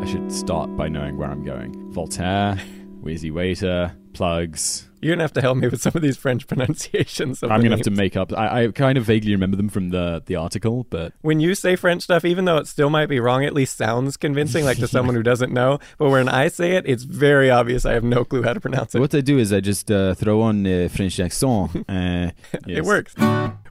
[0.00, 1.90] I should start by knowing where I'm going.
[1.92, 2.56] Voltaire,
[3.00, 4.84] Wheezy Waiter, plugs.
[5.00, 7.42] You're gonna have to help me with some of these French pronunciations.
[7.42, 8.32] Of I'm gonna have to make up.
[8.32, 11.76] I, I kind of vaguely remember them from the the article, but When you say
[11.76, 14.88] French stuff, even though it still might be wrong, at least sounds convincing, like to
[14.96, 15.78] someone who doesn't know.
[15.98, 17.84] But when I say it, it's very obvious.
[17.84, 19.00] I have no clue how to pronounce it.
[19.00, 21.84] what I do is I just uh, throw on uh, French accent.
[21.88, 22.30] Uh,
[22.66, 23.14] It works.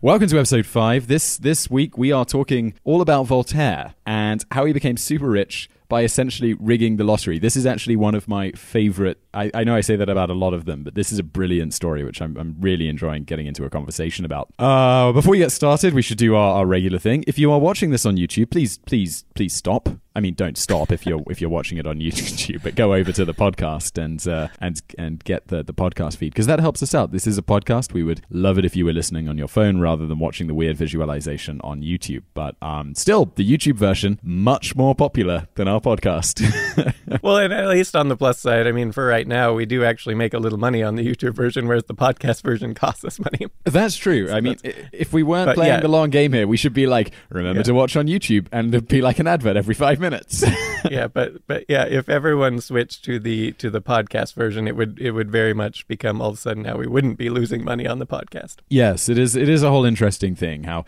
[0.02, 1.08] Welcome to episode five.
[1.08, 5.70] This this week we are talking all about Voltaire and how he became super rich
[5.90, 7.40] by essentially rigging the lottery.
[7.40, 9.20] This is actually one of my favorite.
[9.34, 11.24] I, I know I say that about a lot of them, but this is a
[11.24, 14.52] brilliant story, which I'm, I'm really enjoying getting into a conversation about.
[14.60, 17.24] Uh, before we get started, we should do our, our regular thing.
[17.28, 19.90] If you are watching this on YouTube, please, please, please stop.
[20.18, 23.12] I mean, don't stop if you're if you're watching it on YouTube, but go over
[23.12, 26.82] to the podcast and uh, and and get the the podcast feed because that helps
[26.82, 27.12] us out.
[27.12, 27.94] This is a podcast.
[27.94, 30.56] We would love it if you were listening on your phone rather than watching the
[30.56, 32.24] weird visualization on YouTube.
[32.34, 36.44] But um, still, the YouTube version much more popular than our podcast.
[37.22, 39.84] Well, and at least on the plus side, I mean, for right now, we do
[39.86, 43.18] actually make a little money on the YouTube version, whereas the podcast version costs us
[43.18, 43.48] money.
[43.64, 44.30] That's true.
[44.30, 44.58] I mean,
[44.92, 45.80] if we weren't playing yeah.
[45.80, 47.64] the long game here, we should be like, remember Yeah.
[47.64, 50.44] to watch on YouTube, and there'd be like an advert every five minutes.
[50.92, 55.00] yeah, but but yeah, if everyone switched to the to the podcast version, it would
[55.00, 57.88] it would very much become all of a sudden now we wouldn't be losing money
[57.88, 58.58] on the podcast.
[58.70, 59.36] Yes, it is.
[59.38, 60.84] It is a whole interesting thing how.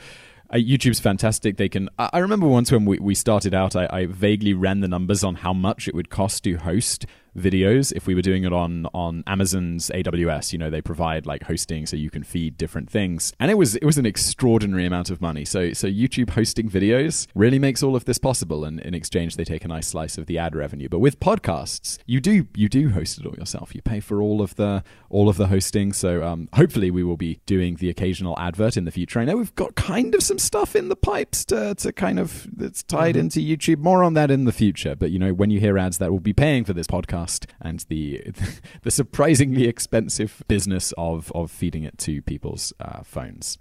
[0.51, 1.57] Uh, YouTube's fantastic.
[1.57, 1.89] They can.
[1.99, 5.23] I, I remember once when we, we started out, I, I vaguely ran the numbers
[5.23, 7.05] on how much it would cost to host
[7.39, 10.53] videos if we were doing it on on Amazon's AWS.
[10.53, 13.75] You know, they provide like hosting so you can feed different things, and it was
[13.75, 15.45] it was an extraordinary amount of money.
[15.45, 19.43] So so YouTube hosting videos really makes all of this possible, and in exchange they
[19.43, 20.89] take a nice slice of the ad revenue.
[20.89, 23.73] But with podcasts, you do you do host it all yourself.
[23.75, 25.93] You pay for all of the all of the hosting.
[25.93, 29.19] So um, hopefully we will be doing the occasional advert in the future.
[29.19, 32.47] I know we've got kind of some stuff in the pipes to, to kind of
[32.55, 33.79] that's tied into YouTube.
[33.79, 34.95] More on that in the future.
[34.95, 37.28] But you know, when you hear ads that will be paying for this podcast
[37.61, 38.21] and the
[38.83, 43.57] the surprisingly expensive business of of feeding it to people's uh, phones.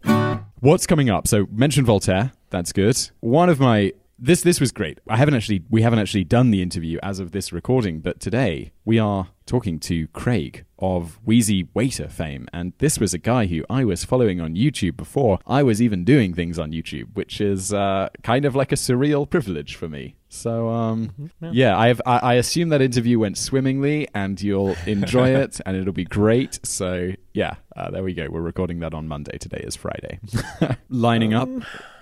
[0.60, 1.26] What's coming up?
[1.28, 2.32] So mention Voltaire.
[2.50, 3.10] That's good.
[3.20, 4.98] One of my this this was great.
[5.08, 8.72] I haven't actually we haven't actually done the interview as of this recording, but today
[8.84, 13.64] we are talking to Craig of Wheezy Waiter fame, and this was a guy who
[13.70, 17.72] I was following on YouTube before I was even doing things on YouTube, which is
[17.72, 20.16] uh, kind of like a surreal privilege for me.
[20.28, 25.60] So um, yeah, I've, I I assume that interview went swimmingly, and you'll enjoy it,
[25.64, 26.60] and it'll be great.
[26.64, 28.28] So yeah, uh, there we go.
[28.30, 29.38] We're recording that on Monday.
[29.38, 30.20] Today is Friday.
[30.90, 31.48] Lining up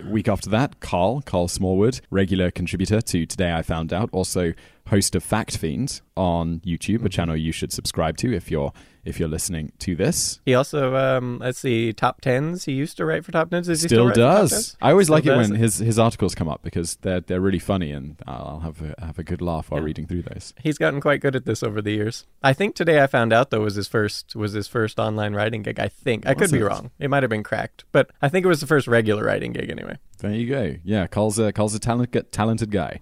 [0.05, 4.55] week after that, Carl, Carl Smallwood, regular contributor to Today I Found Out, also
[4.89, 8.73] host of Fact Fiend on YouTube, a channel you should subscribe to if you're
[9.05, 10.41] if you're listening to this.
[10.45, 12.65] He also um let's see TopTenz.
[12.65, 13.67] He used to write for TopTenz.
[13.67, 14.53] Does he Still does.
[14.53, 14.77] 10s?
[14.83, 17.59] I always Still like it when his his articles come up because they're they're really
[17.59, 20.55] funny and I'll have a, have a good laugh while reading through those.
[20.61, 22.27] He's gotten quite good at this over the years.
[22.43, 25.63] I think today I found out though was his first was his first online writing
[25.63, 25.79] gig.
[25.79, 26.91] I think I could Was be wrong.
[26.99, 29.71] It might have been cracked, but I think it was the first regular writing gig
[29.71, 29.99] anyway.
[30.19, 30.75] There you go.
[30.83, 33.01] Yeah, Carl's a Carl's a talented talented guy.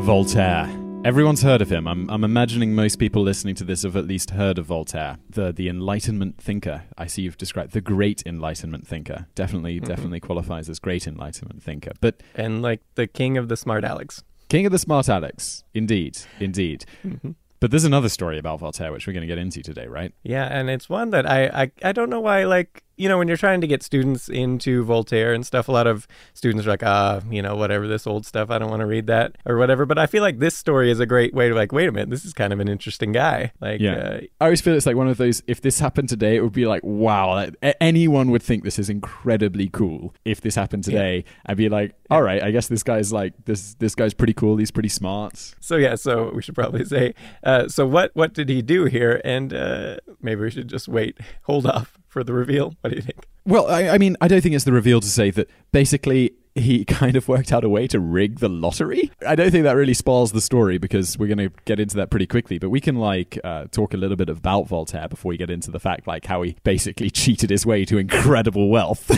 [0.00, 0.68] Voltaire.
[1.04, 1.86] Everyone's heard of him.
[1.86, 5.52] I'm, I'm imagining most people listening to this have at least heard of Voltaire, the
[5.52, 6.84] the Enlightenment thinker.
[6.96, 9.26] I see you've described the great Enlightenment thinker.
[9.34, 9.86] Definitely, mm-hmm.
[9.86, 11.92] definitely qualifies as great Enlightenment thinker.
[12.00, 14.22] But And like the king of the smart Alex.
[14.48, 16.86] King of the Smart Alex, indeed, indeed.
[17.04, 17.32] Mm-hmm.
[17.60, 20.14] But there's another story about Voltaire which we're going to get into today, right?
[20.22, 23.28] Yeah, and it's one that I, I I don't know why like you know when
[23.28, 26.82] you're trying to get students into Voltaire and stuff, a lot of students are like
[26.82, 29.86] ah you know whatever this old stuff I don't want to read that or whatever.
[29.86, 32.10] But I feel like this story is a great way to like wait a minute
[32.10, 33.52] this is kind of an interesting guy.
[33.60, 33.94] Like Yeah.
[33.96, 35.42] uh, I always feel it's like one of those.
[35.46, 38.88] If this happened today, it would be like, wow, like, anyone would think this is
[38.90, 40.14] incredibly cool.
[40.24, 43.74] If this happened today, I'd be like, all right, I guess this guy's like this.
[43.74, 44.56] This guy's pretty cool.
[44.56, 45.54] He's pretty smart.
[45.60, 47.14] So yeah, so we should probably say.
[47.44, 49.20] Uh, so what what did he do here?
[49.24, 52.74] And uh, maybe we should just wait, hold off for the reveal.
[52.80, 53.26] What do you think?
[53.44, 56.84] Well, I, I mean, I don't think it's the reveal to say that basically he
[56.98, 59.10] kind of worked out a way to rig the lottery.
[59.26, 62.10] I don't think that really spoils the story because we're going to get into that
[62.10, 62.58] pretty quickly.
[62.58, 65.70] But we can like uh, talk a little bit about Voltaire before we get into
[65.70, 69.10] the fact like how he basically cheated his way to incredible wealth.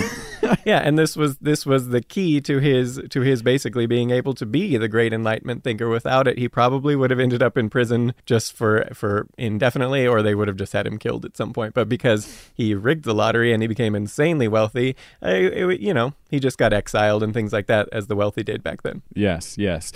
[0.65, 4.35] yeah, and this was this was the key to his to his basically being able
[4.35, 5.89] to be the great enlightenment thinker.
[5.89, 10.23] Without it, he probably would have ended up in prison just for for indefinitely, or
[10.23, 11.75] they would have just had him killed at some point.
[11.75, 16.15] But because he rigged the lottery and he became insanely wealthy, uh, it, you know,
[16.31, 19.03] he just got exiled and things like that, as the wealthy did back then.
[19.15, 19.93] Yes, yes.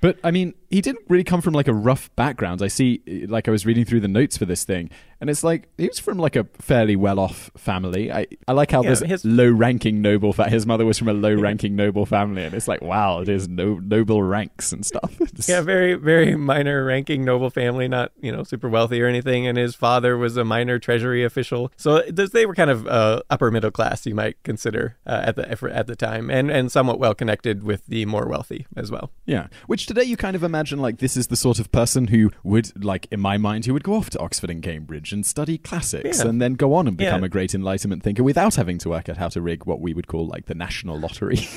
[0.00, 2.62] But I mean, he didn't really come from like a rough background.
[2.62, 4.90] I see, like, I was reading through the notes for this thing,
[5.20, 8.10] and it's like he was from like a fairly well-off family.
[8.10, 10.32] I, I like how Yeah, there's his- low-ranking noble.
[10.32, 13.74] Fa- his mother was from a low-ranking noble family, and it's like, wow, is no
[13.74, 15.14] noble ranks and stuff.
[15.48, 19.46] Yeah, very, very minor ranking noble family, not, you know, super wealthy or anything.
[19.46, 21.72] And his father was a minor treasury official.
[21.76, 25.50] So they were kind of uh, upper middle class, you might consider, uh, at the
[25.74, 29.10] at the time, and, and somewhat well connected with the more wealthy as well.
[29.26, 32.30] Yeah, which today you kind of imagine like this is the sort of person who
[32.44, 35.58] would, like in my mind, who would go off to Oxford and Cambridge and study
[35.58, 36.28] classics Yeah.
[36.28, 37.26] and then go on and become Yeah.
[37.26, 40.06] a great Enlightenment thinker without having to work out how to rig what we would
[40.06, 41.40] call like the national lottery.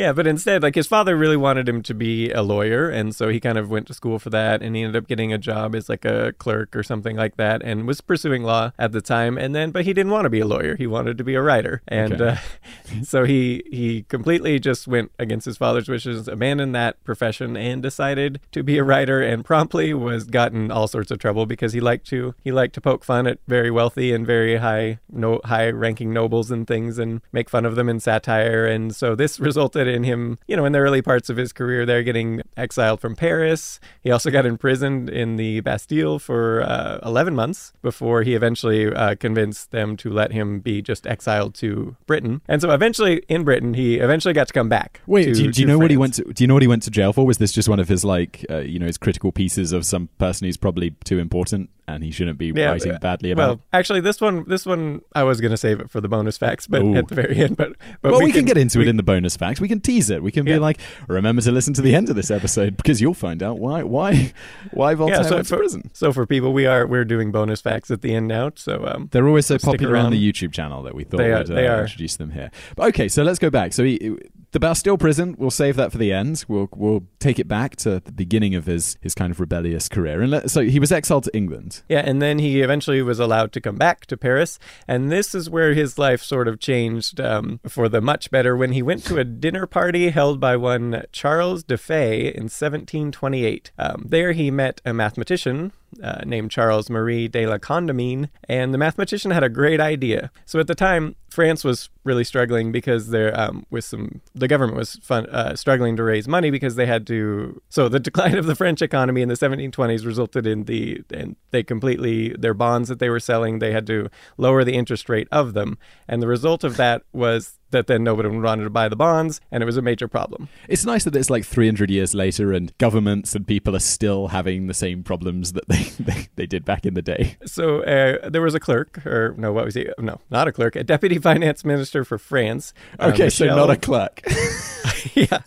[0.00, 3.28] Yeah, but instead, like his father really wanted him to be a lawyer, and so
[3.28, 5.74] he kind of went to school for that, and he ended up getting a job
[5.74, 9.36] as like a clerk or something like that, and was pursuing law at the time.
[9.36, 11.42] And then, but he didn't want to be a lawyer; he wanted to be a
[11.42, 12.28] writer, and Okay.
[12.30, 17.82] uh, so he he completely just went against his father's wishes, abandoned that profession, and
[17.82, 21.80] decided to be a writer, and promptly was gotten all sorts of trouble because he
[21.80, 25.68] liked to he liked to poke fun at very wealthy and very high no high
[25.68, 29.89] ranking nobles and things, and make fun of them in satire, and so this resulted
[29.90, 33.16] in him, you know, in the early parts of his career, there getting exiled from
[33.16, 33.80] Paris.
[34.02, 39.14] He also got imprisoned in the Bastille for uh, 11 months before he eventually uh,
[39.16, 42.40] convinced them to let him be just exiled to Britain.
[42.48, 45.00] And so eventually, in Britain, he eventually got to come back.
[45.06, 46.24] Wait, to- do, you- do you know what he went to?
[46.24, 47.26] Do you know what he went to jail for?
[47.26, 50.08] Was this just one of his like, uh, you know, his critical pieces of some
[50.18, 53.48] person who's probably too important and he shouldn't be Yeah, writing uh, badly about?
[53.48, 56.36] Well, actually, this one, this one, I was going to save it for the bonus
[56.38, 56.94] facts, but Ooh.
[56.96, 57.56] at the very end.
[57.56, 57.72] But
[58.02, 59.60] but well, we, can, get into we- it in the bonus facts.
[59.60, 60.22] We can tease it.
[60.22, 60.78] We can be like,
[61.08, 64.32] remember to listen to the end of this episode because you'll find out why why
[64.72, 65.90] why Voltaire so went to prison.
[65.92, 68.52] so for people, we are we're doing bonus facts at the end now.
[68.56, 70.12] So um, They're always so popular on around.
[70.12, 72.50] the YouTube channel that we thought They are- we'd uh, introduce them here.
[72.76, 73.72] But okay, so let's go back.
[73.72, 74.16] So he,
[74.52, 76.44] the Bastille prison, we'll save that for the end.
[76.48, 80.20] We'll we'll take it back to the beginning of his his kind of rebellious career.
[80.22, 81.82] And let, so he was exiled to England.
[81.88, 84.58] Yeah, and then he eventually was allowed to come back to Paris,
[84.88, 88.72] and this is where his life sort of changed um, for the much better when
[88.72, 93.70] he went to a dinner party held by one Charles de Fay in 1728.
[93.78, 98.78] Um, there he met a mathematician uh, named Charles Marie de la Condamine, and the
[98.78, 100.30] mathematician had a great idea.
[100.46, 104.76] So at the time, France was really struggling because there um, was some the government
[104.76, 107.60] was fun, uh, struggling to raise money because they had to.
[107.68, 111.62] So the decline of the French economy in the 1720s resulted in the and they
[111.62, 115.54] completely their bonds that they were selling they had to lower the interest rate of
[115.54, 115.78] them,
[116.08, 119.62] and the result of that was that then nobody wanted to buy the bonds, and
[119.62, 120.48] it was a major problem.
[120.68, 124.66] It's nice that it's like 300 years later and governments and people are still having
[124.66, 127.36] the same problems that they, they, they did back in the day.
[127.46, 129.88] So uh, there was a clerk, or no, what was he?
[129.98, 132.72] No, not a clerk, a deputy finance minister for France.
[132.98, 134.22] uh, Okay, so not a clerk.
[135.14, 135.40] yeah.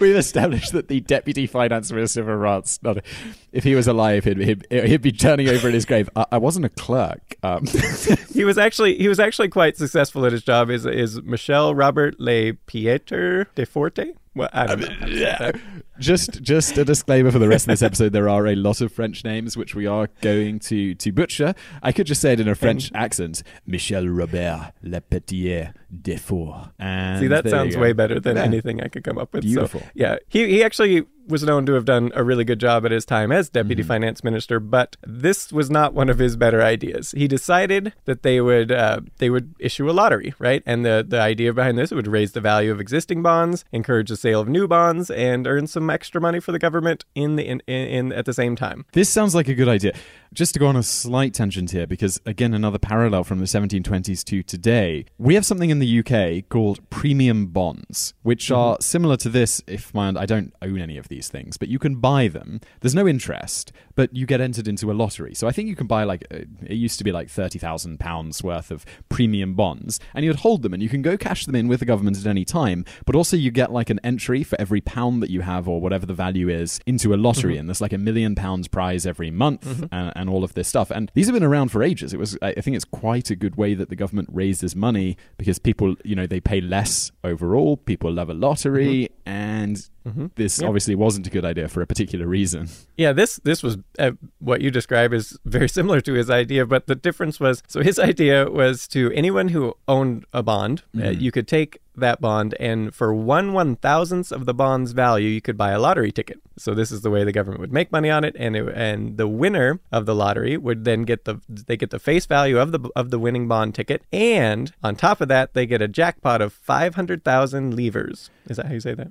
[0.00, 3.02] We've established that the deputy finance minister for France, not a,
[3.52, 6.08] if he was alive, he'd, he'd, he'd be turning over in his grave.
[6.16, 7.36] I, I wasn't a clerk.
[7.42, 7.66] Um,
[8.32, 10.70] he was actually he was actually quite successful at his job.
[10.70, 14.12] Is is Michel Robert Le Pieter de Forte?
[14.32, 14.86] Well, I don't know.
[14.94, 15.52] how to say
[15.98, 18.90] just just a disclaimer for the rest of this episode there are a lot of
[18.92, 21.52] french names which we are going to to butcher
[21.82, 27.26] i could just say it in a french accent michel robert lepetier defour and See,
[27.26, 28.44] that sounds way better than Yeah.
[28.44, 29.42] anything I could come up with.
[29.42, 29.82] So, Beautiful.
[29.94, 33.04] yeah, he he actually was known to have done a really good job at his
[33.04, 33.58] time as Mm-hmm.
[33.68, 37.12] deputy finance minister, but this was not one of his better ideas.
[37.12, 40.62] He decided that they would uh, they would issue a lottery, right?
[40.66, 44.16] And the the idea behind this would raise the value of existing bonds, encourage the
[44.16, 47.60] sale of new bonds, and earn some extra money for the government in the in,
[47.66, 48.84] in, in at the same time.
[48.92, 49.92] This sounds like a good idea.
[50.32, 54.22] Just to go on a slight tangent here, because again, another parallel from the 1720s
[54.26, 58.54] to today, we have something in the UK called premium bonds, which mm-hmm.
[58.54, 59.60] are similar to this.
[59.66, 62.60] If my, I don't own any of these things, but you can buy them.
[62.80, 65.34] There's no interest, but you get entered into a lottery.
[65.34, 67.98] So I think you can buy like uh, it used to be like thirty thousand
[67.98, 71.56] pounds worth of premium bonds, and you'd hold them, and you can go cash them
[71.56, 72.84] in with the government at any time.
[73.04, 76.06] But also, you get like an entry for every pound that you have or whatever
[76.06, 77.60] the value is into a lottery, mm-hmm.
[77.60, 80.90] and there's like a million pounds prize every month, and, and all of this stuff.
[80.90, 82.12] And these have been around for ages.
[82.12, 85.58] It was, I think, it's quite a good way that the government raises money because
[85.58, 87.76] people, you know, they pay less overall.
[87.76, 89.88] People love a lottery, and
[90.36, 90.66] this Yeah.
[90.68, 92.68] obviously wasn't a good idea for a particular reason.
[92.96, 96.86] Yeah, this this was uh, what you describe is very similar to his idea, but
[96.86, 101.30] the difference was so his idea was to anyone who owned a bond, uh, you
[101.30, 105.56] could take that bond and for one one thousandth of the bond's value, you could
[105.56, 106.40] buy a lottery ticket.
[106.58, 109.16] So this is the way the government would make money on it, and it, and
[109.16, 112.72] the winner of the lottery would then get the they get the face value of
[112.72, 116.42] the of the winning bond ticket, and on top of that, they get a jackpot
[116.42, 118.30] of five hundred thousand livres.
[118.48, 119.08] Is that how you say that?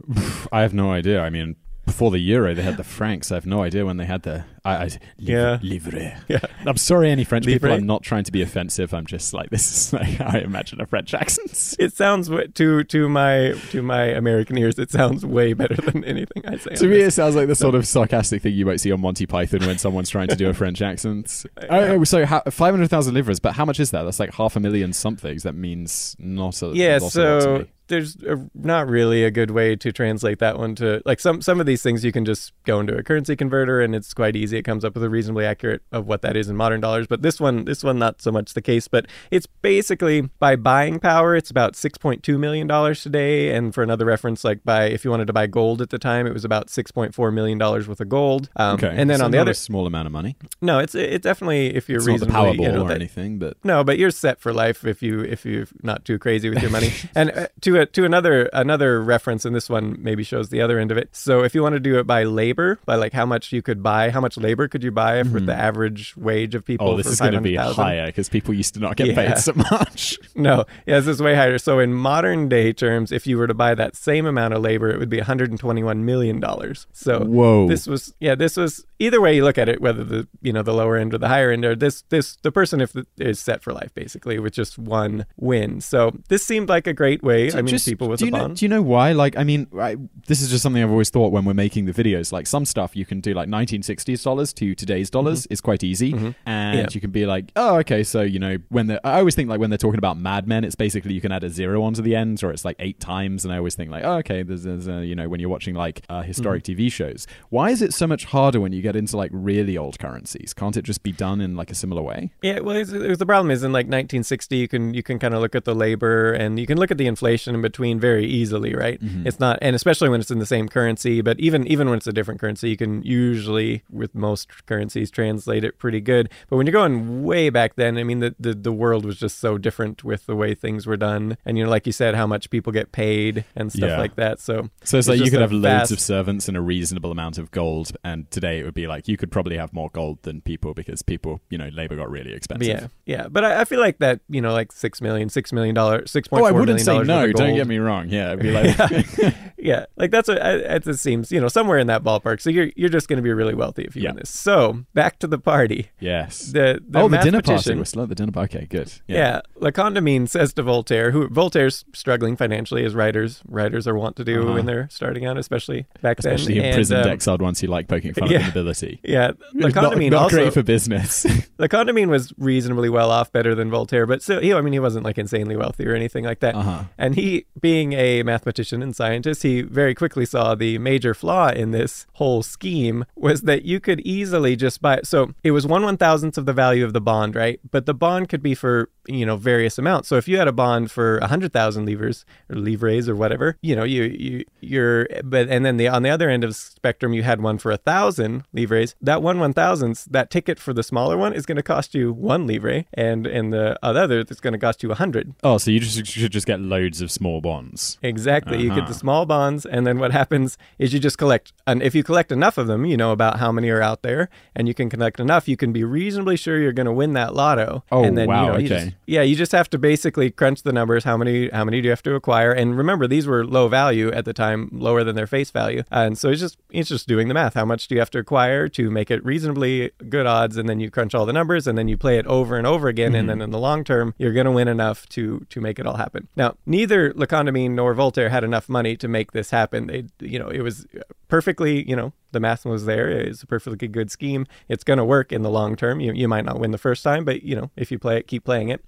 [0.52, 1.22] I have no idea.
[1.22, 1.56] I mean,
[1.90, 3.32] before the euro, they had the francs.
[3.32, 4.46] I have no idea when they had the.
[4.64, 5.58] I, I, Yeah.
[5.64, 6.18] livre.
[6.28, 6.40] Yeah.
[6.66, 7.72] I'm sorry, any French people.
[7.72, 8.94] I'm not trying to be offensive.
[8.94, 11.50] I'm just like this is like I imagine a French accent.
[11.80, 14.78] It sounds to to my to my American ears.
[14.78, 16.76] It sounds way better than anything I say.
[16.76, 17.14] To me, this.
[17.14, 19.78] it sounds like the sort of sarcastic thing you might see on Monty Python when
[19.80, 21.46] someone's trying to do a French accent.
[21.70, 24.04] Oh, oh, so how, 500,000 livres, but how much is that?
[24.04, 25.44] That's like half a million somethings.
[25.44, 26.98] That means not a yeah.
[26.98, 27.66] not a lot to So me.
[27.90, 31.60] There's a, not really a good way to translate that one to like some some
[31.60, 34.58] of these things you can just go into a currency converter and it's quite easy.
[34.58, 37.08] It comes up with a reasonably accurate of what that is in modern dollars.
[37.08, 38.88] But this one this one not so much the case.
[38.88, 43.54] But it's basically by buying power, it's about six point two million dollars today.
[43.56, 46.26] And for another reference, like by if you wanted to buy gold at the time,
[46.28, 48.50] it was about six point four million dollars worth of gold.
[48.56, 48.94] Um, Okay.
[48.96, 50.36] And then so on the other small amount of money.
[50.62, 52.96] no, it's it's definitely if you're It's not the reasonably Powerball you know, or that-
[52.96, 56.50] anything, but no, but you're set for life if you if you're not too crazy
[56.50, 56.92] with your money.
[57.16, 60.80] and uh, to a, to another another reference, and this one maybe shows the other
[60.80, 61.10] end of it.
[61.16, 63.82] So if you want to do it by labor, by like how much you could
[63.82, 65.50] buy, how much labor could you buy for the mm-hmm.
[65.50, 66.90] average wage of people?
[66.90, 67.84] oh, this is going to be 500,000?
[67.84, 69.16] higher because people used to not get Yeah.
[69.16, 70.18] paid so much.
[70.36, 71.58] No, yeah, this is way higher.
[71.58, 74.90] So in modern day terms, if you were to buy that same amount of labor,
[74.90, 76.88] it would be 121 million dollars.
[76.94, 77.68] So Whoa.
[77.68, 80.64] this was yeah, this was either way you look at it, whether the you know
[80.64, 83.62] the lower end or the higher end, or this this the person if is set
[83.64, 85.82] for life basically with just one win.
[85.82, 87.52] So this seemed like a great way.
[87.52, 88.58] I mean, Just- people with do a you know, bond.
[88.58, 89.12] Do you know why?
[89.14, 89.98] Like, I mean, I,
[90.28, 92.32] this is just something I've always thought when we're making the videos.
[92.32, 96.12] Like, some stuff you can do like 1960s dollars to today's dollars is quite easy,
[96.14, 96.78] and Mm-hmm.
[96.80, 96.88] Yeah.
[96.92, 99.60] you can be like, oh, okay, so you know, when they I always think like
[99.60, 102.16] when they're talking about Mad Men, it's basically you can add a zero onto the
[102.16, 104.88] end, or it's like eight times, and I always think like, oh, okay, there's, there's
[104.88, 106.80] a, you know, when you're watching like uh, historic Mm-hmm.
[106.82, 109.98] TV shows, why is it so much harder when you get into like really old
[110.00, 110.54] currencies?
[110.54, 112.32] Can't it just be done in like a similar way?
[112.42, 115.56] Yeah, well, the problem is in like 1960, you can you can kind of look
[115.56, 119.02] at the labor and you can look at the inflation in between very easily, right?
[119.02, 119.28] Mm-hmm.
[119.28, 121.22] It's not, and especially when it's in the same currency.
[121.22, 125.64] But even even when it's a different currency, you can usually with most currencies translate
[125.64, 126.30] it pretty good.
[126.50, 129.40] But when you're going way back then, I mean, the the, the world was just
[129.40, 132.26] so different with the way things were done, and you know, like you said, how
[132.28, 134.00] much people get paid and stuff Yeah.
[134.00, 134.40] like that.
[134.40, 137.52] So So it's like you could have loads of servants and a reasonable amount of
[137.52, 140.74] gold, and today it would be like you could probably have more gold than people
[140.74, 142.68] because people, you know, labor got really expensive.
[142.68, 145.76] Yeah, yeah, but I, I feel like that you know, like six million, six million
[145.76, 147.32] dollars, six point Oh, four I wouldn't say dollars no.
[147.40, 148.10] Don't get me wrong.
[148.10, 151.32] Yeah, it'd be like, yeah, like that's what it, seems.
[151.32, 152.42] You know, somewhere in that ballpark.
[152.42, 154.10] So you're you're just going to be really wealthy if you Yeah.
[154.10, 154.30] win this.
[154.30, 155.90] So back to the party.
[156.00, 156.52] yes.
[156.52, 157.76] The, the oh, the dinner party.
[157.76, 158.58] We're still at the dinner party.
[158.58, 158.92] Okay, good.
[159.08, 159.42] Yeah.
[159.60, 164.24] La Condamine says to Voltaire, who Voltaire's struggling financially as writers writers are wont to
[164.24, 164.54] do Uh-huh.
[164.54, 166.74] when they're starting out, especially back Especially then.
[166.74, 168.38] prison and, um, Exiled ones who like poking fun yeah.
[168.40, 169.00] at the nobility.
[169.10, 171.26] Yeah, La It's not, Condamine not also great for business.
[171.58, 174.80] La Condamine was reasonably well off, better than Voltaire, but still, he, I mean, he
[174.80, 176.56] wasn't like insanely wealthy or anything like that.
[176.56, 176.84] Uh-huh.
[176.98, 177.29] And he,
[177.60, 182.44] being a mathematician and scientist, he very quickly saw the major flaw in this whole
[182.44, 185.02] scheme was that you could easily just buy.
[185.04, 187.60] So it was one one thousandth of the value of the bond, right?
[187.70, 190.08] But the bond could be for you know various amounts.
[190.08, 193.58] So if you had a bond for a hundred thousand livres or livres or whatever,
[193.62, 196.54] you know, you you you're but and then the on the other end of the
[196.54, 198.96] spectrum, you had one for a thousand livres.
[199.02, 202.14] That one one thousandths, that ticket for the smaller one is going to cost you
[202.14, 205.34] one livre, and and the other it's going to cost you a hundred.
[205.44, 207.98] oh, so you just should just get loads of small bonds.
[208.04, 208.62] Exactly.
[208.62, 208.88] You get Uh-huh.
[208.88, 211.52] the small bonds, and then what happens is you just collect.
[211.68, 214.30] And if you collect enough of them, you know about how many are out there,
[214.56, 217.34] and you can collect enough, you can be reasonably sure you're going to win that
[217.34, 217.84] lotto.
[217.92, 218.86] Oh, and then, wow, You know, you okay.
[218.86, 221.04] just- yeah, you just have to basically crunch the numbers.
[221.04, 221.50] How many?
[221.50, 222.52] How many do you have to acquire?
[222.52, 225.82] And remember, these were low value at the time, lower than their face value.
[225.92, 227.54] Uh, and so it's just it's just doing the math.
[227.54, 230.58] How much do you have to acquire to make it reasonably good odds?
[230.58, 232.88] And then you crunch all the numbers, and then you play it over and over
[232.88, 233.16] again.
[233.16, 233.44] And then mm-hmm.
[233.44, 236.28] in the long term, you're going to win enough to to make it all happen.
[236.36, 239.88] Now, neither lecondamine nor Voltaire had enough money to make this happen.
[239.88, 240.86] They, you know, it was
[241.28, 243.10] perfectly, you know, the math was there.
[243.10, 244.46] It's a perfectly good scheme.
[244.68, 246.00] It's going to work in the long term.
[246.00, 248.28] You, you might not win the first time, but you know, if you play it,
[248.28, 248.84] keep playing it.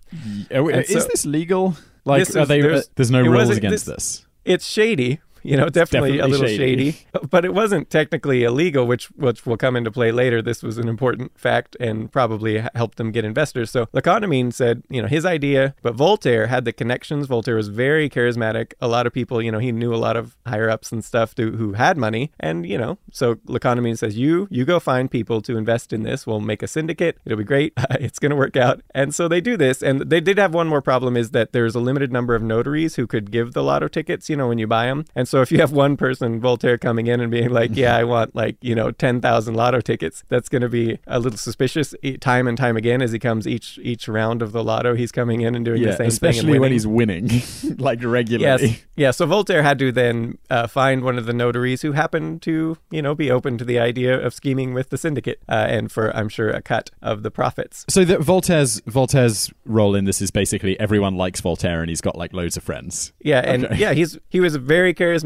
[0.49, 1.75] And is so- this legal?
[2.05, 2.61] Like, This are is- they?
[2.61, 4.25] there's- There's, no rules against this- this.
[4.43, 5.19] It's shady.
[5.43, 6.91] You know, definitely, a little shady.
[6.91, 7.07] shady.
[7.29, 10.41] but it wasn't technically illegal, which which will come into play later.
[10.41, 13.71] This was an important fact and probably helped them get investors.
[13.71, 17.27] So Le Condamine said, you know, his idea, but Voltaire had the connections.
[17.27, 18.73] Voltaire was very charismatic.
[18.81, 21.35] A lot of people, you know, he knew a lot of higher ups and stuff
[21.35, 25.09] to, who had money, and you know, so Le Condamine says, you you go find
[25.09, 26.27] people to invest in this.
[26.27, 27.17] We'll make a syndicate.
[27.25, 27.73] It'll be great.
[27.91, 28.81] it's going to work out.
[28.93, 31.75] And so they do this, and they did have one more problem is that there's
[31.75, 34.29] a limited number of notaries who could give the lotto tickets.
[34.29, 37.07] You know, when you buy them, and So if you have one person, Voltaire, coming
[37.07, 40.49] in and being like, "Yeah, I want like you know ten thousand lotto tickets," that's
[40.49, 41.95] going to be a little suspicious.
[42.19, 45.39] Time and time again, as he comes each each round of the lotto, he's coming
[45.39, 46.39] in and doing Yeah, the same especially thing.
[46.39, 47.29] Especially when he's winning,
[47.77, 48.67] like regularly.
[48.67, 48.79] Yes.
[48.97, 49.11] Yeah.
[49.11, 53.01] So Voltaire had to then uh, find one of the notaries who happened to, you
[53.01, 56.27] know, be open to the idea of scheming with the syndicate, uh, and for I'm
[56.27, 57.85] sure a cut of the profits.
[57.87, 62.17] So that Voltaire's Voltaire's role in this is basically everyone likes Voltaire and he's got
[62.17, 63.13] like loads of friends.
[63.21, 63.75] Yeah, and Okay.
[63.77, 65.20] yeah, he's he was very charismatic,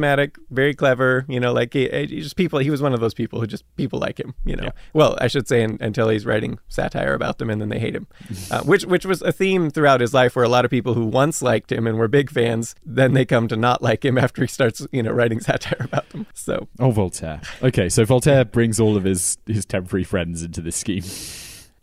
[0.50, 1.26] very clever.
[1.28, 2.60] You know, like he, he just people.
[2.60, 4.34] He was one of those people who just people like him.
[4.46, 4.72] You know, Yeah.
[4.94, 7.96] well, I should say un, until he's writing satire about them and then they hate
[7.96, 8.08] him,
[8.52, 11.06] uh, which which was a theme throughout his life, where a lot of people who
[11.06, 14.42] once liked him and were big fans, then they come to not like him after
[14.42, 16.26] he starts you know writing satire about them.
[16.34, 17.42] So Oh, Voltaire.
[17.64, 21.04] Okay, so Voltaire brings all of his his temporary friends into this scheme.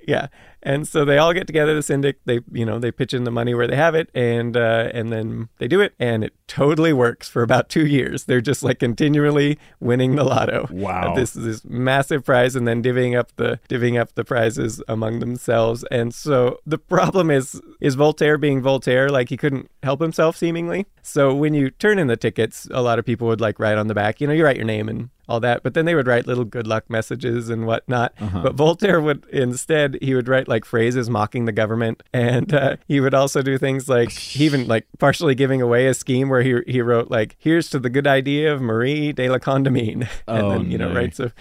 [0.06, 0.28] Yeah.
[0.62, 3.32] And so they all get together the syndic they you know they pitch in the
[3.32, 6.92] money where they have it and uh, and then they do it and it totally
[6.92, 8.24] works for about two years.
[8.24, 10.68] They're just like continually winning the lotto.
[10.70, 11.12] Wow.
[11.12, 15.18] Uh, this this massive prize and then divvying up the divvying up the prizes among
[15.18, 15.84] themselves.
[15.90, 20.86] And so the problem is is voltaire being voltaire like he couldn't help himself seemingly.
[21.02, 23.88] So when you turn in the tickets a lot of people would like write on
[23.88, 24.20] the back.
[24.20, 26.44] You know you write your name and all that but then they would write little
[26.44, 28.12] good luck messages and whatnot.
[28.20, 32.02] But voltaire would instead he would write like phrases mocking the government.
[32.12, 35.94] And uh, he would also do things like he even like partially giving away a
[35.94, 39.38] scheme where he he wrote like here's to the good idea of marie de la
[39.38, 40.06] condamine.
[40.28, 40.94] And Oh, then you know no.
[40.94, 41.32] writes a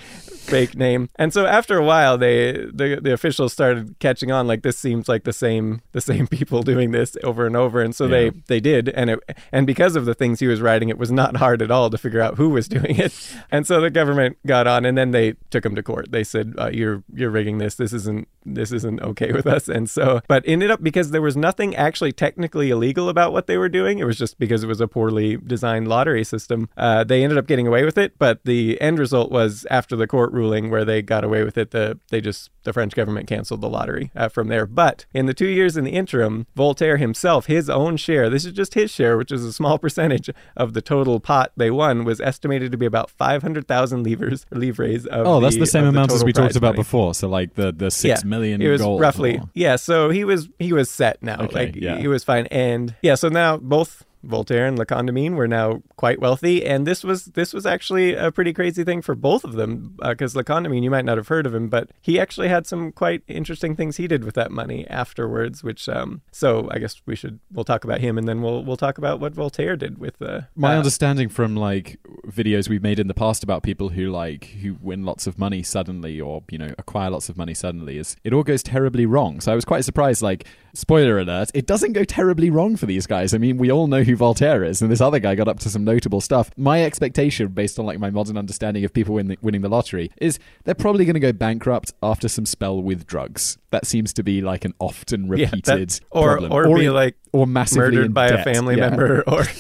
[0.42, 1.10] fake name.
[1.18, 5.08] And so after a while they the, the officials started catching on like this seems
[5.08, 7.82] like the same the same people doing this over and over.
[7.82, 8.10] And so Yeah.
[8.12, 8.90] they they did.
[8.90, 9.20] And it
[9.52, 11.98] and because of the things he was writing it was not hard at all to
[11.98, 13.14] figure out who was doing it.
[13.52, 16.12] And so the government got on and then they took him to court.
[16.12, 17.76] They said uh, you're you're rigging this.
[17.76, 19.68] This isn't this isn't okay with us.
[19.70, 23.58] And so but ended up because there was nothing actually technically illegal about what they
[23.58, 27.24] were doing it was just because it was a poorly designed lottery system uh, they
[27.24, 28.18] ended up getting away with it.
[28.18, 31.72] But the end result was after the court ruling where they got away with it
[31.72, 35.34] the they just the french government canceled the lottery uh, from there but in the
[35.34, 39.18] two years in the interim voltaire himself his own share this is just his share
[39.18, 42.86] which is a small percentage of the total pot they won was estimated to be
[42.86, 46.70] about 500000 livres livres of Oh, that's the same amount as total we talked about
[46.70, 47.14] money before.
[47.14, 48.62] So like the the six million.
[48.62, 51.76] it was gold roughly or- yeah so he was he was set now Okay, like
[51.76, 51.98] yeah.
[51.98, 56.20] he was fine and yeah so now both Voltaire and Le Condamine were now quite
[56.20, 59.96] wealthy, and this was this was actually a pretty crazy thing for both of them
[60.02, 62.92] because Le Condamine, you might not have heard of him, but he actually had some
[62.92, 65.64] quite interesting things he did with that money afterwards.
[65.64, 68.78] Which, um, so I guess we should we'll talk about him, and then we'll we'll
[68.78, 73.00] talk about what Voltaire did with uh, My uh, understanding from like videos we've made
[73.00, 76.58] in the past about people who like who win lots of money suddenly or you
[76.58, 79.42] know acquire lots of money suddenly is it all goes terribly wrong.
[79.42, 80.22] So I was quite surprised.
[80.22, 83.34] Like spoiler alert, it doesn't go terribly wrong for these guys.
[83.34, 85.70] I mean, we all know who Voltaire is, and this other guy got up to
[85.70, 86.52] some notable stuff.
[86.58, 90.12] My expectation, based on like my modern understanding of people win the, winning the lottery,
[90.22, 93.58] is they're probably going to go bankrupt after some spell with drugs.
[93.72, 96.52] That seems to be like an often Yeah, repeated that- or problem.
[96.54, 98.90] or, be in- like or massively murdered by a family Yeah.
[98.90, 99.44] member or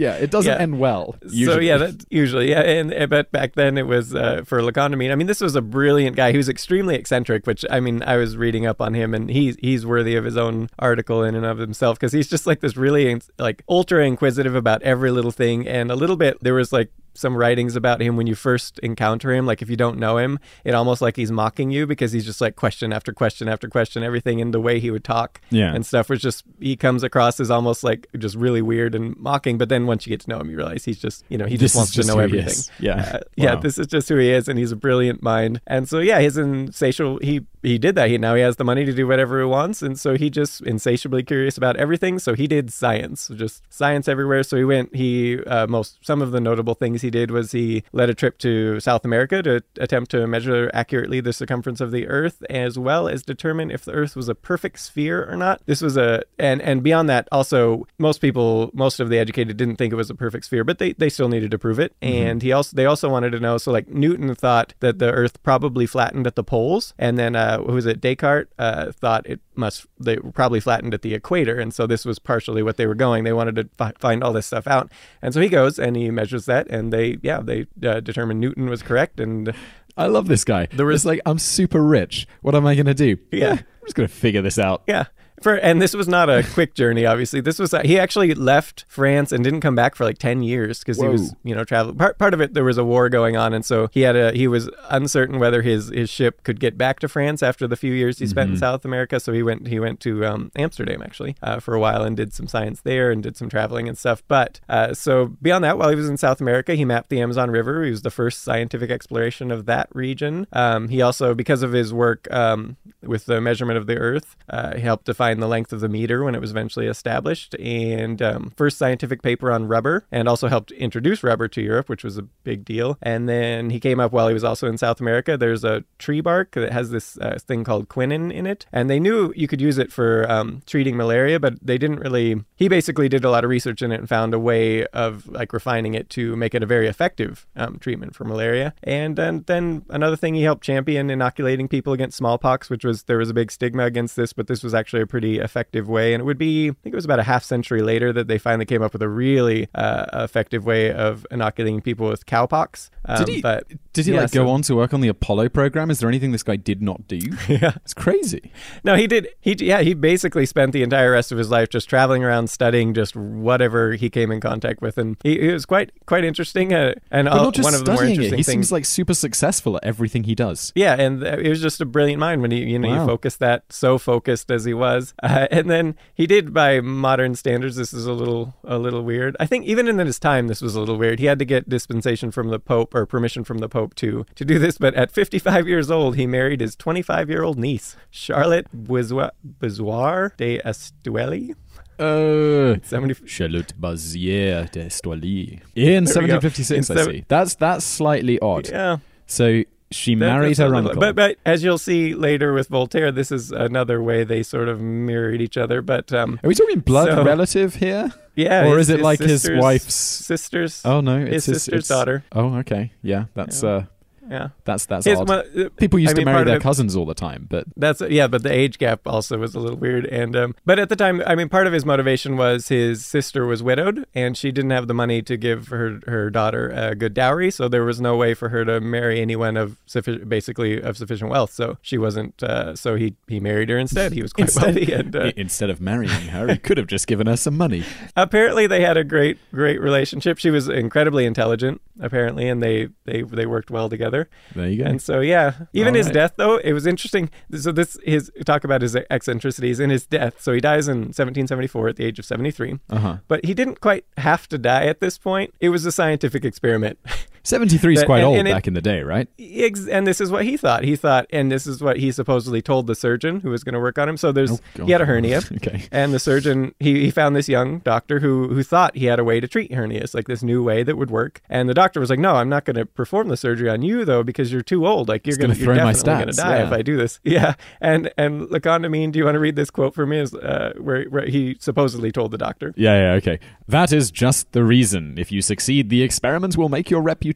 [0.00, 0.58] Yeah, it doesn't Yeah.
[0.58, 1.16] end well.
[1.28, 5.12] So yeah, that, usually yeah, and uh, but back then it was uh, for Lacondamine.
[5.12, 6.32] I mean, this was a brilliant guy.
[6.32, 9.84] Was extremely eccentric, which I mean, I was reading up on him, and he's he's
[9.84, 13.20] worthy of his own article in and of himself because he's just like this really
[13.38, 17.36] like ultra inquisitive about every little thing, and a little bit there was like some
[17.36, 20.74] writings about him when you first encounter him like if you don't know him it
[20.74, 24.38] almost like he's mocking you because he's just like question after question after question everything
[24.38, 25.74] in the way he would talk Yeah.
[25.74, 29.58] and stuff was just he comes across as almost like just really weird and mocking
[29.58, 31.56] but then once you get to know him you realize he's just you know he
[31.56, 32.54] This just wants just to know everything.
[32.78, 33.10] Yeah.
[33.14, 35.98] Uh, yeah this is just who he is and he's a brilliant mind and so
[35.98, 38.08] yeah his insatiable he he did that.
[38.08, 39.82] He now he has the money to do whatever he wants.
[39.82, 42.18] And so he just insatiably curious about everything.
[42.18, 44.42] So he did science just science everywhere.
[44.42, 47.84] So he went he uh, most some of the notable things he did was he
[47.92, 52.06] led a trip to south america to attempt to measure accurately the circumference of the
[52.08, 55.60] earth as well as determine if the earth was a perfect sphere or not.
[55.66, 59.76] This was a and and beyond that also most people most of the educated didn't
[59.76, 61.94] think it was a perfect sphere but they they still needed to prove it.
[62.00, 65.42] And he also they also wanted to know so like newton thought that the earth
[65.42, 66.94] probably flattened at the poles.
[66.98, 71.02] And then uh who was it descartes uh thought it must they probably flattened at
[71.02, 73.92] the equator and so this was partially what they were going they wanted to fi-
[73.98, 74.90] find all this stuff out
[75.22, 78.68] and so he goes and he measures that and they yeah they uh, determined newton
[78.68, 79.54] was correct and
[79.96, 80.66] I love this guy.
[80.72, 82.26] There was- like I'm super rich.
[82.42, 83.18] What am I going to do?
[83.32, 83.50] Yeah.
[83.50, 84.82] I'm just going to figure this out.
[84.86, 85.06] Yeah.
[85.40, 87.06] For and this was not a quick journey.
[87.06, 90.80] Obviously, this was he actually left France and didn't come back for like ten years
[90.80, 91.96] because he was you know traveling.
[91.96, 94.32] Part part of it there was a war going on, and so he had a
[94.32, 97.92] he was uncertain whether his his ship could get back to France after the few
[97.92, 99.18] years he spent in South America.
[99.18, 102.34] So he went he went to um, Amsterdam actually uh, for a while and did
[102.34, 104.22] some science there and did some traveling and stuff.
[104.28, 107.50] But uh, so beyond that, while he was in South America, he mapped the Amazon
[107.50, 107.84] River.
[107.84, 110.46] He was the first scientific exploration of that region.
[110.52, 114.74] Um, he also, because of his work um, with the measurement of the Earth, uh,
[114.74, 118.52] he helped define the length of the meter when it was eventually established, and um,
[118.56, 122.22] first scientific paper on rubber, and also helped introduce rubber to Europe, which was a
[122.22, 122.98] big deal.
[123.02, 125.36] And then he came up while he was also in South America.
[125.36, 128.98] There's a tree bark that has this uh, thing called quinine in it, and they
[128.98, 132.42] knew you could use it for um, treating malaria, but they didn't really.
[132.56, 135.52] He basically did a lot of research in it and found a way of like
[135.52, 138.74] refining it to make it a very effective um, treatment for malaria.
[138.82, 143.18] And then, then another thing he helped champion inoculating people against smallpox, which was there
[143.18, 146.14] was a big stigma against this, but this was actually a pretty effective way.
[146.14, 148.38] And it would be, I think it was about a half century later that they
[148.38, 152.90] finally came up with a really uh, effective way of inoculating people with cowpox.
[153.06, 153.40] Um, Did he?
[153.42, 155.90] But Did he yeah, like go so- on to work on the Apollo program?
[155.90, 157.18] Is there anything this guy did not do?
[157.48, 157.72] Yeah.
[157.76, 158.52] It's crazy.
[158.84, 159.28] No, he did.
[159.40, 162.94] He yeah, he basically spent the entire rest of his life just traveling around studying
[162.94, 166.72] just whatever he came in contact with, and he, it was quite quite interesting.
[166.72, 168.24] Uh, and But uh, not just one of the more studying it.
[168.24, 168.52] interesting He things.
[168.66, 170.72] seems like super successful at everything he does.
[170.74, 173.00] yeah, and uh, it was just a brilliant mind when he, you know, Wow.
[173.00, 177.34] he focused that so focused as he was, uh, and then he did by modern
[177.34, 177.76] standards.
[177.76, 179.36] This is a little a little weird.
[179.40, 181.18] I think even in his time, this was a little weird.
[181.18, 184.44] He had to get dispensation from the Pope or permission from the Pope to to
[184.44, 184.78] do this.
[184.78, 190.60] But at 55 years old, he married his 25 year old niece, Charlotte Boisoir de
[190.64, 191.54] Estueli.
[192.00, 193.26] Uh, 70.
[193.26, 195.60] Charlotte Bouzier d'Estouilly.
[195.74, 196.38] In There we go.
[196.40, 197.24] 1756, In I see.
[197.28, 198.70] That's that's slightly odd.
[198.70, 198.98] Yeah.
[199.26, 200.94] So she married her uncle.
[201.00, 204.80] But, but as you'll see later with Voltaire, this is another way they sort of
[204.80, 205.82] mirrored each other.
[205.82, 208.12] But um, Are we talking blood So- relative here?
[208.36, 210.82] yeah, Or his- is it like his wife's- sister's?
[210.84, 212.24] Oh no, his it's his sister's it's- daughter.
[212.32, 212.92] Oh, okay.
[213.02, 213.70] Yeah, that's Yeah.
[213.70, 213.84] uh
[214.30, 215.26] Yeah, that's that's his odd.
[215.28, 218.00] mo- People used I to mean, marry their it- cousins all the time, but That's
[218.00, 220.06] yeah, but the age gap also was a little weird.
[220.06, 223.44] And um, but at the time, I mean, part of his motivation was his sister
[223.44, 227.12] was widowed, and she didn't have the money to give her her daughter a good
[227.12, 230.96] dowry, so there was no way for her to marry anyone of sufficient, basically of
[230.96, 231.52] sufficient wealth.
[231.52, 232.40] So she wasn't.
[232.40, 234.12] Uh, so he he married her instead.
[234.12, 237.08] He was quite Instead- wealthy, and uh, instead of marrying her, he could have just
[237.08, 237.82] given her some money.
[238.16, 240.38] apparently they had a great great relationship.
[240.38, 244.19] She was incredibly intelligent, apparently, and they they they worked well together.
[244.54, 244.88] There you go.
[244.90, 246.14] And so, yeah, even All his right.
[246.14, 247.30] death, though, it was interesting.
[247.56, 250.40] So this his talk about his eccentricities in his death.
[250.40, 252.78] So he dies in 1774 at the age of 73.
[252.88, 253.16] Uh huh.
[253.28, 255.54] But he didn't quite have to die at this point.
[255.60, 256.98] It was a scientific experiment.
[257.42, 259.28] 73 is quite and- old and it- back in the day, right?
[259.38, 260.84] Ex- and this is what he thought.
[260.84, 263.80] He thought, and this is what he supposedly told the surgeon who was going to
[263.80, 264.16] work on him.
[264.16, 265.38] So there's Oh, he had a hernia.
[265.52, 265.84] okay.
[265.90, 269.24] And the surgeon, he, he found this young doctor who who thought he had a
[269.24, 271.40] way to treat hernias, like this new way that would work.
[271.48, 274.04] And the doctor was like, "No, I'm not going to perform the surgery on you
[274.04, 275.08] though, because you're too old.
[275.08, 276.66] Like you're going gonna you're throw my definitely going to die yeah.
[276.66, 277.54] if I do this." Yeah.
[277.80, 280.18] And and Lecondomine, do you want to read this quote for me?
[280.18, 282.74] Is uh, where where he supposedly told the doctor.
[282.76, 283.38] Yeah, yeah, okay.
[283.68, 285.16] That is just the reason.
[285.16, 287.29] If you succeed, the experiment will make your reputation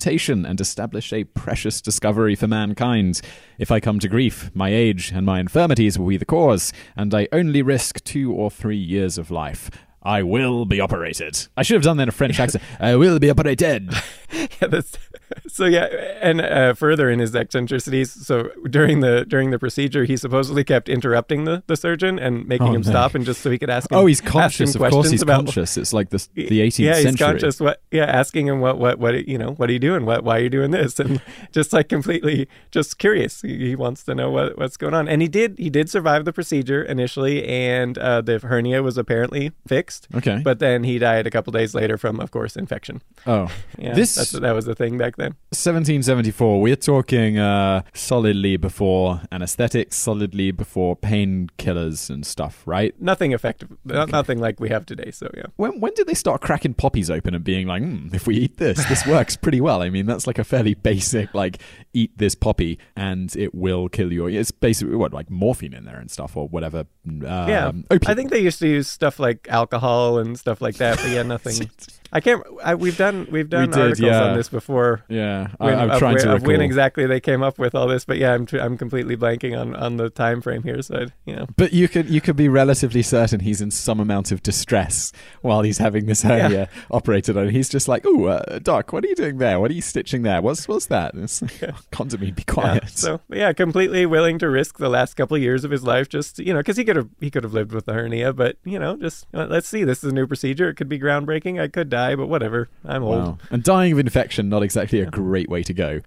[0.45, 3.21] and establish a precious discovery for mankind.
[3.59, 7.15] If I come to grief, my age and my infirmities will be the cause, and
[7.15, 9.71] I only risk two or three years of life.
[10.03, 11.47] I will be operated.
[11.57, 12.63] I should have done that in a French accent.
[12.79, 13.91] I will be operated.
[14.33, 14.99] yeah, that's,
[15.49, 15.85] so yeah,
[16.21, 18.11] and uh, further in his eccentricities.
[18.13, 22.69] So during the during the procedure, he supposedly kept interrupting the, the surgeon and making
[22.69, 22.91] Oh, him no.
[22.91, 23.99] stop, and just so he could ask him.
[23.99, 24.75] Oh, he's conscious.
[24.75, 25.77] Of course, he's about- conscious.
[25.77, 27.27] It's like the the 18th yeah, he's century.
[27.27, 27.61] conscious.
[27.61, 27.83] What?
[27.91, 30.05] Yeah, asking him what, what, what, you know, what are you doing?
[30.07, 30.99] What, why are you doing this?
[31.01, 31.21] And
[31.53, 33.43] just like completely, just curious.
[33.43, 35.09] He, he wants to know what, what's going on.
[35.09, 39.53] And he did, he did survive the procedure initially, and uh, the hernia was apparently
[39.67, 40.09] fixed.
[40.15, 40.41] Okay.
[40.45, 43.01] But then he died a couple days later from, of course, infection.
[43.27, 45.37] oh, Yeah, this that was the thing back then.
[45.51, 46.61] 1774.
[46.61, 52.95] We're talking uh, solidly before anesthetics, solidly before painkillers and stuff, right?
[53.01, 55.11] Nothing effective, not, nothing like we have today.
[55.11, 55.47] So yeah.
[55.57, 58.57] When when did they start cracking poppies open and being like, hmm, if we eat
[58.57, 59.83] this, this works pretty well?
[59.83, 61.61] I mean, that's like a fairly basic, like,
[61.95, 64.27] eat this poppy and it will kill you.
[64.27, 66.87] It's basically what, like morphine in there and stuff or whatever.
[67.09, 68.01] Um, Yeah, opium.
[68.07, 71.23] I think they used to use stuff like alcohol and stuff like that, but yeah,
[71.35, 71.71] nothing.
[72.13, 72.45] I can't.
[72.63, 74.23] I, we've done we've done did, articles yeah.
[74.23, 75.03] on this before.
[75.09, 76.47] Yeah, I, When, I'm of trying where- to recall.
[76.47, 79.59] when exactly they came up with all this, but yeah, I'm tr- I'm completely blanking
[79.59, 80.81] on, on the time frame here.
[80.81, 83.99] So I, you know, But you could you could be relatively certain he's in some
[83.99, 85.11] amount of distress
[85.43, 87.49] while he's having this hernia operated on.
[87.49, 89.59] He's just like, "Oh, uh, doc, what are you doing there?
[89.59, 90.41] What are you stitching there?
[90.41, 92.89] What's what's that?" Like, oh Contamine, be Yeah, quiet.
[92.91, 96.39] so yeah, completely willing to risk the last couple of years of his life, just
[96.39, 98.79] you know, because he could have he could have lived with the hernia, but you
[98.79, 99.85] know, just uh, let's see.
[99.85, 100.69] This is a new procedure.
[100.69, 101.61] It could be groundbreaking.
[101.61, 102.69] I could die, but whatever.
[102.85, 103.19] I'm old.
[103.25, 103.39] Wow.
[103.51, 106.01] And dying of infection, not exactly a great way to go.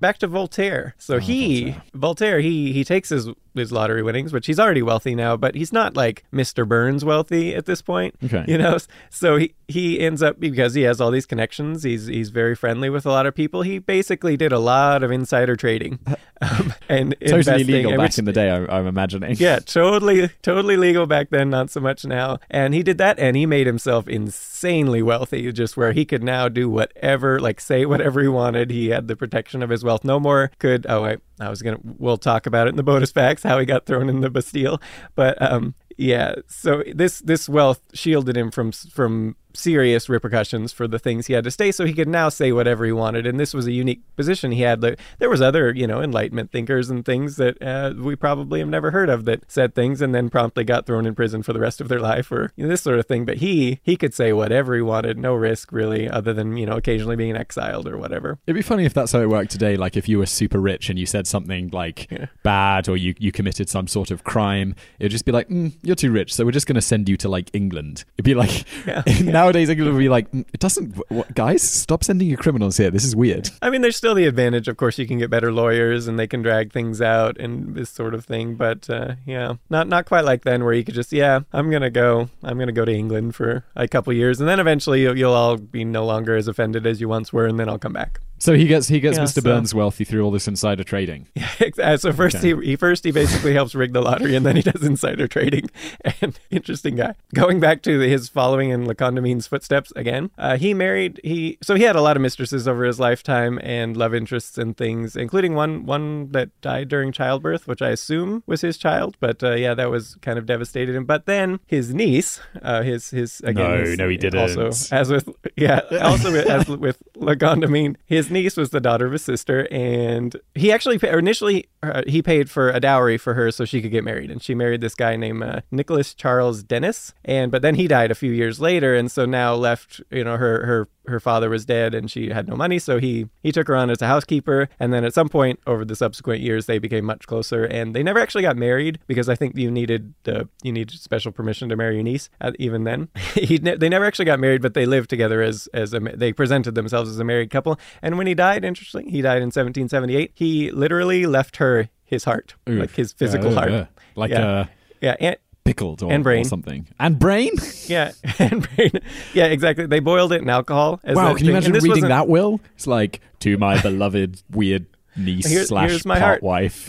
[0.00, 0.94] Back to Voltaire.
[0.98, 2.40] So Oh, he Voltaire.
[2.40, 5.96] he he takes his his lottery winnings, which he's already wealthy now, but he's not
[5.96, 6.66] like Mr.
[6.66, 8.14] Burns wealthy at this point.
[8.24, 8.44] Okay.
[8.46, 8.78] You know,
[9.10, 11.82] so he he ends up because he has all these connections.
[11.82, 13.62] He's he's very friendly with a lot of people.
[13.62, 15.98] He basically did a lot of insider trading
[16.40, 19.36] um, and Totally legal back in the day, I, I'm imagining.
[19.36, 22.38] yeah, totally, totally legal back then, not so much now.
[22.50, 26.48] And he did that, and he made himself insanely wealthy, just where he could now
[26.48, 28.70] do whatever, like say whatever he wanted.
[28.70, 30.04] He had the protection of his wealth.
[30.04, 30.86] No more could.
[30.88, 31.78] Oh wait, I was gonna.
[31.82, 34.80] We'll talk about it in the bonus facts how he got thrown in the Bastille,
[35.14, 35.74] but um.
[35.98, 41.32] Yeah, so this this wealth shielded him from from serious repercussions for the things he
[41.34, 43.26] had to say, so he could now say whatever he wanted.
[43.26, 44.80] And this was a unique position he had.
[45.18, 48.90] There was other, you know, Enlightenment thinkers and things that uh, we probably have never
[48.90, 51.80] heard of that said things and then promptly got thrown in prison for the rest
[51.80, 53.24] of their life or you know, this sort of thing.
[53.24, 56.76] But he he could say whatever he wanted, no risk really, other than you know
[56.76, 58.38] occasionally being exiled or whatever.
[58.46, 59.76] It'd be funny if that's how it worked today.
[59.76, 62.26] Like if you were super rich and you said something like Yeah.
[62.42, 65.96] bad or you, you committed some sort of crime, it'd just be like, mm, you're
[65.96, 68.04] too rich, so we're just going to send you to like England.
[68.16, 69.02] It'd be like, Yeah.
[69.40, 72.90] nowadays England would be like, mm, it doesn't, what, guys, stop sending your criminals here.
[72.90, 73.50] This is weird.
[73.62, 76.26] I mean, there's still the advantage, of course, you can get better lawyers and they
[76.26, 78.54] can drag things out and this sort of thing.
[78.56, 81.90] But uh, yeah, not not quite like then, where you could just, yeah, I'm gonna
[81.90, 85.32] go, I'm gonna go to England for a couple years, and then eventually you'll, you'll
[85.32, 88.20] all be no longer as offended as you once were, and then I'll come back.
[88.40, 89.34] So he gets he gets Yeah, Mr.
[89.34, 91.28] so- Burns wealthy through all this insider trading.
[91.78, 92.54] Uh, so first Okay.
[92.60, 95.68] he, he first he basically helps rig the lottery, and then he does insider trading.
[96.22, 97.14] And interesting guy.
[97.34, 101.82] Going back to his following in Lacondamine's footsteps again, uh, he married he so he
[101.84, 105.84] had a lot of mistresses over his lifetime and love interests and things, including one
[105.84, 109.16] one that died during childbirth, which I assume was his child.
[109.20, 111.04] But uh, yeah, that was kind of devastated him.
[111.04, 114.40] But then his niece, uh, his his again, No, his- no, he didn't.
[114.40, 119.12] Also, as with yeah, also with, as with Lagondamine, his niece was the daughter of
[119.12, 123.64] his sister, and he actually initially uh, he paid for a dowry for her so
[123.64, 127.50] she could get married, and she married this guy named uh, Nicholas Charles Denis, and
[127.50, 130.66] but then he died a few years later, and so now left you know her
[130.66, 133.76] her her father was dead and she had no money, so he he took her
[133.76, 137.04] on as a housekeeper, and then at some point over the subsequent years they became
[137.04, 140.72] much closer, and they never actually got married because I think you needed the you
[140.72, 142.28] needed special permission to marry your niece.
[142.40, 145.68] Uh, even then, he ne- they never actually got married, but they lived together as
[145.74, 147.78] as a, they presented themselves as a married couple.
[148.02, 150.32] And when he died, interestingly, he died in 1778.
[150.34, 152.80] He literally left her his heart, Oof.
[152.80, 153.70] like his physical Yeah, heart.
[153.70, 153.86] yeah.
[154.16, 154.46] Like Yeah.
[154.46, 154.64] uh,
[155.00, 156.42] Yeah, and pickled or, And brain.
[156.42, 156.88] or something.
[156.98, 157.52] And brain?
[157.86, 158.90] yeah, and brain.
[159.34, 159.86] Yeah, exactly.
[159.86, 161.00] They boiled it in alcohol.
[161.04, 162.60] As wow, can you imagine this reading that will?
[162.74, 166.42] It's like, to my beloved weird niece Here- slash my heart.
[166.42, 166.88] wife.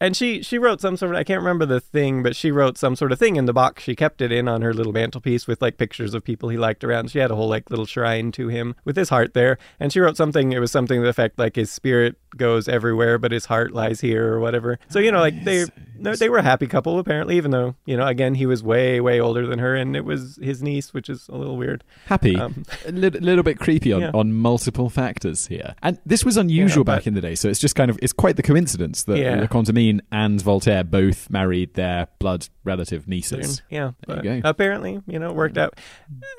[0.00, 2.78] And she she wrote some sort of I can't remember the thing, but she wrote
[2.78, 3.82] some sort of thing in the box.
[3.82, 6.84] She kept it in on her little mantelpiece with like pictures of people he liked
[6.84, 7.10] around.
[7.10, 9.58] She had a whole like little shrine to him with his heart there.
[9.80, 10.52] And she wrote something.
[10.52, 14.00] It was something to the effect like his spirit goes everywhere, but his heart lies
[14.00, 14.78] here or whatever.
[14.88, 15.64] So you know, like they
[16.00, 17.36] they were a happy couple apparently.
[17.36, 20.38] Even though you know, again, he was way way older than her, and it was
[20.42, 21.84] his niece, which is a little weird.
[22.06, 22.36] Happy.
[22.36, 24.10] Um, a little, little bit creepy on, Yeah.
[24.14, 25.74] on multiple factors here.
[25.82, 27.98] And this was unusual Yeah, back but- in the day, so it's just kind of,
[28.02, 29.40] it's quite the coincidence that Yeah.
[29.40, 33.62] Le Condamine and Voltaire both married their blood relative nieces.
[33.70, 35.74] Yeah, you apparently, you know, it worked out.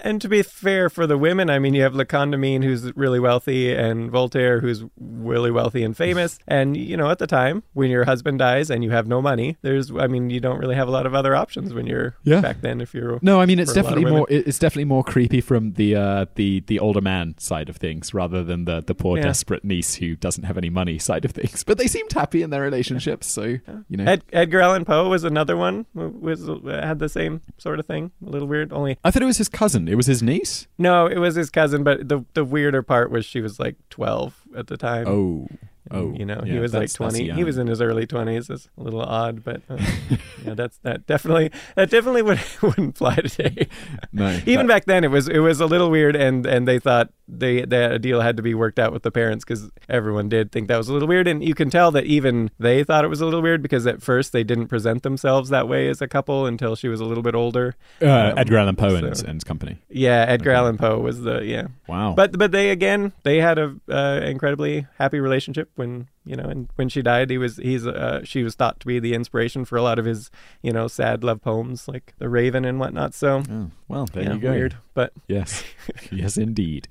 [0.04, 3.20] And to be fair for the women, I mean, you have Le Condamine, who's really
[3.20, 6.40] wealthy, and Voltaire, who's really wealthy and famous.
[6.48, 9.58] And, you know, at the time, when your husband dies and you have no money,
[9.62, 12.42] there's, I mean, you don't really have a lot of other options when you're Yeah.
[12.42, 13.20] back then if you're.
[13.22, 14.28] No, I mean it's for a lot of definitely more.
[14.30, 18.44] It's definitely more creepy from the uh, the the older man side of things rather
[18.44, 19.24] than the the poor Yeah.
[19.24, 21.64] desperate niece who doesn't have any money side of things.
[21.70, 24.06] But they seemed happy in their relationship, so you know.
[24.06, 28.12] Ed, Edgar Allan Poe was another one, who was had the same sort of thing.
[28.26, 28.74] A little weird.
[28.74, 29.88] Only I thought it was his cousin.
[29.88, 30.68] It was his niece.
[30.78, 34.42] no, it was his cousin, but the the weirder part was she was like twelve
[34.58, 35.08] at the time.
[35.08, 35.48] Oh,
[35.92, 37.32] oh, you know, yeah, he was like 20.
[37.32, 38.50] He was in his early 20s.
[38.50, 39.78] It's a little odd, but uh,
[40.46, 43.68] yeah, that's that definitely that definitely would wouldn't fly today.
[44.12, 46.80] No, Even that- back then, it was it was a little weird, and and they
[46.80, 50.30] thought they that a deal had to be worked out with the parents because everyone
[50.30, 53.06] did think that was a little weird, and you can tell that even they thought
[53.06, 56.02] it was a little weird because at first they didn't present themselves that way as
[56.02, 57.76] a couple until she was a little bit older.
[58.02, 59.78] uh, um, Edgar Allan Poe and, so- and his company.
[59.90, 60.58] Yeah, Edgar Okay.
[60.58, 61.68] Allan Poe was the yeah.
[61.88, 62.14] Wow.
[62.16, 66.70] But but they again they had a uh, incredibly happy relationship when you know, and
[66.76, 69.78] when she died, he was he's uh, she was thought to be the inspiration for
[69.78, 70.30] a lot of his
[70.62, 73.14] you know sad love poems like The Raven and whatnot.
[73.14, 74.52] So Oh, well, there yeah, you go.
[74.52, 75.64] weird, but Yes,
[76.12, 76.88] yes, indeed.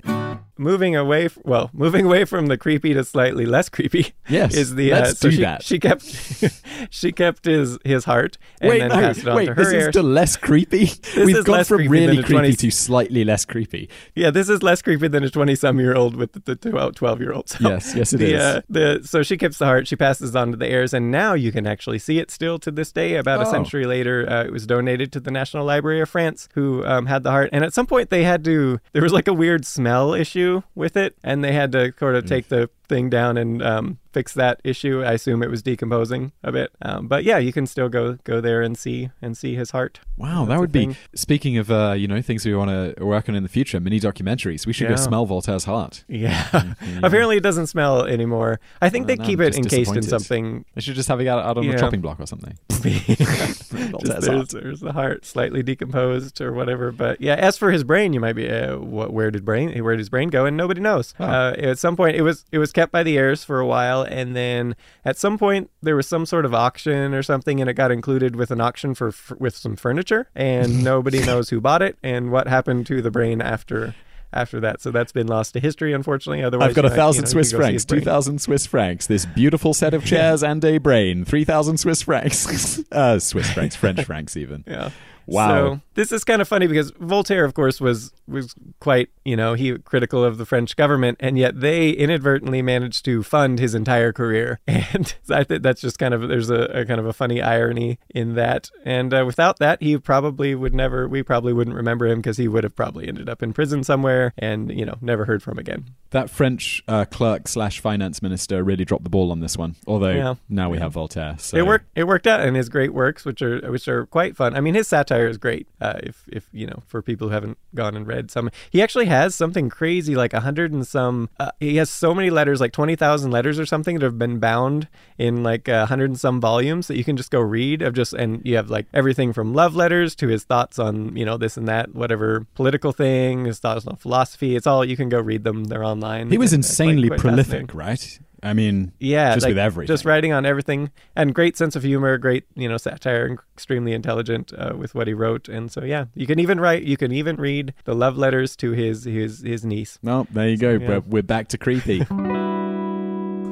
[0.57, 4.75] moving away f- well moving away from the creepy to slightly less creepy Yes, is
[4.75, 5.63] the let's uh, so do she, that.
[5.63, 6.03] she kept
[6.91, 9.47] she kept his his heart and wait, then no, passed it on wait.
[9.47, 9.81] to her This heir.
[9.89, 10.91] is still less creepy.
[11.17, 13.89] We've is gone from really creepy 20 to slightly less creepy.
[14.15, 17.21] yeah this is less creepy than a 20 some year old with the, the 12
[17.21, 18.43] year old so Yes, yes, it the, is.
[18.43, 21.35] Uh, the so she keeps the heart she passes on to the heirs and now
[21.35, 23.51] you can actually see it still to this day about a Oh.
[23.51, 27.23] century later uh, it was donated to the national library of france who um, had
[27.23, 30.15] the heart and at some point they had to there was like a weird smell
[30.15, 32.29] issue with it and they had to sort of Mm.
[32.29, 36.51] take the thing down and um, fix that issue i assume it was decomposing a
[36.51, 39.71] bit um, but yeah you can still go go there and see and see his
[39.73, 40.97] heart Wow, That's that would be.
[41.15, 44.01] Speaking of, uh, you know, things we want to work on in the future, mini
[44.01, 44.67] documentaries.
[44.67, 44.97] We should Yeah.
[44.97, 46.03] go smell Voltaire's heart.
[46.09, 46.49] yeah
[47.05, 50.03] apparently it doesn't smell anymore i think Oh, they no, keep I'm it encased in
[50.03, 51.75] something They should just have it out, out on Yeah.
[51.75, 52.59] a chopping block or something.
[52.79, 56.93] Just there's, there's the heart slightly decomposed or whatever.
[56.93, 59.95] But yeah, as for his brain, you might be, uh, what, where did brain, where
[59.95, 60.45] did his brain go?
[60.47, 61.15] And nobody knows.
[61.19, 61.25] Oh.
[61.25, 64.03] Uh, at some point, it was it was kept by the heirs for a while,
[64.03, 67.75] and then at some point there was some sort of auction or something, and it
[67.75, 71.83] got included with an auction for f- with some furniture, and nobody knows who bought
[71.83, 73.95] it and what happened to the brain after.
[74.31, 76.45] After that, so that's been lost to history, unfortunately.
[76.45, 79.07] Otherwise, I've got a thousand know, Swiss can go see francs, two thousand Swiss francs.
[79.07, 82.79] This beautiful set of chairs and a brain, three thousand Swiss francs.
[82.93, 84.65] uh, Swiss francs, French francs, even.
[84.67, 84.91] Yeah.
[85.29, 85.49] Wow.
[85.49, 89.55] So this is kind of funny because Voltaire, of course, was was quite you know
[89.55, 94.13] he critical of the French government, and yet they inadvertently managed to fund his entire
[94.13, 97.43] career, and I think that's just kind of there's a, a kind of a funny
[97.43, 98.71] irony in that.
[98.85, 101.07] And uh, without that, he probably would never.
[101.07, 104.33] We probably wouldn't remember him because he would have probably ended up in prison somewhere,
[104.39, 105.87] and you know never heard from again.
[106.11, 109.77] That French uh, clerk slash finance minister really dropped the ball on this one.
[109.87, 110.35] Although Yeah.
[110.49, 110.85] now we Yeah.
[110.85, 111.37] have Voltaire.
[111.39, 111.85] So It worked.
[111.95, 114.55] It worked out in his great works, which are which are quite fun.
[114.55, 115.67] I mean, his satire is great.
[115.81, 119.07] Uh, if if you know, for people who haven't gone and read some, he actually
[119.07, 121.31] has something crazy like a hundred and some.
[121.41, 124.39] Uh, he has so many letters, like twenty thousand letters or something, that have been
[124.39, 127.83] bound in like a hundred and some volumes that you can just go read.
[127.83, 131.25] Of just and you have like everything from love letters to his thoughts on you
[131.25, 134.55] know this and that, whatever political thing, his thoughts on philosophy.
[134.55, 135.65] It's all you can go read them.
[135.65, 136.31] They're online.
[136.31, 138.21] He was And it's, like, insanely prolific, right?
[138.43, 139.89] I mean, Yeah, just like, with everything.
[139.89, 143.93] Just writing on everything, and great sense of humor, great you know satire, and extremely
[143.93, 145.49] intelligent uh, with what he wrote.
[145.49, 148.73] And so yeah, you can even write, you can even read the love letters to
[148.73, 149.99] his his his niece.
[150.03, 150.73] Well, there you go.
[150.73, 150.89] Yeah.
[150.89, 152.07] We're, we're back to creepy.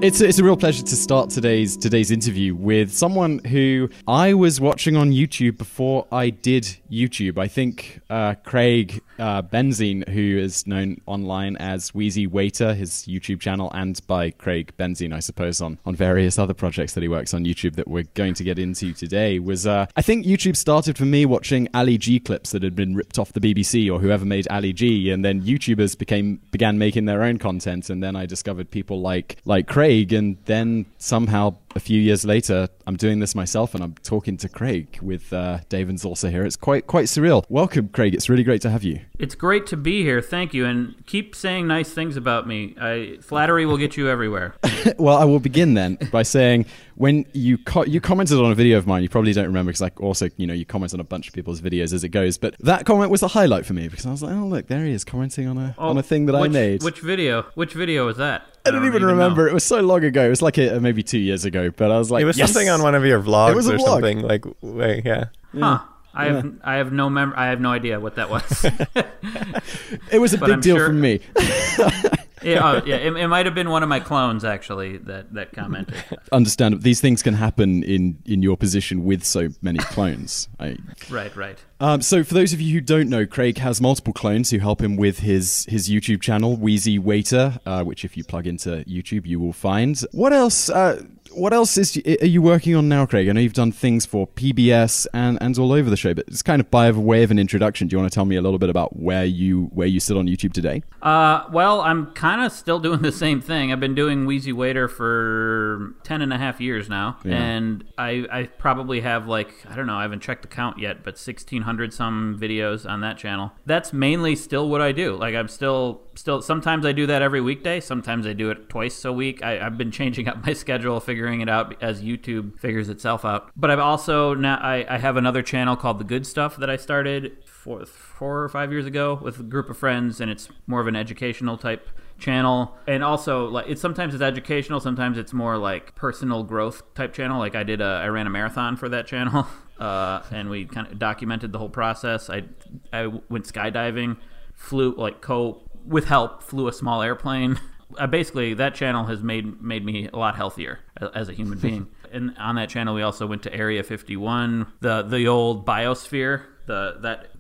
[0.03, 4.35] It's a, it's a real pleasure to start today's today's interview with someone who I
[4.35, 7.39] was watching on YouTube before I did YouTube.
[7.39, 13.41] I think uh, Craig uh, Benzine, who is known online as Wheezy Waiter, his YouTube
[13.41, 17.33] channel, and by Craig Benzine, I suppose, on, on various other projects that he works
[17.33, 20.99] on YouTube that we're going to get into today, was uh, I think YouTube started
[20.99, 24.27] for me watching Ali G clips that had been ripped off the BBC or whoever
[24.27, 28.27] made Ali G, and then YouTubers became began making their own content, and then I
[28.27, 33.35] discovered people like like Craig, and then somehow a few years later, I'm doing this
[33.35, 36.45] myself, and I'm talking to Craig with uh, Daven's also here.
[36.45, 37.45] It's quite quite surreal.
[37.49, 38.15] Welcome, Craig.
[38.15, 39.01] It's really great to have you.
[39.19, 40.21] It's great to be here.
[40.21, 42.75] Thank you, and keep saying nice things about me.
[42.81, 44.55] I, flattery will get you everywhere.
[44.99, 46.67] well, I will begin then by saying
[46.97, 49.83] when you co- you commented on a video of mine, you probably don't remember because
[49.83, 52.39] I also you know you comment on a bunch of people's videos as it goes,
[52.39, 54.85] but that comment was a highlight for me because I was like, oh look, there
[54.85, 56.83] he is commenting on a oh, on a thing that I made.
[56.83, 57.43] Which video?
[57.55, 58.47] Which video was that?
[58.65, 59.45] I don't, even remember.
[59.45, 59.51] know.
[59.53, 60.27] It was so long ago.
[60.27, 61.71] It was like a, uh, maybe two years ago.
[61.71, 62.53] But I was like, it was yes!
[62.53, 63.85] something on one of your vlogs was a or vlog.
[63.85, 65.27] something like way, yeah.
[65.57, 65.81] Huh.
[66.13, 68.67] I have I have no mem- I have no idea what that was.
[70.11, 71.21] It was a but big I'm deal sure- for me.
[72.47, 72.97] yeah, oh, yeah.
[72.97, 75.97] It, it might have been one of my clones actually that that commented.
[76.33, 80.49] Understand these things can happen in in your position with so many clones.
[80.59, 80.77] I,
[81.11, 81.59] right, right.
[81.79, 84.81] Um, so, for those of you who don't know, Craig has multiple clones who help
[84.81, 89.27] him with his his YouTube channel, Wheezy Waiter, uh, which if you plug into YouTube,
[89.27, 90.01] you will find.
[90.13, 90.71] What else?
[90.71, 91.03] Uh,
[91.37, 93.29] what else is are you working on now, Craig?
[93.29, 96.43] I know you've done things for PBS and, and all over the show, but it's
[96.43, 97.89] kind of by way of an introduction.
[97.89, 100.17] Do you want to tell me a little bit about where you where you sit
[100.17, 100.83] on YouTube today?
[101.03, 103.71] Uh, well, I'm kind of still doing the same thing.
[103.71, 107.19] I've been doing Wheezy Waiter for 10 and a half years now.
[107.25, 107.35] Yeah.
[107.35, 111.05] And I, I probably have like, I don't know, I haven't checked the count yet,
[111.05, 111.19] but
[111.67, 113.53] 1,600 some videos on that channel.
[113.67, 115.17] That's mainly still what I do.
[115.17, 117.81] Like, I'm still, still, sometimes I do that every weekday.
[117.81, 119.43] Sometimes I do it twice a week.
[119.43, 123.51] I, I've been changing up my schedule, figuring it out as YouTube figures itself out.
[123.57, 126.77] But I've also now, I, I have another channel called The Good Stuff that I
[126.77, 130.81] started four, four or five years ago with a group of friends, and it's more
[130.81, 135.59] of an educational type channel and also like it's sometimes it's educational sometimes it's more
[135.59, 139.07] like personal growth type channel like i did a i ran a marathon for that
[139.07, 139.47] channel
[139.79, 142.31] uh, and we kind of documented the whole process.
[142.31, 142.45] I
[142.93, 144.17] i went skydiving
[144.55, 147.61] flew like co with help flew a small airplane.
[147.97, 150.81] Uh, basically that channel has made made me a lot healthier
[151.15, 151.87] as a human being.
[152.13, 156.97] And on that channel we also went to area 51 the the old biosphere the
[157.03, 157.31] that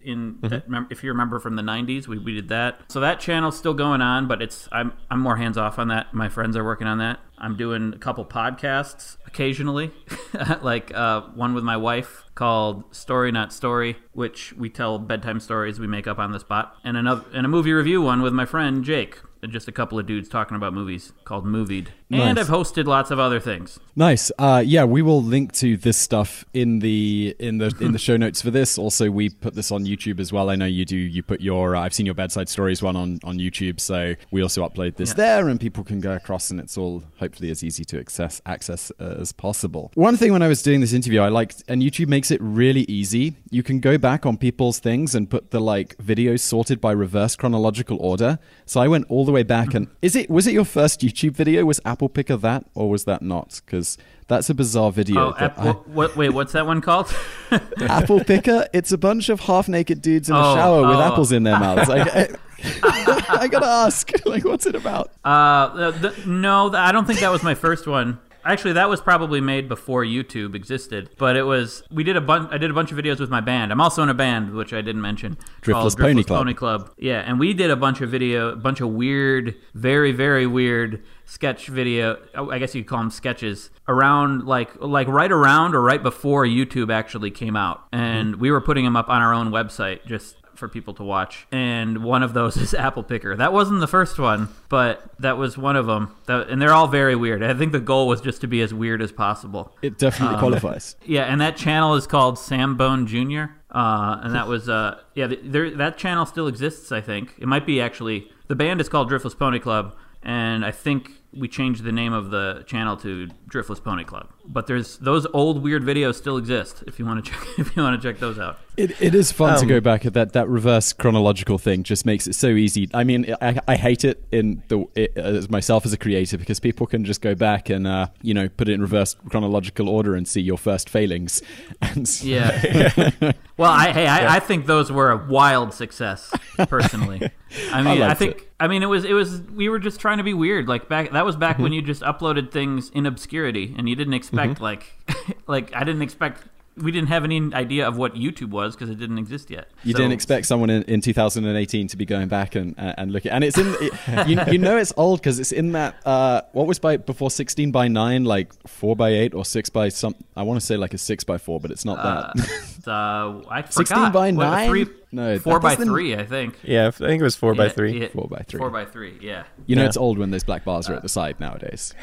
[0.00, 2.80] in that, if you remember from the 90s we, we did that.
[2.88, 6.14] So that channel's still going on but it's i'm i'm more hands off on that.
[6.14, 9.92] My friends are working on that i'm doing a couple podcasts occasionally
[10.62, 15.78] like uh, one with my wife called story not story which we tell bedtime stories
[15.80, 18.44] we make up on the spot and another and a movie review one with my
[18.44, 19.20] friend jake
[19.50, 22.38] just a couple of dudes talking about movies called movied and Nice.
[22.38, 24.30] i've hosted lots of other things Nice.
[24.38, 28.18] Uh, yeah, we will link to this stuff in the in the in the show
[28.18, 28.76] notes for this.
[28.76, 30.50] Also, we put this on YouTube as well.
[30.50, 30.98] I know you do.
[30.98, 34.42] You put your uh, I've seen your bedside stories one on on YouTube, so we
[34.42, 35.14] also upload this Yeah.
[35.14, 38.92] there, and people can go across, and it's all hopefully as easy to access access
[39.00, 39.90] uh, as possible.
[39.94, 42.82] One thing when I was doing this interview, I liked, and YouTube makes it really
[42.82, 43.36] easy.
[43.50, 47.34] You can go back on people's things and put the like videos sorted by reverse
[47.34, 48.38] chronological order.
[48.66, 51.32] So I went all the way back, and is it was it your first YouTube
[51.32, 51.64] video?
[51.64, 53.60] Was Apple Picker that, or was that not?
[53.64, 53.96] Because
[54.28, 55.28] that's a bizarre video.
[55.28, 57.14] oh that I- what, what wait what's that one called
[57.88, 58.66] apple picker.
[58.72, 61.02] It's a bunch of half naked dudes in a Oh, shower with oh.
[61.02, 61.88] apples in their mouths.
[61.88, 62.28] Like, I,
[63.42, 65.12] I gotta ask, like, what's it about?
[65.24, 68.18] Uh, the, the, no, th- I don't think that was my first one.
[68.46, 71.10] Actually, that was probably made before YouTube existed.
[71.18, 72.48] But it was we did a bunch.
[72.52, 73.72] I did a bunch of videos with my band.
[73.72, 75.36] I'm also in a band, which I didn't mention.
[75.62, 76.38] Driftless Pony Driftless Club.
[76.38, 76.90] Pony Club.
[76.96, 81.02] Yeah, and we did a bunch of video, a bunch of weird, very very weird
[81.24, 82.18] sketch video.
[82.34, 86.02] oh, I guess you could call them sketches around like like right around or right
[86.02, 88.40] before YouTube actually came out, and mm-hmm.
[88.40, 91.46] we were putting them up on our own website just for people to watch.
[91.52, 93.36] And one of those is Apple Picker.
[93.36, 96.14] That wasn't the first one, but that was one of them.
[96.26, 97.42] That, and they're all very weird.
[97.42, 99.74] I think the goal was just to be as weird as possible.
[99.82, 100.96] It definitely Um, qualifies.
[101.06, 103.52] Yeah, and that channel is called Sam Bone Jr.
[103.70, 106.90] Uh, and that was uh, yeah, there that channel still exists.
[106.92, 110.70] I think it might be actually the band is called Driftless Pony Club, and I
[110.70, 114.28] think we changed the name of the channel to Driftless Pony Club.
[114.44, 117.82] But there's those old weird videos still exist if you want to check if you
[117.82, 118.58] want to check those out.
[118.76, 121.82] It, it is fun to Um, go back at that that reverse chronological thing.
[121.82, 122.90] Just makes it so easy.
[122.92, 126.60] I mean, I, I hate it in the it, as myself as a creator because
[126.60, 130.14] people can just go back and uh, you know put it in reverse chronological order
[130.14, 131.42] and see your first failings.
[131.80, 133.10] And Yeah.
[133.56, 136.32] well, I hey, I, I think those were a wild success,
[136.68, 137.30] personally.
[137.70, 138.52] I mean, I, liked think it.
[138.58, 140.68] I mean it was it was we were just trying to be weird.
[140.68, 143.06] Like back that was back when you just uploaded things in
[143.44, 144.84] and you didn't expect like
[145.46, 146.42] like I didn't expect
[146.78, 149.66] we didn't have any idea of what YouTube was because it didn't exist yet.
[149.82, 153.12] You So- didn't expect someone in, in 2018 to be going back and uh, and
[153.12, 156.42] looking, and it's in it, you, you know it's old because it's in that uh,
[156.52, 160.14] what was by before 16 by nine, like four by eight or six by some.
[160.36, 162.88] I want to say like a six by four, but it's not Uh, that.
[162.92, 164.12] uh, I 16 forgot.
[164.12, 164.68] by What, nine?
[164.68, 166.58] Three, No, four that by doesn't- three, I think.
[166.62, 168.00] Yeah, I think it was four by three.
[168.00, 168.58] yeah, Four by three.
[168.58, 169.16] Four by three.
[169.20, 169.44] Yeah.
[169.66, 169.88] You know Yeah.
[169.88, 171.94] it's old when those black bars are at the side nowadays.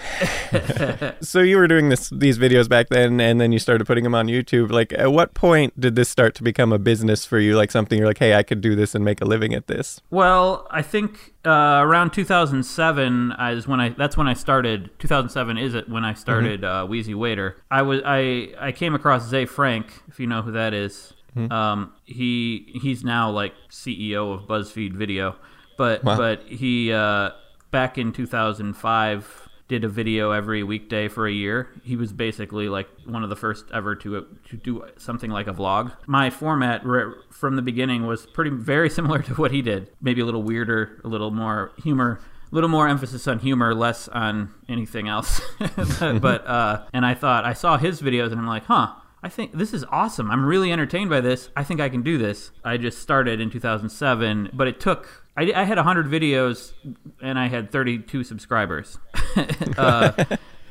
[1.21, 4.15] So you were doing this these videos back then, and then you started putting them
[4.15, 4.71] on YouTube.
[4.71, 7.55] Like, at what point did this start to become a business for you?
[7.55, 10.01] Like something you're like, hey, I could do this and make a living at this.
[10.09, 13.89] Well, I think uh, around 2007 is when I.
[13.89, 14.89] That's when I started.
[14.99, 17.57] 2007 is it when I started uh, Wheezy Waiter.
[17.71, 21.13] I was I I came across Ze Frank, if you know who that is.
[21.35, 25.35] Um, he he's now like CEO of BuzzFeed Video,
[25.77, 26.17] but Wow.
[26.17, 27.31] but he uh,
[27.71, 31.69] back in 2005 did a video every weekday for a year.
[31.83, 35.53] He was basically like one of the first ever to to do something like a
[35.53, 35.93] vlog.
[36.05, 39.89] My format re- from the beginning was pretty very similar to what he did.
[40.01, 42.19] Maybe a little weirder, a little more humor,
[42.51, 45.41] a little more emphasis on humor, less on anything else.
[45.99, 48.93] but uh, and I thought I saw his videos and I'm like, huh.
[49.23, 50.29] I think this is awesome.
[50.29, 51.49] I'm really entertained by this.
[51.55, 52.51] I think I can do this.
[52.63, 55.23] I just started in 2007, but it took.
[55.37, 56.73] I, I had 100 videos
[57.21, 58.97] and I had 32 subscribers.
[59.77, 60.11] uh,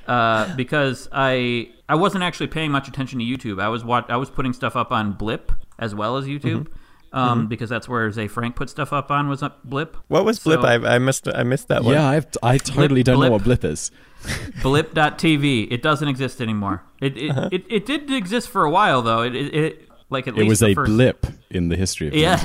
[0.06, 3.60] uh, because I I wasn't actually paying much attention to YouTube.
[3.60, 6.66] I was wat- I was putting stuff up on Blip as well as YouTube,
[7.12, 9.96] um, because that's where Ze Frank put stuff up on was up Blip.
[10.08, 10.60] What was Blip?
[10.60, 11.94] So- I, I missed I missed that one.
[11.94, 13.90] Yeah, I've, I totally Blip- don't know what blip is.
[14.62, 15.68] Blip.tv.
[15.70, 16.82] It doesn't exist anymore.
[17.00, 19.22] It it, it, it did exist for a while though.
[19.22, 22.14] It it, it like at It least was a first, blip in the history of
[22.14, 22.36] Yeah.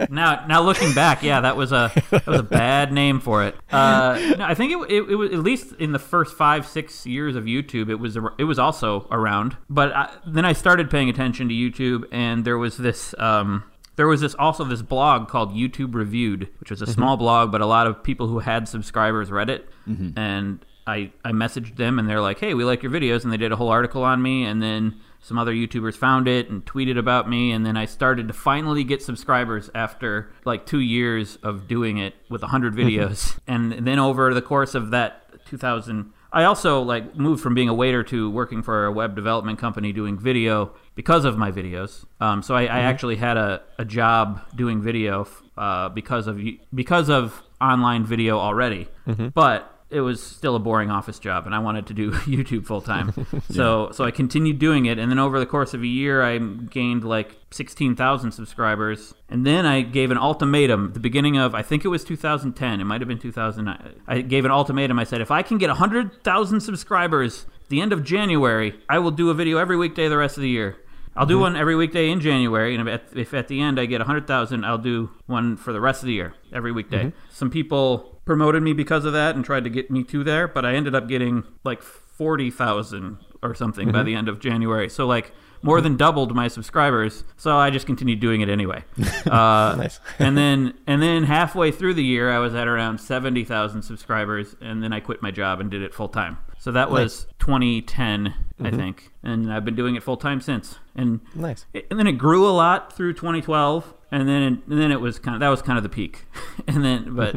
[0.10, 3.54] now, now looking back, yeah, that was a that was a bad name for it.
[3.70, 7.04] Uh, no, I think it, it, it was at least in the first five six
[7.06, 9.56] years of YouTube, it was it was also around.
[9.68, 13.64] But I, then I started paying attention to YouTube, and there was this um,
[13.96, 17.60] there was this also this blog called YouTube Reviewed, which was a small blog, but
[17.60, 19.68] a lot of people who had subscribers read it,
[20.16, 23.36] and I I messaged them and they're like, hey, we like your videos, and they
[23.36, 26.96] did a whole article on me, and then some other YouTubers found it and tweeted
[26.98, 31.66] about me, and then I started to finally get subscribers after like two years of
[31.66, 33.38] doing it with 100 videos.
[33.48, 37.74] and then over the course of that 2000, I also like moved from being a
[37.74, 42.04] waiter to working for a web development company doing video because of my videos.
[42.20, 45.26] Um, so I, I actually had a, a job doing video
[45.56, 46.40] uh, because of
[46.74, 48.86] because of online video already,
[49.34, 52.80] but it was still a boring office job and I wanted to do YouTube full
[52.80, 53.12] time.
[53.50, 56.38] So so I continued doing it and then over the course of a year I
[56.38, 61.84] gained like 16,000 subscribers and then I gave an ultimatum the beginning of I think
[61.84, 64.00] it was 2010, it might have been 2009.
[64.06, 64.98] I gave an ultimatum.
[64.98, 69.30] I said if I can get 100,000 subscribers the end of January, I will do
[69.30, 70.76] a video every weekday the rest of the year.
[71.16, 71.42] I'll do mm-hmm.
[71.42, 74.64] one every weekday in January, and if at, if at the end I get 100,000,
[74.64, 77.04] I'll do one for the rest of the year, every weekday.
[77.06, 77.18] Mm-hmm.
[77.30, 80.66] Some people promoted me because of that and tried to get me to there, but
[80.66, 84.88] I ended up getting like 40,000 or something by the end of January.
[84.88, 87.24] So, like, more than doubled my subscribers.
[87.36, 88.82] So I just continued doing it anyway.
[89.26, 89.98] Uh, Nice.
[90.20, 94.82] and then and then halfway through the year, I was at around 70,000 subscribers, and
[94.82, 96.38] then I quit my job and did it full time.
[96.58, 100.78] So that was 2010, I think, and I've been doing it full time since.
[100.94, 101.66] And Nice.
[101.74, 105.00] it- and then it grew a lot through 2012, and then it, and then it
[105.00, 106.24] was kind of that was kind of the peak,
[106.68, 107.34] and then but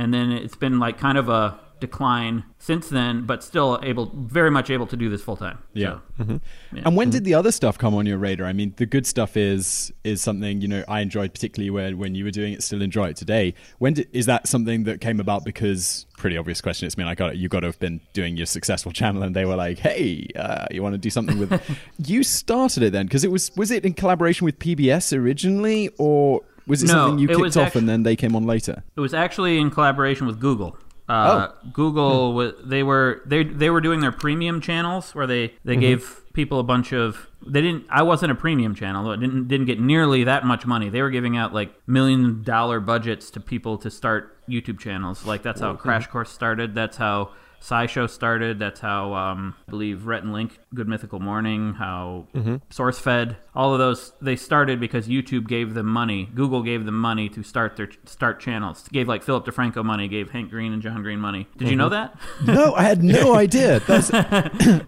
[0.00, 4.50] and then it's been like kind of a decline since then, but still able, very
[4.50, 5.58] much able to do this full time.
[5.74, 5.98] Yeah.
[6.18, 6.40] So,
[6.72, 8.46] And when did the other stuff come on your radar?
[8.46, 12.14] I mean, the good stuff is is something you know I enjoyed particularly when when
[12.14, 12.62] you were doing it.
[12.62, 13.54] Still enjoy it today.
[13.78, 15.44] When did, is that something that came about?
[15.44, 16.86] Because pretty obvious question.
[16.86, 17.36] It's I mean, I got it.
[17.36, 20.66] You got to have been doing your successful channel, and they were like, "Hey, uh,
[20.70, 21.50] you want to do something with?"
[22.06, 26.42] you started it then because it was was it in collaboration with PBS originally, or
[26.70, 28.82] was it No, something you kicked off and then they came on later?
[28.96, 30.78] It was actually in collaboration with Google.
[31.08, 35.74] Uh, Google wa they were they they were doing their premium channels where they they
[35.74, 39.10] gave people a bunch of they didn't I wasn't a premium channel though.
[39.10, 42.78] it didn't didn't get nearly that much money they were giving out like million dollar
[42.78, 47.32] budgets to people to start YouTube channels like that's how Crash Course started that's how
[47.60, 48.58] SciShow started.
[48.58, 52.26] That's how um, I believe Rhett and Link, Good Mythical Morning, how
[52.70, 56.28] SourceFed, all of those they started because YouTube gave them money.
[56.34, 58.88] Google gave them money to start their start channels.
[58.92, 61.48] Gave like Philip DeFranco money, gave Hank Green and John Green money.
[61.58, 62.16] Did you know that?
[62.44, 63.80] No, I had no idea.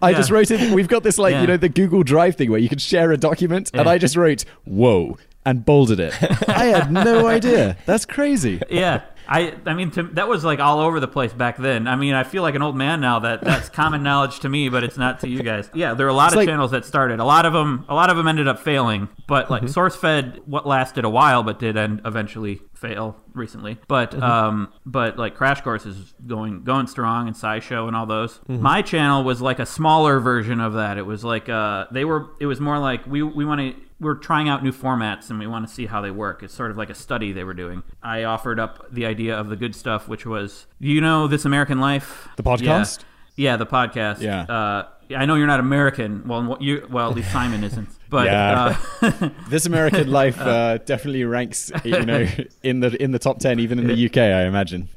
[0.01, 0.71] I just wrote it.
[0.73, 1.41] We've got this like Yeah.
[1.41, 4.15] you know the Google Drive thing where you can share a document, and I just
[4.15, 6.13] wrote "whoa" and bolded it.
[6.49, 7.77] I had no idea.
[7.85, 8.61] That's crazy.
[8.69, 9.01] yeah.
[9.27, 11.87] I, I mean, to, that was like all over the place back then.
[11.87, 13.19] I mean, I feel like an old man now.
[13.19, 15.69] That that's common knowledge to me, but it's not to you guys.
[15.73, 17.19] Yeah, there were a lot It's of like- channels that started.
[17.19, 19.09] A lot of them, a lot of them ended up failing.
[19.27, 23.77] But like SourceFed, what lasted a while, but did end eventually fail recently.
[23.87, 28.39] But um, but like Crash Course is going going strong, and SciShow and all those.
[28.47, 30.97] My channel was like a smaller version of that.
[30.97, 32.27] It was like uh, they were.
[32.39, 35.47] It was more like we we want to we're trying out new formats and we
[35.47, 36.43] want to see how they work.
[36.43, 37.83] It's sort of like a study they were doing.
[38.03, 41.79] I offered up the idea of the good stuff, which was, you know, This American
[41.79, 42.99] Life, The podcast?
[43.35, 44.21] Yeah, yeah the podcast.
[44.21, 44.41] Yeah.
[44.43, 44.87] Uh,
[45.17, 46.27] I know you're not American.
[46.27, 47.89] Well, you well at least Simon isn't.
[48.09, 48.77] But Yeah.
[49.01, 52.27] uh, This American Life uh, definitely ranks, you know,
[52.61, 54.17] in the in the top ten, even in the UK.
[54.17, 54.89] I imagine.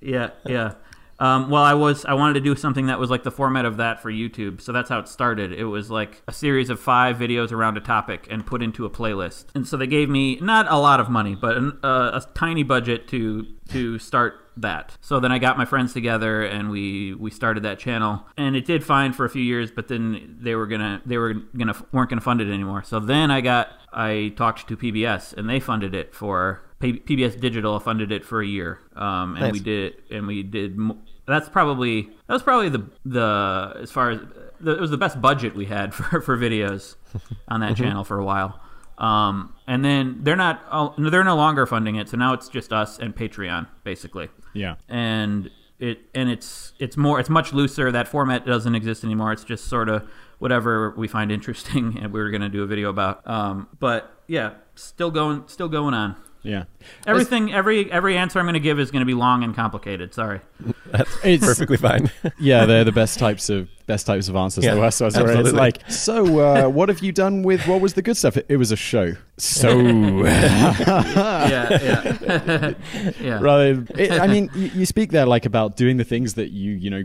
[0.00, 0.74] yeah, yeah.
[1.18, 3.76] Um, well, I was I wanted to do something that was like the format of
[3.76, 5.52] that for YouTube, so that's how it started.
[5.52, 8.90] It was like a series of five videos around a topic and put into a
[8.90, 9.46] playlist.
[9.54, 12.62] And so they gave me not a lot of money, but an, uh, a tiny
[12.62, 14.96] budget to to start that.
[15.00, 18.66] So then I got my friends together and we we started that channel, and it
[18.66, 22.10] did fine for a few years, but then they were gonna they were gonna weren't
[22.10, 22.82] gonna fund it anymore.
[22.82, 27.78] So then I got I talked to PBS and they funded it for PBS Digital
[27.80, 29.52] funded it for a year, um, and Nice.
[29.52, 30.78] we did and we did.
[31.26, 34.20] That's probably that was probably the the as far as
[34.60, 36.96] the, it was the best budget we had for for videos
[37.48, 38.60] on that channel for a while.
[38.98, 42.72] Um, and then they're not oh, they're no longer funding it, so now it's just
[42.72, 44.74] us and Patreon basically Yeah.
[44.88, 47.90] and it and it's it's more it's much looser.
[47.90, 49.32] That format doesn't exist anymore.
[49.32, 50.08] It's just sort of
[50.38, 53.26] whatever we find interesting, and we were going to do a video about.
[53.28, 56.14] Um, but yeah, still going still going on.
[56.42, 56.64] Yeah.
[57.06, 60.12] Everything every every answer I'm going to give is going to be long and complicated.
[60.12, 60.40] Sorry.
[60.86, 62.10] That's It's- perfectly fine.
[62.38, 64.64] yeah, they're the best types of best types of answers.
[64.64, 65.16] Yeah, the worst ones.
[65.16, 68.36] It's like, so uh, what have you done with what was the good stuff?
[68.36, 69.14] It, it was a show.
[69.38, 72.74] So yeah, yeah,
[73.20, 73.40] yeah.
[73.40, 76.72] rather it, i mean you, you speak there like about doing the things that you
[76.72, 77.04] you know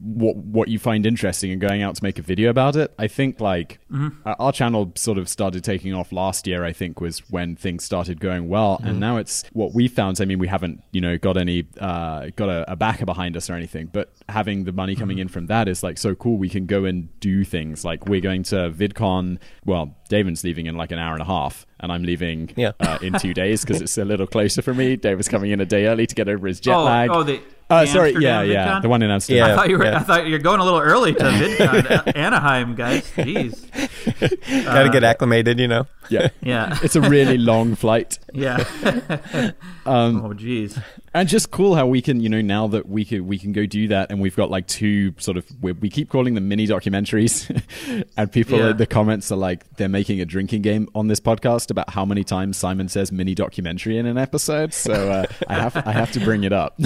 [0.00, 2.94] what what you find interesting and going out to make a video about it.
[2.98, 7.00] I think like uh, our channel sort of started taking off last year i think
[7.00, 8.80] was when things started going well.
[8.82, 12.28] And now it's what we found i mean we haven't you know got any uh
[12.36, 15.46] got a, a backer behind us or anything but having the money coming in from
[15.46, 16.36] that is like so cool.
[16.38, 17.84] We can go and do things.
[17.84, 19.38] Like we're going to vidcon.
[19.64, 22.72] Well david's leaving in like an hour and a half and i'm leaving Yeah.
[22.80, 24.96] uh, in two days because it's a little closer for me.
[24.96, 27.10] David's coming in a day early to get over his jet oh, lag.
[27.10, 27.40] oh, the.
[27.70, 28.82] Uh, sorry, yeah, Amsterdam yeah, VidCon?
[28.82, 29.44] the one in Amsterdam.
[29.44, 29.56] I Yeah.
[29.56, 29.84] thought you were.
[29.84, 29.96] yeah.
[29.96, 33.10] I thought you're going a little early to VidCon, Anaheim, guys.
[33.16, 34.64] Jeez.
[34.64, 35.86] Gotta get acclimated, you know.
[36.10, 36.78] Yeah, Yeah.
[36.82, 38.56] it's a really long flight, Yeah.
[39.86, 40.82] um, oh, jeez.
[41.14, 43.66] and just cool how we can, you know, now that we can we can go
[43.66, 46.66] do that, and we've got like two sort of we, we keep calling them mini
[46.66, 47.48] documentaries,
[48.16, 48.70] and people Yeah.
[48.70, 52.04] in the comments are like they're making a drinking game on this podcast about how
[52.04, 54.72] many times Simon says mini documentary in an episode.
[54.74, 56.78] So uh, I have I have to bring it up.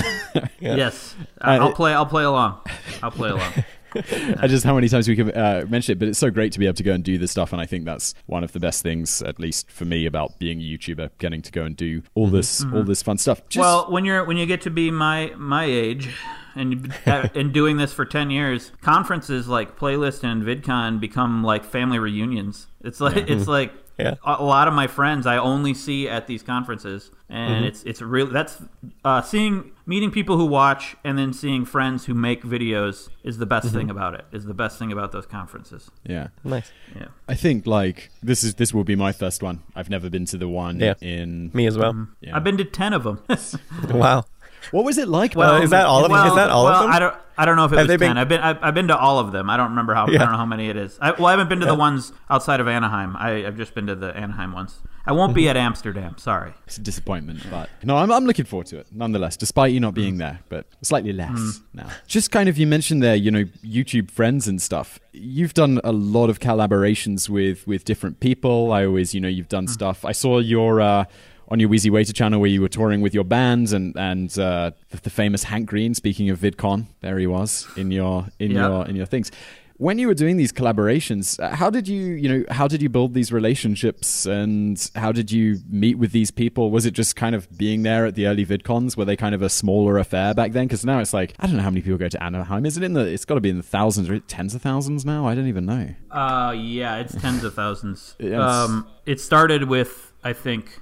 [0.61, 0.77] Yeah.
[0.77, 1.15] Yes.
[1.41, 1.93] I'll play.
[1.93, 2.61] I'll play along.
[3.03, 3.53] I'll play along.
[3.95, 6.59] I just how many times we can uh, mention it, but it's so great to
[6.59, 8.61] be able to go and do this stuff, and I think that's one of the
[8.61, 12.03] best things, at least for me, about being a YouTuber, getting to go and do
[12.15, 13.47] all this all this fun stuff.
[13.49, 16.11] Just, well, when you're when you get to be my my age,
[16.55, 21.43] and you- uh, and doing this for ten years, conferences like Playlist and VidCon become
[21.43, 22.67] like family reunions.
[22.83, 24.15] It's like it's like Yeah.
[24.25, 27.65] a, a lot of my friends I only see at these conferences, and mm-hmm.
[27.65, 28.63] it's it's really that's
[29.05, 33.47] uh, seeing meeting people who watch and then seeing friends who make videos is the
[33.47, 33.77] best mm-hmm.
[33.77, 34.25] thing about it.
[34.33, 35.91] Is the best thing about those conferences.
[36.05, 36.71] yeah, Nice.
[36.97, 37.09] Yeah.
[37.29, 39.63] I think like this is this will be my first one.
[39.75, 40.95] I've never been to the one Yeah.
[41.01, 41.51] in.
[41.53, 41.93] Me as well.
[41.93, 42.13] Mm-hmm.
[42.21, 42.37] Yeah.
[42.37, 43.23] I've been to ten of them.
[43.93, 44.25] Wow.
[44.71, 45.35] What was it like?
[45.35, 46.13] Well, is that all of them?
[46.13, 46.93] well, Is that all of them?
[46.93, 47.15] I don't.
[47.37, 48.11] I don't know if it Have was ten.
[48.11, 48.41] been- I've been.
[48.41, 49.51] I've, I've been to all of them.
[49.51, 50.05] I don't remember how.
[50.07, 50.99] I don't know how many it is.
[51.01, 53.17] I, well, I haven't been to the ones outside of Anaheim.
[53.17, 54.79] I, I've just been to the Anaheim ones.
[55.05, 55.51] I won't be mm-hmm.
[55.51, 56.17] at Amsterdam.
[56.17, 56.55] Sorry.
[56.67, 59.95] It's a disappointment, but no, I'm, I'm looking forward to it nonetheless, despite you not
[59.95, 60.19] being mm.
[60.19, 61.61] there, but slightly less mm.
[61.75, 61.89] now.
[62.07, 65.01] Just kind of, you mentioned there, you know, YouTube friends and stuff.
[65.13, 68.73] You've done a lot of collaborations with with different people.
[68.73, 69.71] I always, you know, you've done mm.
[69.71, 70.05] stuff.
[70.05, 71.05] I saw your uh,
[71.49, 74.71] on your Wheezy Waiter channel where you were touring with your bands and and uh,
[74.91, 75.95] the, the famous Hank Green.
[75.95, 78.69] Speaking of VidCon, there he was in your in Yeah.
[78.69, 79.31] your in your things.
[79.79, 82.89] When you were doing these collaborations, uh, how did you, you know, how did you
[82.89, 86.71] build these relationships and how did you meet with these people?
[86.71, 88.97] Was it just kind of being there at the early VidCons?
[88.97, 90.67] Were they kind of a smaller affair back then?
[90.69, 92.65] Because now it's like, I don't know how many people go to Anaheim.
[92.65, 95.05] Is it in the, it's got to be in the thousands or tens of thousands
[95.05, 95.27] now?
[95.27, 95.89] I don't even know.
[96.13, 98.15] Uh, yeah, it's tens of thousands.
[98.21, 98.41] Yes.
[98.41, 100.81] Um, it started with I think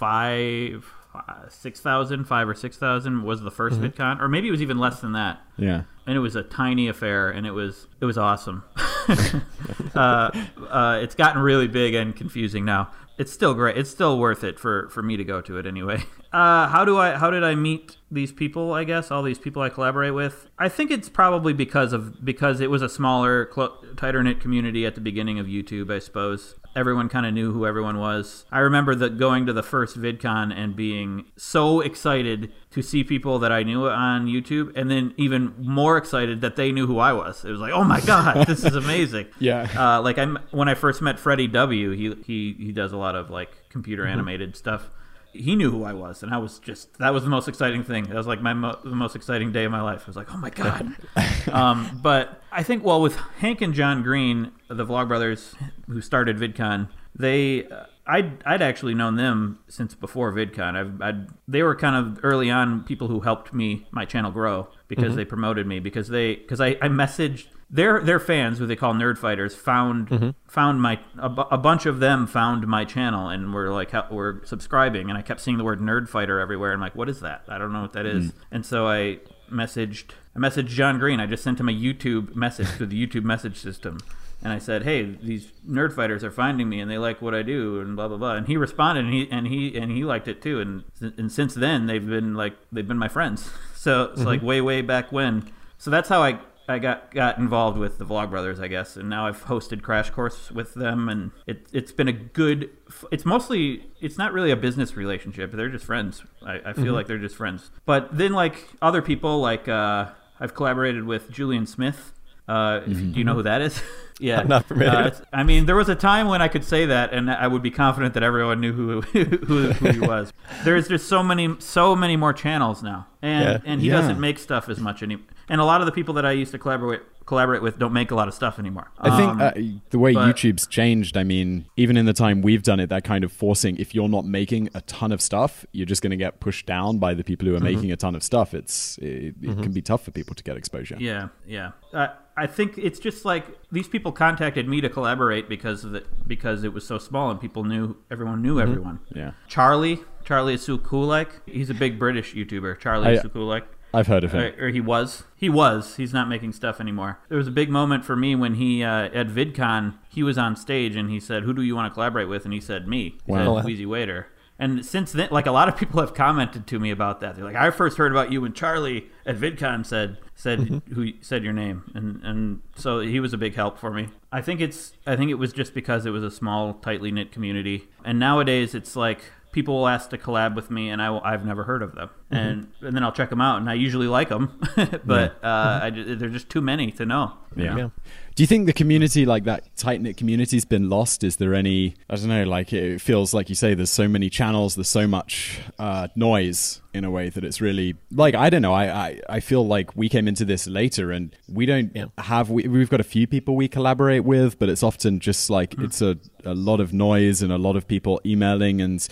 [0.00, 4.50] five, uh, six thousand, five or six thousand was the 1st VidCon, or maybe it
[4.50, 5.40] was even less than that.
[5.58, 5.82] Yeah.
[6.06, 8.64] and it was a tiny affair, and it was it was awesome.
[9.94, 10.30] uh,
[10.70, 12.90] uh, it's gotten really big and confusing now.
[13.18, 13.76] It's still great.
[13.76, 16.02] It's still worth it for, for me to go to it anyway.
[16.32, 18.72] Uh, how do I how did I meet these people?
[18.72, 20.48] I guess all these people I collaborate with.
[20.58, 24.86] I think it's probably because of because it was a smaller, clo- tighter knit community
[24.86, 25.90] at the beginning of YouTube.
[25.90, 28.44] I suppose everyone kind of knew who everyone was.
[28.52, 33.38] I remember that going to the first VidCon and being so excited to see people
[33.40, 37.12] that I knew on YouTube, and then even more excited that they knew who I
[37.12, 37.44] was.
[37.44, 39.26] It was like, oh my god, this is amazing.
[39.38, 39.68] Yeah.
[39.76, 41.90] Uh, like I'm when I first met Freddie W.
[41.92, 44.90] He he he does a lot of like computer animated stuff.
[45.32, 48.04] He knew who I was, and I was just that was the most exciting thing.
[48.04, 50.02] That was like my mo- the most exciting day of my life.
[50.04, 50.94] I was like, oh my god.
[51.52, 55.54] um, but I think well with Hank and John Green, the Vlog Brothers,
[55.86, 57.66] who started VidCon, they.
[57.66, 60.74] Uh, I'd, I'd actually known them since before VidCon.
[60.74, 64.66] I've, I'd, they were kind of early on people who helped me my channel grow
[64.88, 68.74] because they promoted me because they because I, I messaged their their fans who they
[68.74, 70.30] call nerd fighters found mm-hmm.
[70.48, 75.08] found my a, a bunch of them found my channel and were like were subscribing
[75.08, 76.72] and I kept seeing the word nerd fighter everywhere.
[76.72, 77.44] I'm like, what is that?
[77.48, 78.28] I don't know what that is.
[78.28, 78.34] Mm.
[78.50, 81.20] And so I messaged I messaged John Green.
[81.20, 83.98] I just sent him a YouTube message through the YouTube message system.
[84.42, 87.42] And I said, "Hey, these nerd fighters are finding me, and they like what I
[87.42, 90.28] do, and blah blah blah." And he responded, and he and he and he liked
[90.28, 90.60] it too.
[90.60, 90.84] And
[91.18, 93.50] and since then, they've been like they've been my friends.
[93.80, 94.26] So it's mm-hmm.
[94.26, 95.50] like way way back when.
[95.78, 96.38] So that's how I
[96.70, 98.96] I got got involved with the Vlog Brothers, I guess.
[98.96, 102.70] And now I've hosted Crash Course with them, and it it's been a good.
[103.10, 105.52] It's mostly it's not really a business relationship.
[105.52, 106.22] They're just friends.
[106.46, 107.70] I, I feel like they're just friends.
[107.86, 110.06] But then like other people, like uh,
[110.38, 112.12] I've collaborated with Julian Smith.
[112.48, 113.80] Uh, if, Do you know who that is?
[114.18, 114.90] yeah, I'm not familiar.
[114.90, 117.62] Uh, I mean, there was a time when I could say that, and I would
[117.62, 119.24] be confident that everyone knew who who,
[119.72, 120.32] who he was.
[120.64, 123.58] There's just so many, so many more channels now, and Yeah.
[123.72, 123.98] and he Yeah.
[124.00, 125.18] doesn't make stuff as much any.
[125.50, 128.10] And a lot of the people that I used to collaborate collaborate with don't make
[128.10, 128.90] a lot of stuff anymore.
[128.98, 129.50] I think Um, uh,
[129.90, 133.04] the way but- YouTube's changed, I mean, even in the time we've done it, that
[133.04, 136.16] kind of forcing, if you're not making a ton of stuff, you're just going to
[136.16, 138.52] get pushed down by the people who are making a ton of stuff.
[138.52, 140.96] It's It, it can be tough for people to get exposure.
[140.98, 141.70] Yeah, yeah.
[141.92, 146.06] Uh, I think it's just like these people contacted me to collaborate because of it
[146.26, 148.98] because it was so small and people knew everyone knew everyone.
[149.14, 149.32] Yeah.
[149.46, 152.78] Charlie, Charlie Sukulek, he's a big British YouTuber.
[152.80, 153.62] Charlie I- Sukulek.
[153.92, 154.40] I've heard of him.
[154.58, 155.24] Or, or he was.
[155.36, 155.96] He was.
[155.96, 157.18] He's not making stuff anymore.
[157.28, 160.56] There was a big moment for me when he uh, at VidCon he was on
[160.56, 163.16] stage and he said, "Who do you want to collaborate with?" And he said, "Me."
[163.26, 163.56] He Wow.
[163.56, 164.28] said, Wheezy Waiter.
[164.58, 167.34] And since then, like a lot of people have commented to me about that.
[167.34, 171.42] They're like, "I first heard about you when Charlie at VidCon said said who said
[171.42, 174.08] your name," and and so he was a big help for me.
[174.30, 177.32] I think it's I think it was just because it was a small, tightly knit
[177.32, 179.22] community, and nowadays it's like
[179.52, 182.10] people will ask to collab with me, and I will, I've never heard of them,
[182.30, 184.60] and and then I'll check them out, and I usually like them,
[185.04, 187.32] but uh, I ju- they're just too many to know.
[187.56, 187.76] Yeah.
[187.76, 187.88] Yeah.
[188.36, 191.24] Do you think the community, like that tight knit community's been lost?
[191.24, 194.30] Is there any, I don't know, like it feels like you say there's so many
[194.30, 198.62] channels, there's so much uh, noise in a way that it's really, like, I don't
[198.62, 202.06] know, I, I, I feel like we came into this later and we don't Yeah.
[202.18, 205.76] have, we, we've got a few people we collaborate with, but it's often just like,
[205.76, 205.84] mm.
[205.84, 208.80] it's a, a lot of noise and a lot of people emailing.
[208.80, 209.06] And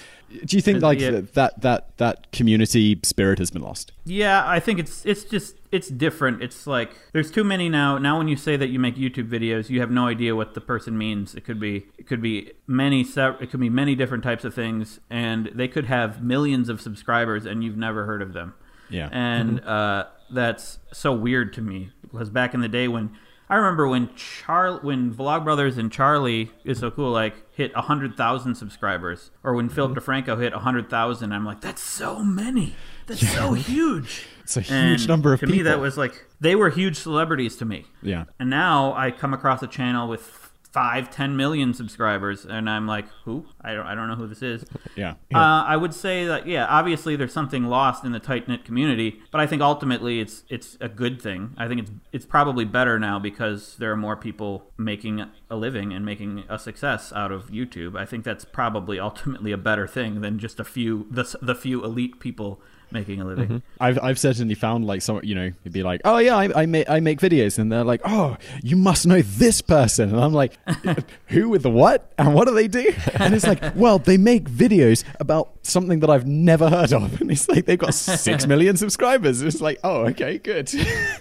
[0.44, 1.20] do you think like yeah.
[1.34, 3.92] that, that, that community spirit has been lost?
[4.08, 6.42] Yeah, I think it's it's just it's different.
[6.42, 7.98] It's like there's too many now.
[7.98, 10.62] Now when you say that you make YouTube videos, you have no idea what the
[10.62, 11.34] person means.
[11.34, 14.98] It could be it could be many it could be many different types of things
[15.10, 18.54] and they could have millions of subscribers and you've never heard of them.
[18.90, 19.08] Yeah.
[19.12, 23.10] And uh, that's so weird to me because back in the day when
[23.50, 28.14] I remember when Char when Vlog Brothers and Charlie is so cool like hit hundred
[28.16, 32.74] thousand subscribers, or when Philip DeFranco hit hundred thousand, I'm like, that's so many.
[33.06, 34.26] That's so huge.
[34.48, 35.52] It's a huge And number of people.
[35.52, 35.64] to people.
[35.70, 37.84] me, that was like they were huge celebrities to me.
[38.02, 38.24] Yeah.
[38.40, 40.47] And now I come across a channel with
[40.78, 43.44] five, ten million subscribers, and I'm like, who?
[43.60, 44.64] I don't, I don't know who this is.
[44.94, 45.14] Yeah.
[45.34, 49.20] Uh, I would say that yeah, obviously there's something lost in the tight knit community,
[49.32, 51.54] but I think ultimately it's it's a good thing.
[51.58, 55.92] I think it's it's probably better now because there are more people making a living
[55.92, 57.98] and making a success out of YouTube.
[57.98, 61.84] I think that's probably ultimately a better thing than just a few the the few
[61.84, 63.62] elite people making a living.
[63.80, 66.66] I've I've certainly found like some you know it'd be like oh yeah I I
[66.66, 70.32] make I make videos and they're like oh you must know this person and I'm
[70.32, 70.58] like
[71.28, 74.48] who with the what and what do they do and it's like well they make
[74.48, 78.76] videos about something that I've never heard of and it's like they've got six million
[78.76, 80.68] subscribers it's like oh okay good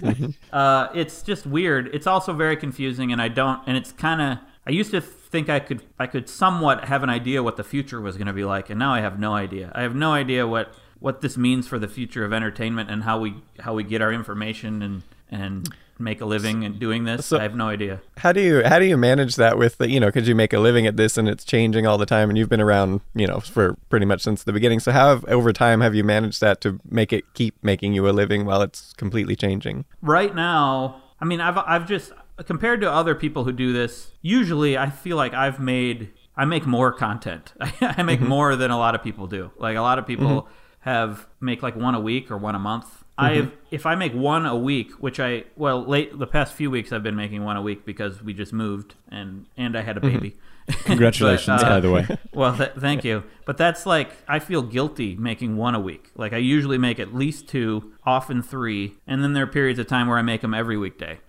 [0.52, 1.94] Uh, it's just weird.
[1.94, 3.62] It's also very confusing, and I don't.
[3.68, 4.40] And it's kind of.
[4.66, 5.84] I used to think I could.
[6.00, 8.80] I could somewhat have an idea what the future was going to be like, and
[8.80, 9.72] now I have no idea.
[9.76, 13.20] I have no idea what what this means for the future of entertainment and how
[13.20, 15.70] we how we get our information and and
[16.00, 17.26] make a living and doing this.
[17.26, 18.02] So- I have no idea.
[18.18, 20.54] How do you how do you manage that with the you know because you make
[20.54, 23.28] a living at this and it's changing all the time and you've been around you
[23.28, 24.80] know for pretty much since the beginning.
[24.80, 28.08] So how have, over time have you managed that to make it keep making you
[28.08, 29.86] a living while it's completely changing?
[30.02, 32.12] right now i mean i've i've just
[32.46, 36.66] compared to other people who do this usually i feel like i've made i make
[36.66, 38.30] more content i make mm-hmm.
[38.30, 40.52] more than a lot of people do like a lot of people mm-hmm.
[40.80, 44.46] have make like one a week or one a month i if i make one
[44.46, 47.62] a week which i well late the past few weeks i've been making one a
[47.62, 50.36] week because we just moved and and i had a baby
[50.84, 53.24] congratulations But, uh, by the way well, th- thank you.
[53.46, 56.12] But that's like I feel guilty making one a week.
[56.16, 59.88] Like I usually make at least two, often three, and then there are periods of
[59.88, 61.20] time where I make them every weekday.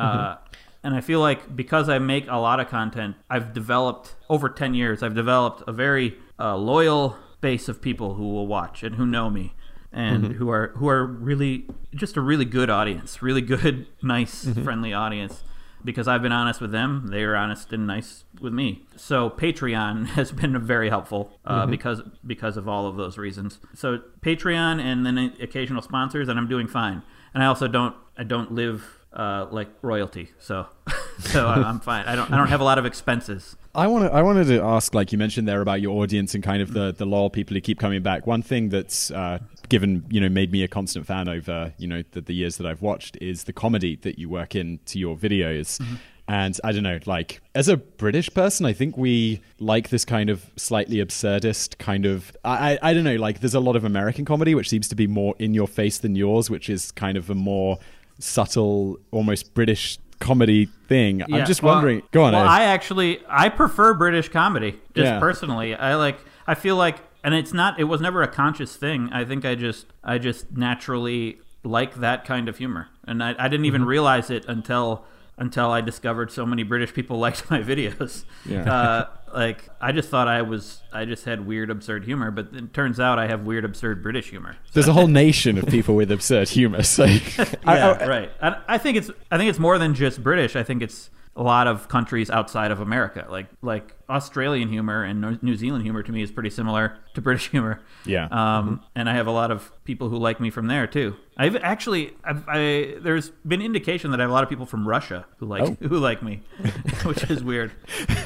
[0.00, 0.36] Uh,
[0.82, 4.74] and I feel like because I make a lot of content, I've developed over ten
[4.74, 5.02] years.
[5.04, 9.30] I've developed a very uh, loyal base of people who will watch and who know
[9.30, 9.54] me.
[9.90, 14.92] And who are who are really just a really good audience, really good, nice, friendly
[14.92, 15.42] audience
[15.84, 17.08] because I've been honest with them.
[17.10, 18.86] They are honest and nice with me.
[18.96, 23.58] So Patreon has been very helpful uh, because because of all of those reasons.
[23.74, 27.02] So Patreon and then occasional sponsors, and I'm doing fine.
[27.34, 30.66] And I also don't I don't live uh, like royalty, so
[31.18, 32.04] so I'm fine.
[32.06, 33.56] I don't I don't have a lot of expenses.
[33.78, 34.12] I want to.
[34.12, 36.92] I wanted to ask, like you mentioned there, about your audience and kind of the
[36.92, 38.26] the loyal people who keep coming back.
[38.26, 42.02] One thing that's uh, given, you know, made me a constant fan over, you know,
[42.10, 45.80] the, the years that I've watched is the comedy that you work into your videos.
[46.26, 50.28] And I don't know, like as a British person, I think we like this kind
[50.28, 52.36] of slightly absurdist kind of.
[52.44, 54.96] I, I I don't know, like there's a lot of American comedy which seems to
[54.96, 57.78] be more in your face than yours, which is kind of a more
[58.18, 61.22] subtle, almost British comedy thing.
[61.22, 62.02] I'm just well- wondering.
[62.10, 62.32] Go on.
[62.32, 62.46] Well.
[62.46, 65.18] I actually I prefer British comedy just Yeah.
[65.20, 65.74] personally.
[65.74, 69.10] I like I feel like and it's not it was never a conscious thing.
[69.12, 73.48] I think I just I just naturally like that kind of humor, and I, I
[73.48, 75.04] didn't even realize it until
[75.36, 78.24] until I discovered so many British people liked my videos.
[78.46, 78.72] Yeah.
[78.72, 82.72] Uh, like I just thought I was I just had weird absurd humor, but it
[82.74, 84.56] turns out I have weird absurd British humor.
[84.72, 86.82] There's a whole nation of people with absurd humor.
[86.82, 87.20] So Yeah,
[87.66, 88.32] I- I- right.
[88.42, 90.56] I, I think it's I think it's more than just British.
[90.56, 93.24] I think it's a lot of countries outside of America.
[93.30, 97.50] Like like Australian humor and New Zealand humor to me is pretty similar to British
[97.50, 97.80] humor.
[98.04, 98.26] Yeah.
[98.32, 101.14] Um, and I have a lot of people who like me from there too.
[101.36, 104.88] I've actually I've, I there's been indication that I have a lot of people from
[104.88, 105.76] Russia who like Oh.
[105.88, 106.42] who like me,
[107.04, 107.70] which is weird.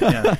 [0.01, 0.37] Yeah.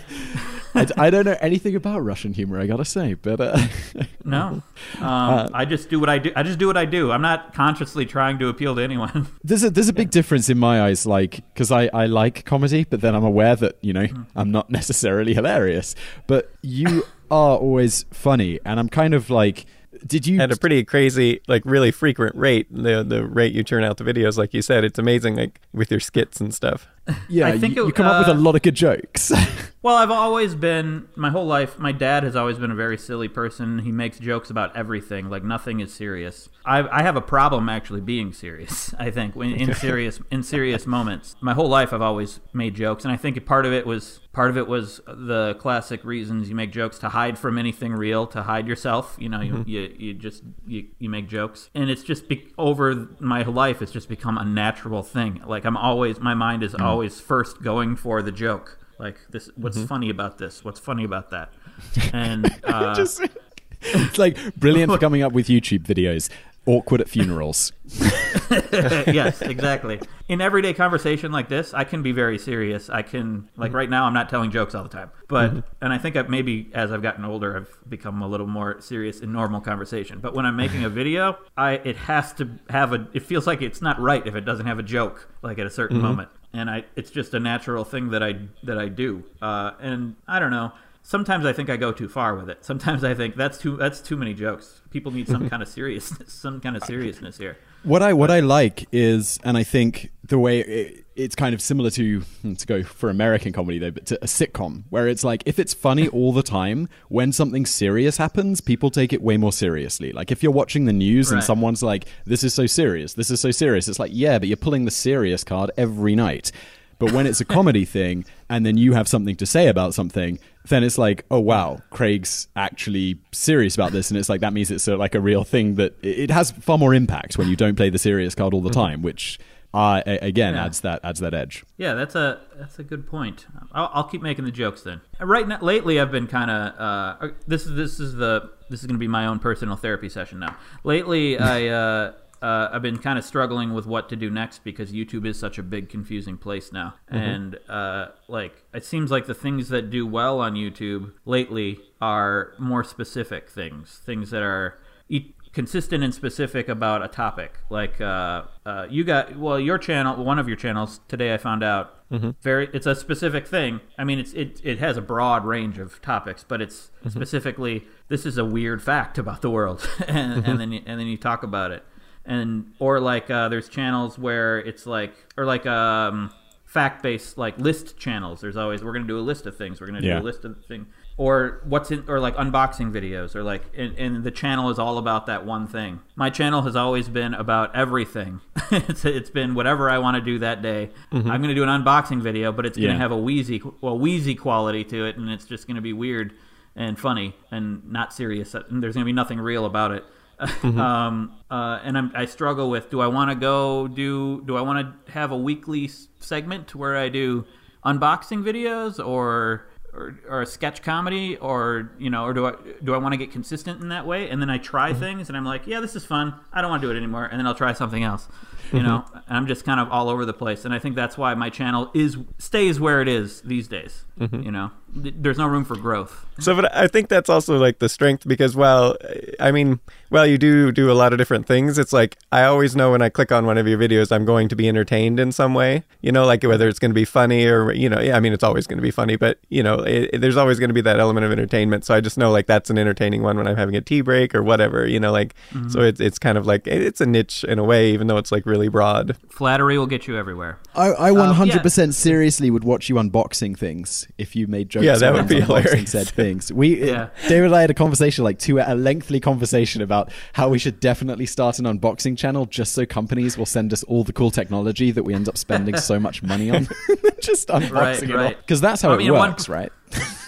[0.75, 3.57] I, I don't know anything about Russian humor, I gotta say, but uh,
[4.23, 4.61] No.
[4.99, 6.31] Um, I just do what I do.
[6.35, 7.11] I just do what I do.
[7.11, 9.27] I'm not consciously trying to appeal to anyone.
[9.43, 12.85] there's a there's a big difference in my eyes, like because I I like comedy,
[12.85, 15.95] but then I'm aware that you know I'm not necessarily hilarious,
[16.27, 19.65] but you are always funny, and I'm kind of like,
[20.05, 20.39] did you?
[20.39, 22.67] at a pretty crazy, like really frequent rate.
[22.71, 25.35] The the rate you turn out the videos, like you said, it's amazing.
[25.35, 26.87] Like with your skits and stuff.
[27.29, 29.31] Yeah, I think you, it- you come up with a uh, lot of good jokes.
[29.83, 31.77] Well, I've always been my whole life.
[31.77, 33.79] My dad has always been a very silly person.
[33.79, 36.47] He makes jokes about everything, like nothing is serious.
[36.65, 38.93] I, I have a problem actually being serious.
[38.99, 41.35] I think when in serious in serious moments.
[41.41, 44.49] My whole life, I've always made jokes, and I think part of it was part
[44.49, 48.43] of it was the classic reasons you make jokes to hide from anything real, to
[48.43, 49.17] hide yourself.
[49.19, 53.09] You know, you you, you just you, you make jokes, and it's just be, over
[53.19, 53.81] my life.
[53.81, 55.41] It's just become a natural thing.
[55.45, 58.79] Like I'm always my mind is always first going for the joke.
[58.99, 60.63] Like this, what's funny about this?
[60.63, 61.51] What's funny about that?
[62.13, 63.21] And uh, Just-
[63.81, 66.29] it's like brilliant for coming up with YouTube videos.
[66.65, 67.73] Awkward at funerals.
[67.89, 69.99] yes, exactly.
[70.29, 72.89] In everyday conversation like this, I can be very serious.
[72.89, 73.75] I can like mm-hmm.
[73.75, 75.59] right now, I'm not telling jokes all the time, but mm-hmm.
[75.81, 79.19] and I think I've maybe as I've gotten older, I've become a little more serious
[79.19, 80.19] in normal conversation.
[80.19, 83.07] But when I'm making a video, I it has to have a.
[83.13, 85.69] It feels like it's not right if it doesn't have a joke like at a
[85.69, 86.07] certain mm-hmm.
[86.07, 89.25] moment, and I it's just a natural thing that I that I do.
[89.41, 90.71] Uh, and I don't know.
[91.05, 92.63] Sometimes I think I go too far with it.
[92.63, 94.81] Sometimes I think that's too that's too many jokes.
[94.89, 97.57] People need some kind of seriousness, some kind of seriousness here.
[97.83, 101.61] What I what I like is, and I think the way it, it's kind of
[101.61, 102.21] similar to
[102.55, 105.73] to go for American comedy though, but to a sitcom where it's like if it's
[105.73, 110.13] funny all the time, when something serious happens, people take it way more seriously.
[110.13, 113.41] Like if you're watching the news and someone's like, "This is so serious, this is
[113.41, 116.53] so serious," it's like, yeah, but you're pulling the serious card every night.
[116.99, 120.39] But when it's a comedy thing, and then you have something to say about something,
[120.67, 124.71] then it's like, oh wow, Craig's actually serious about this, and it's like that means
[124.71, 127.75] it's a, like a real thing that it has far more impact when you don't
[127.75, 129.39] play the serious card all the time, which
[129.73, 130.65] uh, again Yeah.
[130.65, 131.65] adds that adds that edge.
[131.77, 133.47] Yeah, that's a that's a good point.
[133.73, 135.01] I'll, I'll keep making the jokes then.
[135.19, 138.85] Right now, lately, I've been kind of uh, this is this is the this is
[138.85, 140.55] going to be my own personal therapy session now.
[140.83, 144.91] Lately, I uh, uh, I've been kind of struggling with what to do next because
[144.91, 149.33] YouTube is such a big, confusing place now, and uh, like it seems like the
[149.33, 154.79] things that do well on YouTube lately are more specific things, things that are.
[155.09, 157.59] E- consistent and specific about a topic.
[157.69, 161.63] Like uh, uh, you got well, your channel, one of your channels today, I found
[161.63, 162.03] out
[162.41, 162.69] very.
[162.73, 163.79] It's a specific thing.
[163.97, 168.25] I mean, it's it it has a broad range of topics, but it's specifically this
[168.25, 171.43] is a weird fact about the world, and, and then you, and then you talk
[171.43, 171.83] about it,
[172.25, 176.31] and or like uh, there's channels where it's like or like um
[176.65, 178.41] fact based like list channels.
[178.41, 179.79] There's always we're gonna do a list of things.
[179.81, 180.15] We're gonna Yeah.
[180.19, 183.95] do a list of things or what's in or like unboxing videos or like and,
[183.99, 187.75] and the channel is all about that one thing my channel has always been about
[187.75, 191.61] everything it's, it's been whatever i want to do that day i'm going to do
[191.61, 192.97] an unboxing video but it's going to Yeah.
[192.99, 196.33] have a wheezy well wheezy quality to it and it's just going to be weird
[196.75, 200.03] and funny and not serious and there's going to be nothing real about it
[200.63, 204.61] um, uh, and I'm, I struggle with do I want to go do do I
[204.61, 205.89] want to have a weekly
[206.19, 207.45] segment where I do
[207.85, 212.93] unboxing videos or or, or a sketch comedy or you know or do I do
[212.93, 214.29] I want to get consistent in that way?
[214.29, 214.99] And then I try mm-hmm.
[214.99, 216.33] things and I'm like yeah this is fun.
[216.51, 217.25] I don't want to do it anymore.
[217.25, 218.27] And then I'll try something else
[218.71, 219.05] you know?
[219.05, 219.17] Mm-hmm.
[219.27, 220.65] And I'm just kind of all over the place.
[220.65, 224.41] And I think that's why my channel is stays where it is these days mm-hmm.
[224.43, 224.71] you know?
[224.95, 226.23] There's no room for growth.
[226.39, 228.95] So, but I think that's also like the strength because, well,
[229.39, 229.79] I mean,
[230.11, 231.79] well, you do do a lot of different things.
[231.79, 234.49] It's like I always know when I click on one of your videos, I'm going
[234.49, 235.83] to be entertained in some way.
[236.01, 238.33] You know, like whether it's going to be funny or you know, yeah, I mean,
[238.33, 240.73] it's always going to be funny, but you know, it, it- there's always going to
[240.73, 241.85] be that element of entertainment.
[241.85, 244.33] So I just know like that's an entertaining one when I'm having a tea break
[244.33, 244.87] or whatever.
[244.87, 245.35] You know, like
[245.69, 248.17] so it's it's kind of like it- it's a niche in a way, even though
[248.17, 249.17] it's like really really broad.
[249.31, 250.59] Flattery will get you everywhere.
[250.75, 254.95] I, I Um, 100% seriously would watch you unboxing things if you made jokes Yeah,
[254.97, 255.91] that would be unboxing hilarious.
[255.91, 256.53] said things.
[256.53, 257.09] We, Yeah.
[257.27, 260.79] David and I had a conversation, like two, a lengthy conversation about how we should
[260.79, 264.91] definitely start an unboxing channel just so companies will send us all the cool technology
[264.91, 266.67] that we end up spending so much money on.
[267.21, 268.17] just unboxing Right, it all.
[268.17, 268.37] right.
[268.37, 269.61] Because that's how I it mean, works, right?
[269.63, 269.71] Right.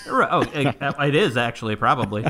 [0.07, 2.25] Oh, it, it is actually probably.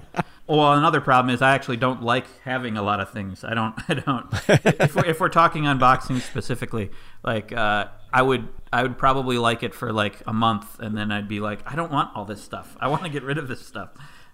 [0.47, 3.43] Well, another problem is I actually don't like having a lot of things.
[3.43, 3.75] I don't.
[3.89, 4.27] I don't.
[4.47, 6.91] if, we're, if we're talking unboxing specifically,
[7.23, 11.11] like uh, I would, I would probably like it for like a month, and then
[11.11, 12.77] I'd be like, I don't want all this stuff.
[12.79, 13.89] I want to get rid of this stuff.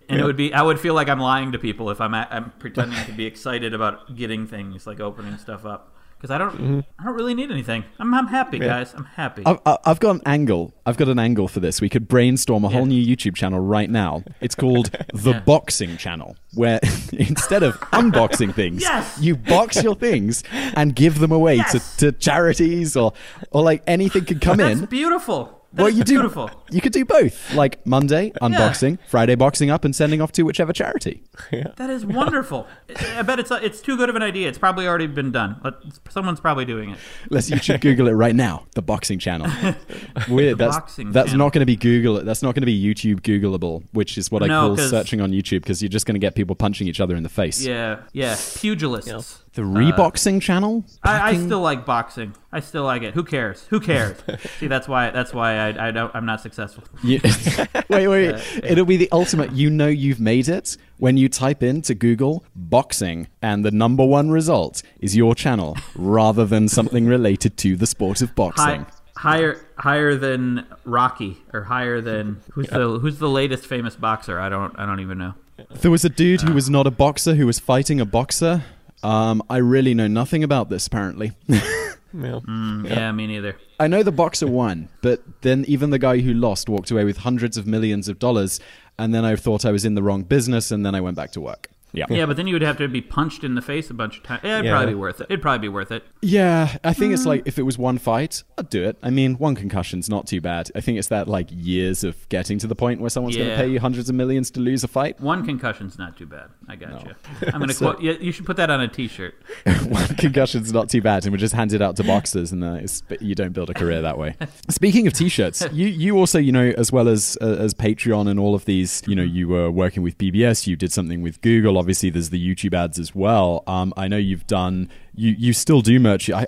[0.09, 2.51] And it would be, I would feel like I'm lying to people if I'm, I'm
[2.59, 6.79] pretending to be excited about getting things, like opening stuff up, because I don't, mm-hmm.
[6.99, 7.83] I don't really need anything.
[7.97, 8.93] I'm, I'm happy, guys.
[8.93, 9.41] I'm happy.
[9.43, 10.71] I've, I- I've got an angle.
[10.85, 11.81] I've got an angle for this.
[11.81, 14.23] We could brainstorm a whole new YouTube channel right now.
[14.39, 15.39] It's called the Yeah.
[15.39, 16.79] Boxing Channel, where
[17.13, 19.17] instead of unboxing things, Yes!
[19.19, 21.95] you box your things and give them away Yes!
[21.97, 23.13] to, to charities or
[23.49, 24.85] or like anything could come That's in.
[24.85, 25.60] beautiful.
[25.73, 26.15] That's well, you do.
[26.15, 26.51] beautiful.
[26.69, 27.53] You could do both.
[27.53, 31.23] Like Monday unboxing, Friday boxing up, and sending off to whichever charity.
[31.51, 31.67] Yeah.
[31.77, 32.67] That is wonderful.
[32.97, 34.49] I bet it's it's too good of an idea.
[34.49, 35.59] It's probably already been done.
[35.63, 35.75] Let-
[36.09, 36.97] Someone's probably doing it.
[37.29, 38.65] Let's you should Google it right now.
[38.75, 39.49] The Boxing Channel.
[40.29, 40.57] Weird.
[40.57, 41.45] That's Boxing that's Channel.
[41.45, 42.21] not going to be Google.
[42.23, 45.61] That's not going to be YouTube Googleable, which is what I call searching on YouTube
[45.61, 47.61] because you're just going to get people punching each other in the face.
[47.61, 48.33] Yeah, yeah.
[48.33, 49.39] Pugilists.
[49.53, 50.85] The Reboxing Channel.
[51.03, 52.33] I, I still like boxing.
[52.53, 53.13] I still like it.
[53.13, 53.65] Who cares?
[53.69, 54.17] Who cares?
[54.59, 55.09] See, that's why.
[55.09, 56.13] That's why I, I don't.
[56.15, 56.83] I'm not successful.
[57.03, 57.19] You-
[57.89, 58.35] wait, wait.
[58.63, 59.51] It'll be the ultimate.
[59.53, 64.29] You know you've made it when you type into Google boxing, and the number one
[64.31, 68.85] result is your channel, rather than something related to the sport of boxing.
[68.85, 68.85] High,
[69.17, 74.39] higher, higher than Rocky, or higher than who's the who's the latest famous boxer?
[74.39, 74.77] I don't.
[74.77, 75.33] I don't even know.
[75.81, 78.63] There was a dude who was not a boxer who was fighting a boxer.
[79.03, 80.85] Um, I really know nothing about this.
[80.87, 81.31] Apparently,
[82.13, 82.39] Yeah.
[82.47, 83.11] Mm, yeah.
[83.11, 83.55] me neither.
[83.79, 87.17] I know the boxer won, but then even the guy who lost walked away with
[87.17, 88.59] hundreds of millions of dollars.
[88.99, 91.31] And then I thought I was in the wrong business, and then I went back
[91.31, 91.69] to work.
[91.93, 94.17] Yeah, Yeah, but then you would have to be punched in the face a bunch
[94.17, 94.41] of times.
[94.43, 94.71] Yeah, it'd Yeah.
[94.71, 95.27] probably be worth it.
[95.29, 96.03] It'd probably be worth it.
[96.21, 98.97] Yeah, I think it's like if it was one fight, I'd do it.
[99.03, 100.69] I mean, one concussion's not too bad.
[100.75, 103.55] I think it's that like years of getting to the point where someone's going to
[103.55, 105.19] pay you hundreds of millions to lose a fight.
[105.19, 106.49] One concussion's not too bad.
[106.69, 107.13] I got you.
[107.53, 108.01] I'm gonna So- quote.
[108.01, 109.33] You, you should put that on a T-shirt.
[109.89, 112.73] one concussion's not too bad, and we just hand it out to boxers, and uh,
[112.75, 114.35] it's, but you don't build a career that way.
[114.69, 118.39] Speaking of t-shirts, you you also you know as well as uh, as Patreon and
[118.39, 121.77] all of these, you know, you were working with PBS, you did something with Google.
[121.81, 123.63] Obviously, there's the YouTube ads as well.
[123.65, 126.29] Um, I know you've done you you still do merch.
[126.29, 126.45] I,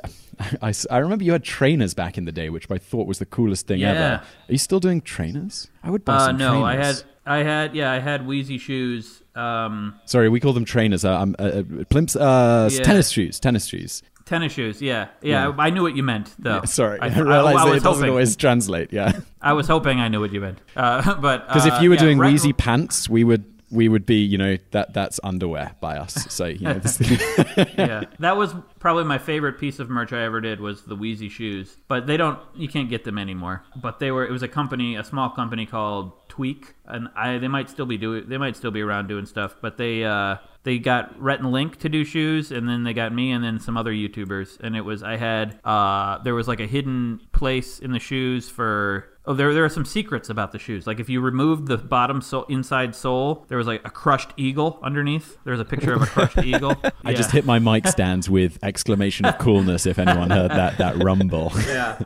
[0.62, 3.26] I, I remember you had trainers back in the day, which I thought was the
[3.26, 4.00] coolest thing ever.
[4.00, 4.16] Yeah.
[4.18, 5.70] Are you still doing trainers?
[5.84, 7.04] I would buy Uh, some no, I had.
[7.26, 9.24] I had, yeah, I had Wheezy shoes.
[9.34, 11.06] Um, Sorry, we call them trainers.
[11.06, 12.84] Uh, um, uh, uh, plimps, uh, Yeah.
[12.84, 14.04] tennis shoes, tennis shoes.
[14.26, 14.82] tennis shoes.
[14.82, 15.54] Yeah, yeah.
[15.58, 16.62] I knew what you meant, though.
[16.66, 18.10] Sorry, I, I, I, realize I that was it doesn't hoping.
[18.10, 18.92] always translate.
[18.92, 19.20] Yeah.
[19.42, 20.60] I was hoping I knew what you meant.
[20.76, 23.90] Uh, but Because uh, if you were yeah, doing right- Wheezy pants, we would we
[23.90, 26.32] would be you know that that's underwear by us.
[26.32, 27.00] So you know, this,
[27.78, 31.30] yeah, that was probably my favorite piece of merch I ever did was the Wheezy
[31.30, 31.78] shoes.
[31.88, 33.64] But they don't, you can't get them anymore.
[33.82, 37.48] But they were, it was a company, a small company called Tweak, and I they
[37.48, 39.56] might still be doing, they might still be around doing stuff.
[39.62, 43.14] But they uh, they got Rhett and Link to do shoes, and then they got
[43.14, 44.60] me, and then some other YouTubers.
[44.60, 48.50] And it was I had uh, there was like a hidden place in the shoes
[48.50, 49.10] for.
[49.26, 50.86] Oh, there there are some secrets about the shoes.
[50.86, 54.80] Like if you removed the bottom sole, inside sole, there was like a crushed eagle
[54.84, 55.38] underneath.
[55.46, 56.76] There was a picture of a crushed eagle.
[57.06, 59.86] I just hit my mic stands with exclamation of coolness.
[59.86, 61.54] If anyone heard that that rumble.
[61.68, 62.00] yeah,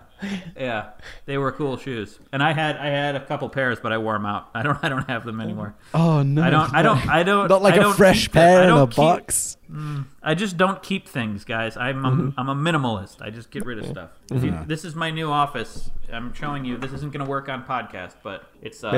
[0.55, 0.89] yeah,
[1.25, 4.13] they were cool shoes, and I had I had a couple pairs, but I wore
[4.13, 4.49] them out.
[4.53, 5.73] I don't I don't have them anymore.
[5.95, 6.43] Oh no!
[6.43, 8.95] I don't I don't I don't Not like I a fresh pair in a keep-
[8.95, 9.57] box.
[10.23, 11.75] I just don't keep things, guys.
[11.77, 13.21] I'm a, I'm a minimalist.
[13.21, 14.11] I just get rid of stuff.
[14.31, 15.89] If you, this is my new office.
[16.11, 16.77] I'm showing you.
[16.77, 18.93] This isn't going to work on podcast, but it's uh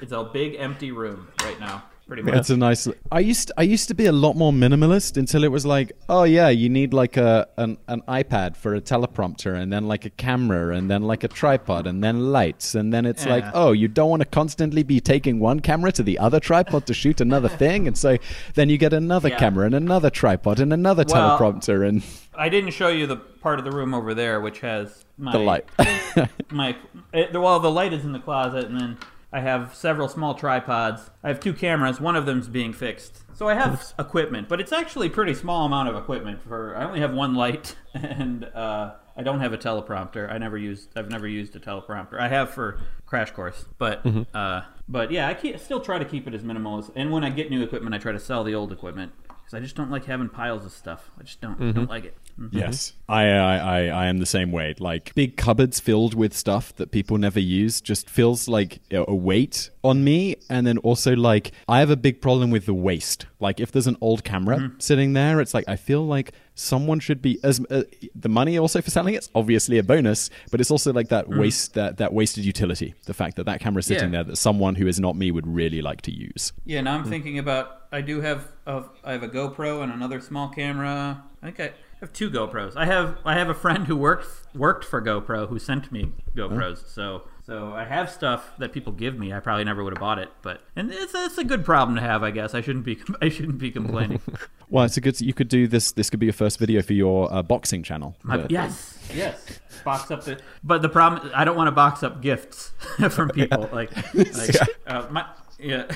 [0.00, 1.82] it's a big empty room right now.
[2.08, 2.34] Pretty much.
[2.36, 2.88] It's a nice.
[3.12, 6.24] I used I used to be a lot more minimalist until it was like, oh
[6.24, 10.10] yeah, you need like a an, an iPad for a teleprompter, and then like a
[10.10, 13.88] camera, and then like a tripod, and then lights, and then it's like, oh, you
[13.88, 17.48] don't want to constantly be taking one camera to the other tripod to shoot another
[17.62, 18.16] thing, and so
[18.54, 19.38] then you get another Yeah.
[19.38, 22.02] camera and another tripod and another Well- teleprompter and
[22.34, 25.38] I didn't show you the part of the room over there, which has my the
[25.40, 25.64] light.
[26.50, 26.74] my
[27.12, 28.96] it, well the light is in the closet and then
[29.32, 31.10] i have several small tripods.
[31.22, 33.24] I have two cameras one of them's being fixed.
[33.34, 36.84] So i have equipment but it's actually a pretty small amount of equipment for i
[36.84, 40.30] only have one light and uh, i don't have a teleprompter.
[40.32, 42.18] I never used i've never used a teleprompter.
[42.20, 44.04] I have for crash course but
[44.34, 47.24] uh, but yeah i keep, still try to keep it as minimal as and when
[47.24, 49.12] i get new equipment i try to sell the old equipment
[49.48, 51.10] because I just don't like having piles of stuff.
[51.18, 52.14] I just don't don't like it.
[52.38, 52.48] Mhm.
[52.52, 54.74] Yes, I, I, I, I am the same way.
[54.78, 59.70] Like big cupboards filled with stuff that people never use just feels like a weight
[59.82, 60.36] on me.
[60.48, 63.26] And then also like I have a big problem with the waste.
[63.40, 67.20] Like if there's an old camera sitting there, it's like I feel like someone should
[67.22, 67.82] be as uh,
[68.14, 71.74] the money also for selling it's obviously a bonus, but it's also like that waste
[71.74, 72.94] that that wasted utility.
[73.06, 74.22] The fact that that camera is sitting Yeah.
[74.22, 76.52] there that someone who is not me would really like to use.
[76.64, 77.74] Yeah, now I'm thinking about.
[77.90, 81.24] I do have a, I have a GoPro and another small camera.
[81.42, 82.76] I think I have two GoPros.
[82.76, 86.86] I have I have a friend who worked worked for GoPro who sent me GoPros.
[86.88, 89.32] So so I have stuff that people give me.
[89.32, 92.02] I probably never would have bought it, but and it's, it's a good problem to
[92.02, 92.54] have, I guess.
[92.54, 94.20] I shouldn't be I shouldn't be complaining.
[94.70, 95.18] Well, it's a good.
[95.18, 95.92] You could do this.
[95.92, 98.14] This could be your first video for your uh, boxing channel.
[98.22, 99.60] My- But- yes, yes.
[99.82, 100.38] Box up the.
[100.62, 102.72] But the problem, I don't want to box up gifts
[103.08, 103.70] from people.
[103.72, 105.24] Like, like uh, my
[105.58, 105.86] yeah.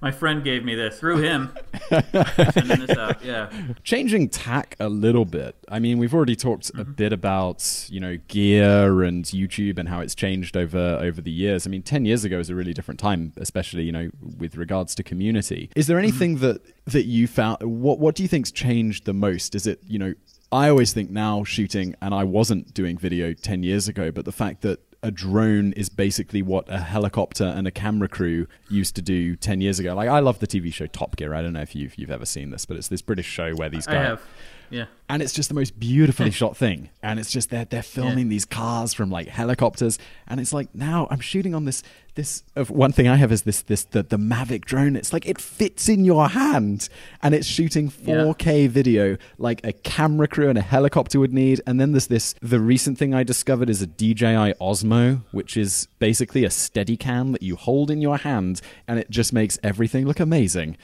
[0.00, 1.52] My friend gave me this through him.
[1.90, 3.24] This out.
[3.24, 3.50] Yeah.
[3.82, 5.56] changing tack a little bit.
[5.68, 6.92] I mean, we've already talked a mm-hmm.
[6.92, 11.66] bit about you know gear and YouTube and how it's changed over over the years.
[11.66, 14.94] I mean, ten years ago was a really different time, especially you know with regards
[14.96, 15.70] to community.
[15.74, 16.04] Is there mm-hmm.
[16.04, 17.60] anything that that you found?
[17.62, 19.54] What what do you think's changed the most?
[19.54, 20.14] Is it you know?
[20.52, 24.32] I always think now shooting, and I wasn't doing video ten years ago, but the
[24.32, 29.02] fact that a drone is basically what a helicopter and a camera crew used to
[29.02, 29.94] do 10 years ago.
[29.94, 31.34] Like I love the TV show Top Gear.
[31.34, 33.70] I don't know if you've you've ever seen this, but it's this British show where
[33.70, 34.18] these guys.
[34.70, 34.86] Yeah.
[35.08, 36.90] and it's just the most beautifully shot thing.
[37.02, 39.98] And it's just they're, they're filming these cars from like helicopters.
[40.28, 41.82] And it's like now i'm shooting on this
[42.16, 44.94] this of one thing i have is this this the, the mavic drone.
[44.96, 46.88] It's like it fits in your hand.
[47.22, 51.60] And it's shooting 4k video like a camera crew and a helicopter would need.
[51.66, 55.88] And then there's this the recent thing i discovered is a dji osmo which is
[55.98, 60.06] basically a steady cam that you hold in your hand and it just makes everything
[60.06, 60.76] look amazing.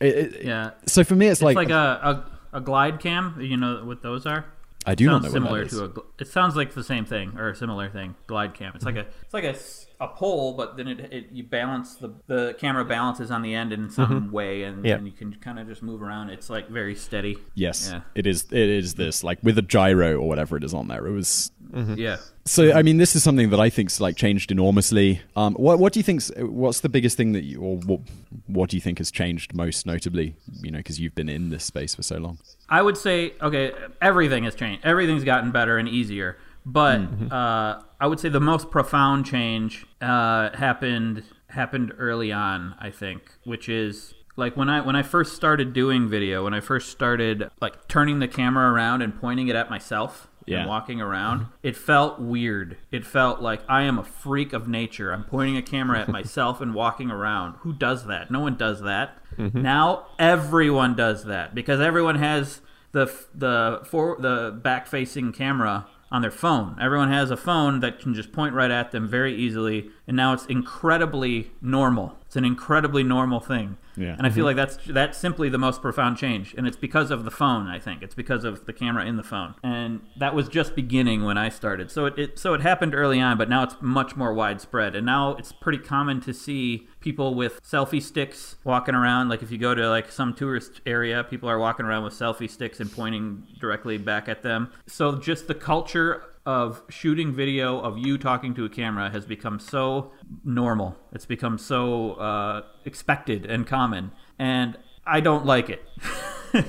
[0.00, 0.70] It- it- Yeah.
[0.86, 3.40] so for me it's, It's like, like, a, a a glide cam.
[3.40, 4.46] You know what those are?
[4.86, 5.92] i do not know similar what that is.
[5.92, 6.22] to a.
[6.22, 8.14] It sounds like the same thing or a similar thing.
[8.26, 8.72] Glide cam.
[8.74, 9.54] It's like a it's like a,
[10.02, 13.72] a pole, but then it, it you balance the the camera balances on the end
[13.72, 14.30] in some mm-hmm.
[14.30, 14.94] way, and, Yeah.
[14.96, 16.30] and you can kind of just move around.
[16.30, 17.36] It's like very steady.
[17.54, 18.00] Yes, Yeah.
[18.14, 18.46] it is.
[18.50, 21.06] It is this like with a gyro or whatever it is on there.
[21.06, 21.52] It was
[21.96, 22.16] Yeah.
[22.44, 22.72] so.
[22.72, 25.22] I mean, this is something that I think's like changed enormously.
[25.36, 28.00] Um, what what do you think's what's the biggest thing that you or what
[28.46, 30.36] what do you think has changed most notably?
[30.62, 32.38] You know, because you've been in this space for so long.
[32.68, 34.84] I would say okay, everything has changed.
[34.84, 36.38] Everything's gotten better and easier.
[36.66, 37.00] But
[37.32, 42.74] uh, I would say the most profound change uh, happened happened early on.
[42.78, 46.60] I think, which is like when I when I first started doing video, when I
[46.60, 50.28] first started like turning the camera around and pointing it at myself.
[50.50, 50.60] Yeah.
[50.60, 52.76] And walking around, it felt weird.
[52.90, 55.12] It felt like I am a freak of nature.
[55.12, 57.56] I'm pointing a camera at myself and walking around.
[57.60, 58.30] Who does that?
[58.30, 59.18] No one does that.
[59.36, 59.62] Mm-hmm.
[59.62, 62.60] Now everyone does that because everyone has
[62.92, 66.76] the the for the back facing camera on their phone.
[66.80, 70.32] Everyone has a phone that can just point right at them very easily, and now
[70.32, 72.16] it's incredibly normal.
[72.26, 73.76] It's an incredibly normal thing.
[73.96, 74.16] Yeah.
[74.18, 74.46] And I feel mm-hmm.
[74.46, 77.68] like that's that's simply the most profound change, and it's because of the phone.
[77.68, 81.24] I think it's because of the camera in the phone, and that was just beginning
[81.24, 81.92] when I started.
[81.92, 85.06] So it, it so it happened early on, but now it's much more widespread, and
[85.06, 89.28] now it's pretty common to see people with selfie sticks walking around.
[89.28, 92.50] Like if you go to like some tourist area, people are walking around with selfie
[92.50, 94.72] sticks and pointing directly back at them.
[94.88, 99.58] So just the culture of shooting video of you talking to a camera has become
[99.60, 100.12] so
[100.44, 100.96] normal.
[101.12, 104.76] It's become so uh, expected and common, and
[105.06, 105.82] I don't like it.
[106.52, 106.62] I,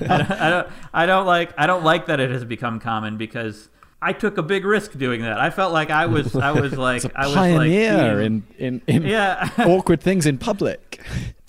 [0.00, 0.68] don't, I don't.
[0.92, 1.52] I don't like.
[1.56, 3.68] I don't like that it has become common because
[4.02, 5.38] I took a big risk doing that.
[5.38, 6.34] I felt like I was.
[6.36, 7.04] I was like.
[7.04, 9.48] It's a I was like pioneer in in, in Yeah.
[9.58, 11.00] awkward things in public.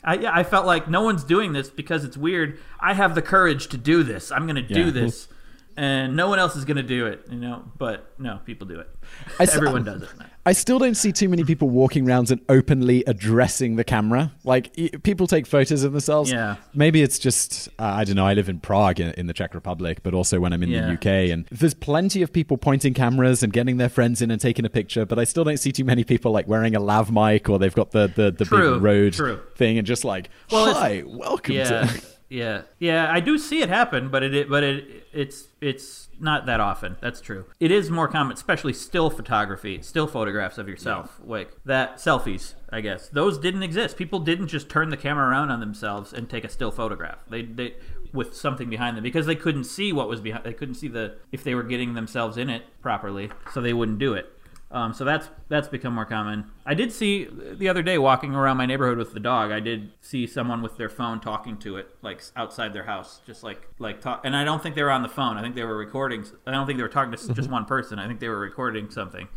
[0.03, 2.59] I, yeah, I felt like no one's doing this because it's weird.
[2.79, 4.31] I have the courage to do this.
[4.31, 4.91] I'm going to do Yeah.
[4.91, 5.27] this,
[5.77, 7.25] and no one else is going to do it.
[7.29, 8.89] You know, but no, people do it.
[9.39, 10.09] I Everyone does it.
[10.47, 14.31] I still don't see too many people walking around and openly addressing the camera.
[14.43, 14.71] Like
[15.01, 16.31] people take photos of themselves.
[16.31, 16.57] Yeah.
[16.75, 18.27] Maybe it's just uh, I don't know.
[18.27, 20.85] I live in Prague in, in the Czech Republic, but also when I'm in Yeah.
[20.87, 24.39] the UK, and there's plenty of people pointing cameras and getting their friends in and
[24.39, 25.03] taking a picture.
[25.05, 27.73] But I still don't see too many people like wearing a lav mic or they've
[27.73, 29.39] got the the, the True, big road true.
[29.55, 32.01] thing and just like Well, hi, welcome Yeah, to.
[32.29, 33.11] yeah, yeah.
[33.11, 36.97] I do see it happen, but it but it it's it's not that often.
[37.01, 37.45] That's true.
[37.59, 42.55] It is more common, especially still photography, still photographs of yourself, like that selfies.
[42.71, 43.95] I guess those didn't exist.
[43.95, 47.19] People didn't just turn the camera around on themselves and take a still photograph.
[47.29, 47.75] They they
[48.11, 50.45] with something behind them because they couldn't see what was behind.
[50.45, 53.99] They couldn't see the if they were getting themselves in it properly, so they wouldn't
[53.99, 54.31] do it.
[54.75, 56.51] Um, so that's that's become more common.
[56.65, 59.49] I did see the other day walking around my neighborhood with the dog.
[59.49, 63.41] I did see someone with their phone talking to it, like outside their house, just
[63.41, 64.25] like like talk.
[64.25, 65.37] And I don't think they were on the phone.
[65.37, 66.25] I think they were recording.
[66.45, 67.99] I don't think they were talking to just one person.
[67.99, 69.29] I think they were recording something.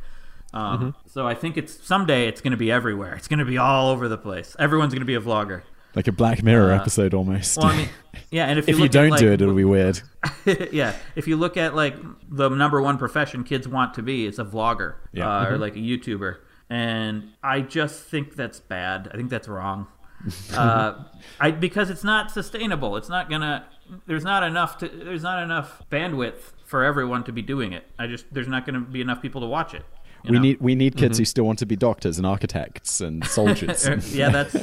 [0.52, 3.14] Um, So I think it's someday it's going to be everywhere.
[3.14, 4.56] It's going to be all over the place.
[4.58, 5.62] Everyone's going to be a vlogger.
[5.94, 7.58] Like a Black Mirror episode almost.
[7.58, 7.88] Uh, Well, I mean,
[8.30, 10.00] yeah, and if you, if you don't at, like, do it, it'll be weird.
[10.72, 11.96] yeah, if you look at like
[12.28, 15.28] the number one profession kids want to be, it's a vlogger Yeah.
[15.28, 15.54] uh, Mm-hmm.
[15.54, 16.36] or like a YouTuber,
[16.70, 19.08] and I just think that's bad.
[19.12, 19.86] I think that's wrong.
[20.54, 21.04] uh,
[21.40, 22.96] I because it's not sustainable.
[22.96, 23.64] It's not gonna.
[24.06, 24.88] There's not enough to.
[24.88, 27.84] There's not enough bandwidth for everyone to be doing it.
[27.98, 29.84] I just there's not going to be enough people to watch it.
[30.24, 30.42] you We know?
[30.42, 31.20] need we need kids Mm-hmm.
[31.22, 34.14] who still want to be doctors and architects and soldiers.
[34.14, 34.56] yeah, that's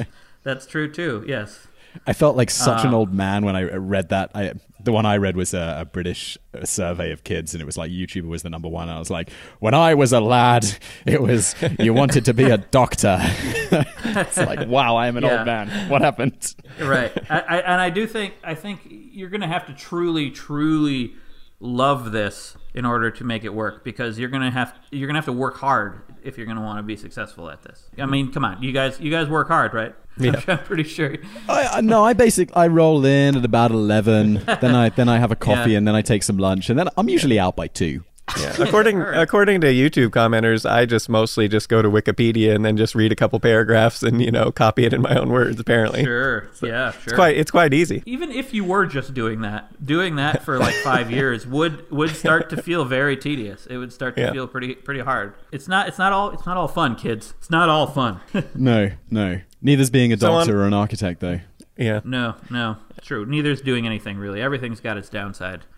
[0.46, 1.26] that's true too.
[1.28, 1.68] Yes.
[2.08, 4.30] I felt like such an Uh, old man when I read that.
[4.36, 4.52] I,
[4.84, 7.78] the one I read was a, a British uh, survey of kids, and it was
[7.78, 8.90] like YouTuber was the number one.
[8.90, 10.66] I was like, when I was a lad,
[11.06, 13.18] it was you wanted to be a doctor.
[13.22, 15.38] it's like, wow, I am an Yeah.
[15.38, 15.90] old man.
[15.90, 16.54] What happened?
[16.82, 21.14] right I, I, and i do think i think you're gonna have to truly truly
[21.62, 25.26] love this in order to make it work because you're gonna have you're gonna have
[25.26, 28.46] to work hard if you're gonna want to be successful at this i mean come
[28.46, 30.40] on you guys you guys work hard right Yeah.
[30.48, 31.16] i'm pretty sure
[31.50, 34.44] I, I, no, I basically I roll in at about eleven.
[34.62, 35.78] then I then I have a coffee, Yeah.
[35.80, 38.04] and then I take some lunch, and then I'm usually out by two.
[38.40, 38.56] Yeah.
[38.60, 42.96] According according to YouTube commenters, I just mostly just go to Wikipedia and then just
[42.96, 45.60] read a couple paragraphs and you know copy it in my own words.
[45.60, 48.02] Apparently, sure yeah sure it's quite it's quite easy.
[48.06, 52.10] even if you were just doing that doing that for like five years would would
[52.16, 54.32] start to feel very tedious it would start to Yeah.
[54.32, 57.50] feel pretty pretty hard it's not it's not all it's not all fun kids it's
[57.52, 58.20] not all fun
[58.56, 59.40] No, no.
[59.62, 61.40] Neither's being a So on- doctor or an architect, though.
[61.78, 62.02] Yeah.
[62.04, 63.26] No, no, true.
[63.26, 64.42] Neither's doing anything really.
[64.42, 65.62] Everything's got its downside.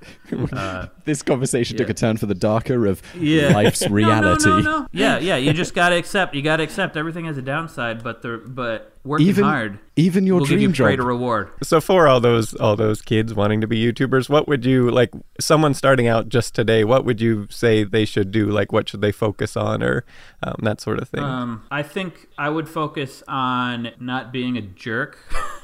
[0.51, 4.49] Uh, This conversation took a turn for the darker of yeah, life's No, no, reality.
[4.49, 5.35] No, no, Yeah, yeah.
[5.37, 6.35] You just gotta accept.
[6.35, 10.39] You gotta accept everything has a downside, but the but working Even hard even your
[10.39, 11.07] will give you dream greater job.
[11.07, 11.49] reward.
[11.63, 15.11] So for all those all those kids wanting to be YouTubers, what would you like?
[15.39, 18.45] Someone starting out just today, what would you say they should do?
[18.45, 20.05] Like, what should they focus on, or
[20.43, 21.23] um, that sort of thing?
[21.23, 25.17] Um, I think I would focus on not being a jerk.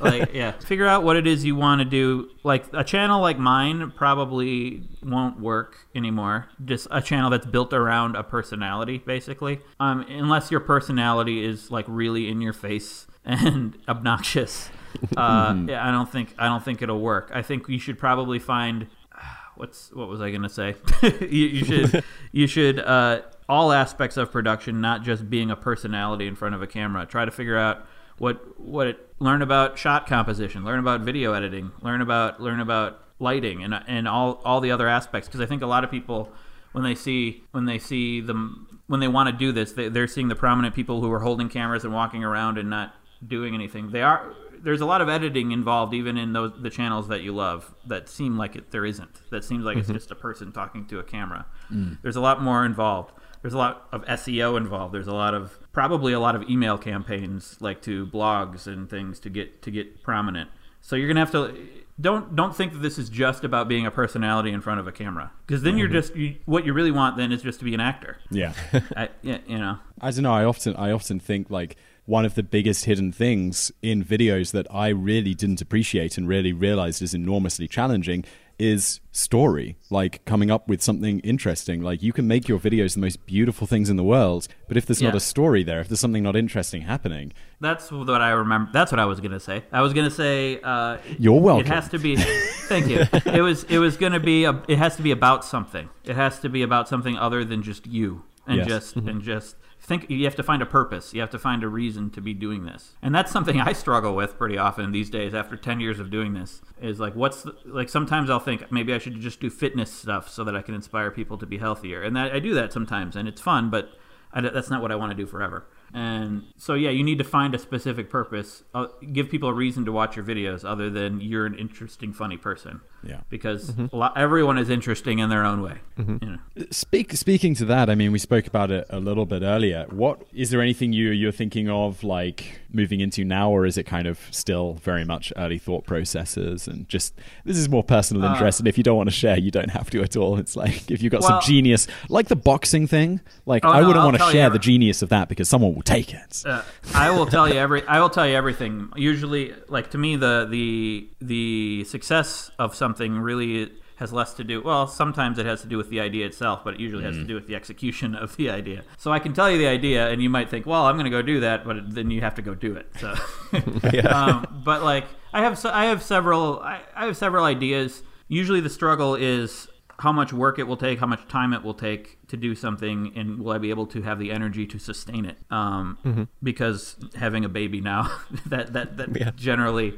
[0.00, 2.28] like, yeah, figure out what it is you want to do.
[2.44, 6.46] Like a channel like mine probably won't work anymore.
[6.64, 9.60] Just a channel that's built around a personality, basically.
[9.80, 14.70] Um, unless your personality is like really in your face and obnoxious.
[15.16, 17.30] Uh, yeah, I don't think I don't think it'll work.
[17.32, 18.86] I think you should probably find
[19.56, 20.76] what's what was I gonna say?
[21.02, 26.26] you, you should you should uh, all aspects of production, not just being a personality
[26.26, 27.06] in front of a camera.
[27.06, 27.86] Try to figure out
[28.18, 33.02] what what it, learn about shot composition, learn about video editing, learn about learn about
[33.18, 35.28] lighting, and and all all the other aspects.
[35.28, 36.32] Because I think a lot of people
[36.72, 40.06] when they see when they see them when they want to do this, they, they're
[40.06, 42.94] seeing the prominent people who are holding cameras and walking around and not
[43.26, 43.90] doing anything.
[43.90, 47.34] They are there's a lot of editing involved even in those the channels that you
[47.34, 49.20] love that seem like it there isn't.
[49.30, 49.96] That seems like it's mm-hmm.
[49.96, 51.46] just a person talking to a camera.
[51.72, 51.98] Mm.
[52.02, 53.12] There's a lot more involved.
[53.42, 54.94] There's a lot of seo involved.
[54.94, 59.20] There's a lot of probably a lot of email campaigns like to blogs and things
[59.20, 60.50] to get to get prominent.
[60.80, 61.56] So you're gonna have to
[62.00, 64.92] don't don't think that this is just about being a personality in front of a
[64.92, 65.94] camera because then you're mm-hmm.
[65.94, 68.52] just you, what you really want then is just to be an actor Yeah.
[68.96, 70.32] I, yeah, you know I don't know.
[70.32, 74.66] I often I often think like one of the biggest hidden things in videos that
[74.72, 78.24] I really didn't appreciate and really realized is enormously challenging
[78.58, 79.76] is story.
[79.90, 81.82] Like coming up with something interesting.
[81.82, 84.86] Like you can make your videos the most beautiful things in the world, but if
[84.86, 88.70] there's not a story there, if there's something not interesting happening, That's what I remember.
[88.72, 89.64] That's what I was gonna say.
[89.72, 90.60] I was gonna say.
[90.62, 91.66] Uh, You're welcome.
[91.66, 92.16] It has to be.
[92.68, 93.04] thank you.
[93.32, 93.64] It was.
[93.64, 94.44] It was gonna be.
[94.44, 95.88] A, it has to be about something.
[96.04, 98.66] It has to be about something other than just you and Yes.
[98.68, 100.10] just and just think.
[100.10, 101.14] You have to find a purpose.
[101.14, 102.96] You have to find a reason to be doing this.
[103.02, 105.34] And that's something I struggle with pretty often these days.
[105.34, 107.88] After ten years of doing this, is like, what's the, like?
[107.88, 111.10] Sometimes I'll think maybe I should just do fitness stuff so that I can inspire
[111.10, 112.02] people to be healthier.
[112.02, 113.90] And that, I do that sometimes, and it's fun, but.
[114.32, 115.64] I, that's not what I want to do forever.
[115.94, 118.62] And so, yeah, you need to find a specific purpose.
[118.74, 122.36] Uh, give people a reason to watch your videos other than you're an interesting, funny
[122.36, 122.80] person.
[123.02, 123.20] Yeah.
[123.30, 125.78] Because a lot, everyone is interesting in their own way.
[125.96, 126.38] You know.
[126.70, 129.86] Speak, speaking to that, I mean, we spoke about it a little bit earlier.
[129.90, 133.84] What is there anything you you're thinking of like moving into now, or is it
[133.84, 137.14] kind of still very much early thought processes and just
[137.44, 138.58] this is more personal Uh, interest?
[138.58, 140.38] and if you don't want to share, you don't have to at all.
[140.38, 143.20] It's like if you've got Well- some genius, like the boxing thing.
[143.46, 145.82] Like Oh, I wouldn't I'll want to share the genius of that because someone will
[145.82, 146.42] take it.
[146.44, 146.62] Uh,
[146.94, 147.86] I will tell you every.
[147.86, 148.90] I will tell you everything.
[148.96, 154.60] Usually, like to me, the the the success of something really has less to do.
[154.62, 157.22] Well, sometimes it has to do with the idea itself, but it usually has to
[157.22, 157.28] Mm.
[157.28, 158.82] do with the execution of the idea.
[158.98, 161.10] So I can tell you the idea, and you might think, well, I'm going to
[161.10, 162.86] go do that, but then you have to go do it.
[163.00, 163.14] So,
[164.10, 168.02] um, but like I have, I have several, I, I have several ideas.
[168.28, 169.68] Usually, the struggle is
[169.98, 173.12] how much work it will take, how much time it will take to do something,
[173.16, 175.38] and will I be able to have the energy to sustain it?
[175.50, 178.10] Um, Because having a baby now,
[178.46, 179.30] that that that Yeah.
[179.36, 179.94] generally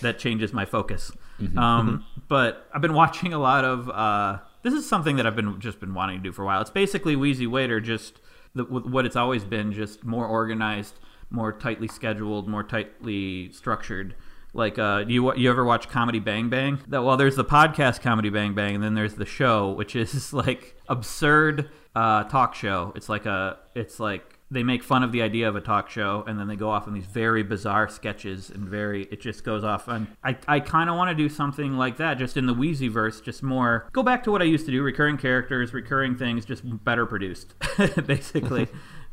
[0.00, 1.12] that changes my focus.
[1.56, 3.88] Um, but I've been watching a lot of.
[3.88, 6.60] Uh, this is something that I've been just been wanting to do for a while.
[6.60, 8.20] It's basically Wheezy Waiter, just
[8.54, 10.98] the, what it's always been, just more organized,
[11.30, 14.14] more tightly scheduled, more tightly structured.
[14.52, 16.80] Like, uh, you you ever watch Comedy Bang Bang?
[16.88, 20.32] That well, there's the podcast Comedy Bang Bang, and then there's the show, which is
[20.32, 22.92] like absurd uh, talk show.
[22.96, 26.24] It's like a, it's like they make fun of the idea of a talk show
[26.26, 29.62] and then they go off on these very bizarre sketches and very it just goes
[29.62, 32.54] off on i, I kind of want to do something like that just in the
[32.54, 36.16] wheezy verse just more go back to what i used to do recurring characters recurring
[36.16, 37.54] things just better produced
[38.06, 38.66] basically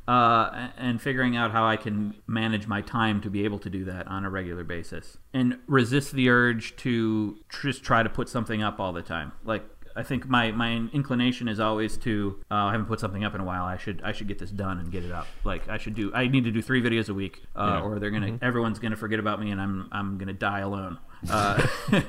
[0.08, 3.84] uh, and figuring out how i can manage my time to be able to do
[3.86, 8.62] that on a regular basis and resist the urge to just try to put something
[8.64, 9.64] up all the time like
[9.96, 13.42] I think my, my inclination is always to uh, I haven't put something up in
[13.42, 13.64] a while.
[13.64, 15.26] I should I should get this done and get it up.
[15.44, 17.82] Like I should do I need to do three videos a week, uh, Yeah.
[17.82, 21.00] or they're gonna everyone's gonna forget about me and I'm I'm gonna die alone.
[21.30, 21.66] Uh,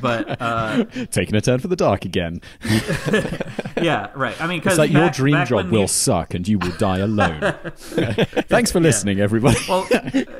[0.00, 2.40] but uh, Taking a turn for the dark again.
[3.82, 4.38] yeah, right.
[4.40, 7.40] I mean, because It's like your dream job will suck and you will die alone.
[7.74, 9.58] Thanks for listening, everybody.
[9.68, 9.86] Well,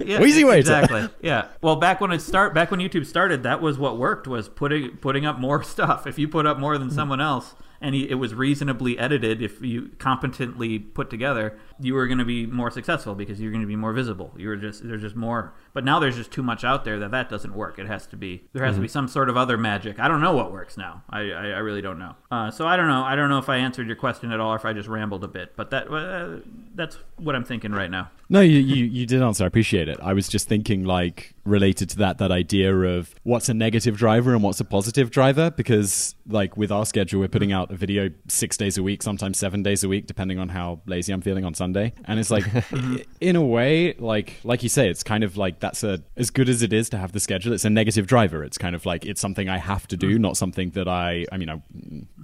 [0.04, 0.58] yeah, Wheezy waiter.
[0.58, 1.08] Exactly.
[1.20, 1.48] Yeah.
[1.62, 4.96] Well, back when it start, back when YouTube started, that was what worked was putting
[4.96, 6.06] putting up more stuff.
[6.06, 9.90] If you put up more than someone else, and it was reasonably edited, if you
[9.98, 13.76] competently put together, you were going to be more successful because you're going to be
[13.76, 14.32] more visible.
[14.36, 15.52] You were just there's just more.
[15.74, 17.78] But now there's just too much out there that that doesn't work.
[17.78, 19.98] It has to be there has to be some sort of other magic.
[19.98, 21.02] I don't know what works now.
[21.08, 22.14] I I, I really don't know.
[22.30, 23.02] Uh, so I don't know.
[23.02, 25.24] I don't know if I answered your question at all, or if I just rambled
[25.24, 25.56] a bit.
[25.56, 26.40] But that uh,
[26.74, 28.10] that's what I'm thinking right now.
[28.28, 29.44] No, you, you you did answer.
[29.44, 29.98] I appreciate it.
[30.02, 34.32] I was just thinking like related to that that idea of what's a negative driver
[34.32, 38.08] and what's a positive driver because like with our schedule we're putting out a video
[38.28, 41.44] 6 days a week, sometimes 7 days a week depending on how lazy I'm feeling
[41.44, 41.92] on Sunday.
[42.06, 42.44] And it's like
[43.20, 46.48] in a way like like you say it's kind of like that's a as good
[46.48, 48.42] as it is to have the schedule it's a negative driver.
[48.44, 50.20] It's kind of like it's something I have to do, mm.
[50.20, 51.62] not something that I I mean I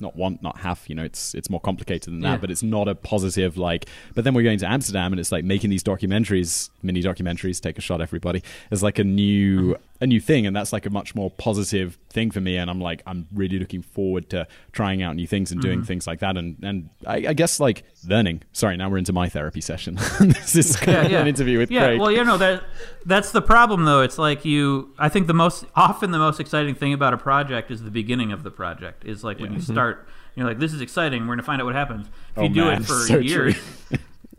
[0.01, 2.37] not want not have, you know, it's it's more complicated than that, Yeah.
[2.39, 5.45] but it's not a positive like but then we're going to Amsterdam and it's like
[5.45, 10.21] making these documentaries mini documentaries take a shot everybody It's like a new a new
[10.21, 13.27] thing and that's like a much more positive thing for me and I'm like I'm
[13.35, 15.69] really looking forward to trying out new things and Mm-hmm.
[15.69, 19.13] doing things like that and and I, I guess like learning sorry now we're into
[19.13, 22.39] my therapy session this is kind of an interview with yeah, Craig well, you know
[22.39, 22.63] that
[23.07, 24.03] that's the problem though.
[24.03, 24.95] It's like you.
[24.99, 28.33] I think the most often the most exciting thing about a project is the beginning
[28.33, 29.05] of the project.
[29.05, 30.07] Is like when you start.
[30.35, 31.27] You're like, this is exciting.
[31.27, 32.07] We're gonna find out what happens.
[32.07, 33.57] If Oh, you do man, it for so years.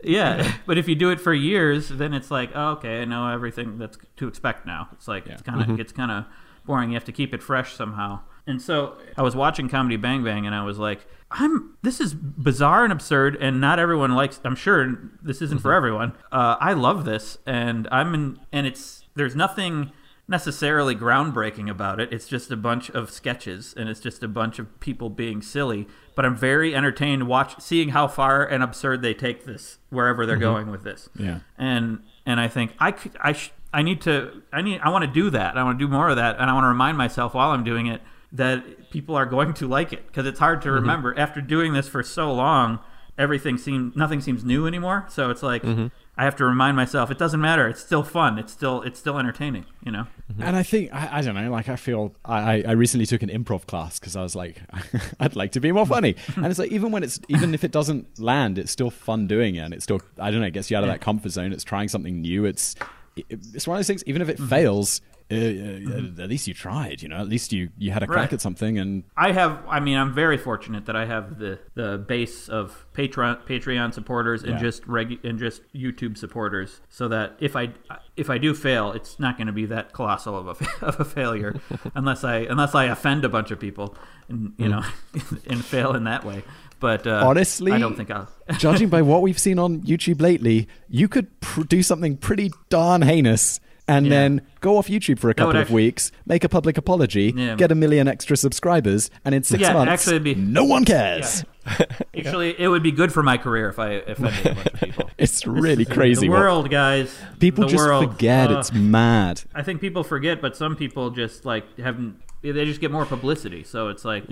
[0.02, 0.12] True.
[0.12, 3.28] yeah, but if you do it for years, then it's like, oh, okay, I know
[3.28, 4.88] everything that's to expect now.
[4.92, 6.24] It's like it's kind of it's kind of
[6.66, 6.90] boring.
[6.90, 8.20] You have to keep it fresh somehow.
[8.46, 12.14] And so I was watching Comedy Bang Bang, and I was like, I'm this is
[12.14, 14.40] bizarre and absurd, and not everyone likes.
[14.44, 16.12] I'm sure this isn't for everyone.
[16.32, 19.92] Uh, I love this, and I'm in, and it's there's nothing
[20.30, 22.12] necessarily groundbreaking about it.
[22.12, 25.88] It's just a bunch of sketches and it's just a bunch of people being silly.
[26.14, 30.36] But I'm very entertained watch seeing how far and absurd they take this wherever they're
[30.36, 30.42] mm-hmm.
[30.42, 31.08] going with this.
[31.18, 31.40] Yeah.
[31.58, 35.04] And and I think I could I sh- I need to I need I want
[35.04, 35.58] to do that.
[35.58, 37.64] I want to do more of that and I want to remind myself while I'm
[37.64, 38.00] doing it
[38.32, 40.76] that people are going to like it because it's hard to mm-hmm.
[40.76, 42.78] remember after doing this for so long
[43.18, 45.88] everything seems nothing seems new anymore so it's like mm-hmm.
[46.20, 49.18] I have to remind myself it doesn't matter it's still fun it's still it's still
[49.18, 50.42] entertaining you know mm-hmm.
[50.42, 53.28] And I think I, I don't know, like I feel I, I- recently took an
[53.28, 54.62] improv class because I was like,
[55.20, 55.92] I'd like to be more mm-hmm.
[55.92, 56.16] funny.
[56.36, 59.56] and it's like even when it's even if it doesn't land, it's still fun doing
[59.56, 61.52] it, and it's still I don't know, it gets you out of that comfort zone.
[61.52, 62.44] It's trying something new.
[62.44, 62.74] It's
[63.16, 64.04] it's one of those things.
[64.06, 64.48] Even if it mm-hmm.
[64.48, 67.02] fails, uh, uh, at least you tried.
[67.02, 68.32] You know, at least you you had a crack Right.
[68.34, 68.78] at something.
[68.78, 69.58] And I have.
[69.68, 74.42] I mean, I'm very fortunate that I have the the base of Patreon Patreon supporters
[74.42, 74.58] and Yeah.
[74.58, 77.70] just regu- and just YouTube supporters, so that if I
[78.16, 81.00] if I do fail, it's not going to be that colossal of a fa- of
[81.00, 81.54] a failure,
[81.94, 83.96] unless I unless I offend a bunch of people
[84.28, 84.82] and you know
[85.46, 86.42] and fail in that way.
[86.80, 88.26] But uh, Honestly, I don't think I'll.
[88.56, 93.02] judging by what we've seen on YouTube lately, you could pr- do something pretty darn
[93.02, 93.60] heinous.
[93.90, 94.10] And Yeah.
[94.10, 97.56] then go off YouTube for a couple of actu- weeks, make a public apology, Yeah.
[97.56, 101.44] get a million extra subscribers, and in six Yeah, months, actually be- no one cares.
[102.16, 105.10] Actually, it would be good for my career if I offended a bunch of people.
[105.18, 106.22] It's really crazy.
[106.26, 107.14] The what- world, guys.
[107.38, 108.12] people just world.
[108.12, 108.50] forget.
[108.50, 109.42] Uh, it's mad.
[109.54, 113.62] I think people forget, but some people just like haven't they just get more publicity.
[113.64, 114.24] So it's like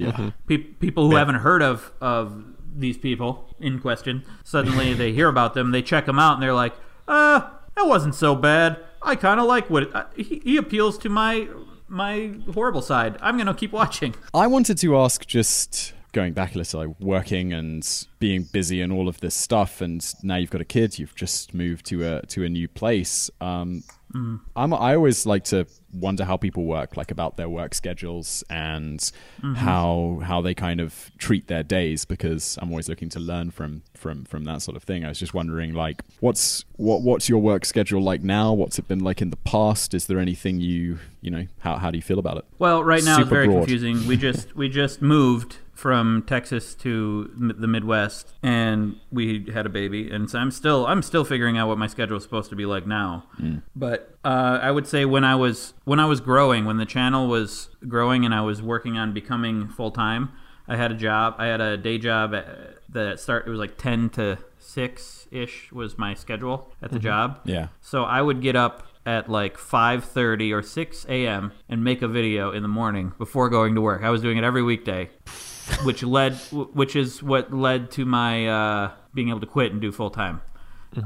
[0.47, 2.33] pe- people who haven't heard of of
[2.77, 6.55] these people in question suddenly they hear about them, they check them out, and they're
[6.55, 6.75] like,
[7.07, 7.41] uh,
[7.77, 8.79] that wasn't so bad.
[9.03, 11.49] I kind of like what it, uh, he, he appeals to my
[11.89, 13.17] my horrible side.
[13.21, 14.15] I'm gonna keep watching.
[14.35, 18.93] I wanted to ask just going back a little, like working and being busy and
[18.93, 22.23] all of this stuff, and now you've got a kid, you've just moved to a
[22.27, 23.31] to a new place.
[23.41, 23.83] Um,
[24.57, 28.99] I'm, I always like to wonder how people work, like about their work schedules and
[28.99, 29.55] mm-hmm.
[29.55, 33.83] how how they kind of treat their days, because I'm always looking to learn from
[33.95, 35.05] from from that sort of thing.
[35.05, 38.53] I was just wondering, like, what's what what's your work schedule like now?
[38.53, 39.95] What's it been like in the past?
[39.95, 42.45] Is there anything you you know how how do you feel about it?
[42.59, 43.61] Well, right now it's very broad.
[43.61, 44.07] confusing.
[44.07, 50.11] We just we just moved from Texas to the Midwest, and we had a baby,
[50.11, 52.67] and so I'm still I'm still figuring out what my schedule is supposed to be
[52.67, 53.27] like now.
[53.41, 53.63] Mm.
[53.77, 57.29] But uh, I would say when I was when I was growing, when the channel
[57.29, 60.33] was growing, and I was working on becoming full time,
[60.67, 61.37] I had a job.
[61.39, 62.47] I had a day job at,
[62.89, 63.47] that start.
[63.47, 67.05] It was like ten to six ish was my schedule at the mm-hmm.
[67.05, 67.41] job.
[67.45, 67.69] Yeah.
[67.81, 71.53] So I would get up at like 5:30 or 6 a.m.
[71.69, 74.03] and make a video in the morning before going to work.
[74.03, 75.09] I was doing it every weekday,
[75.85, 79.93] which led which is what led to my uh, being able to quit and do
[79.93, 80.41] full time.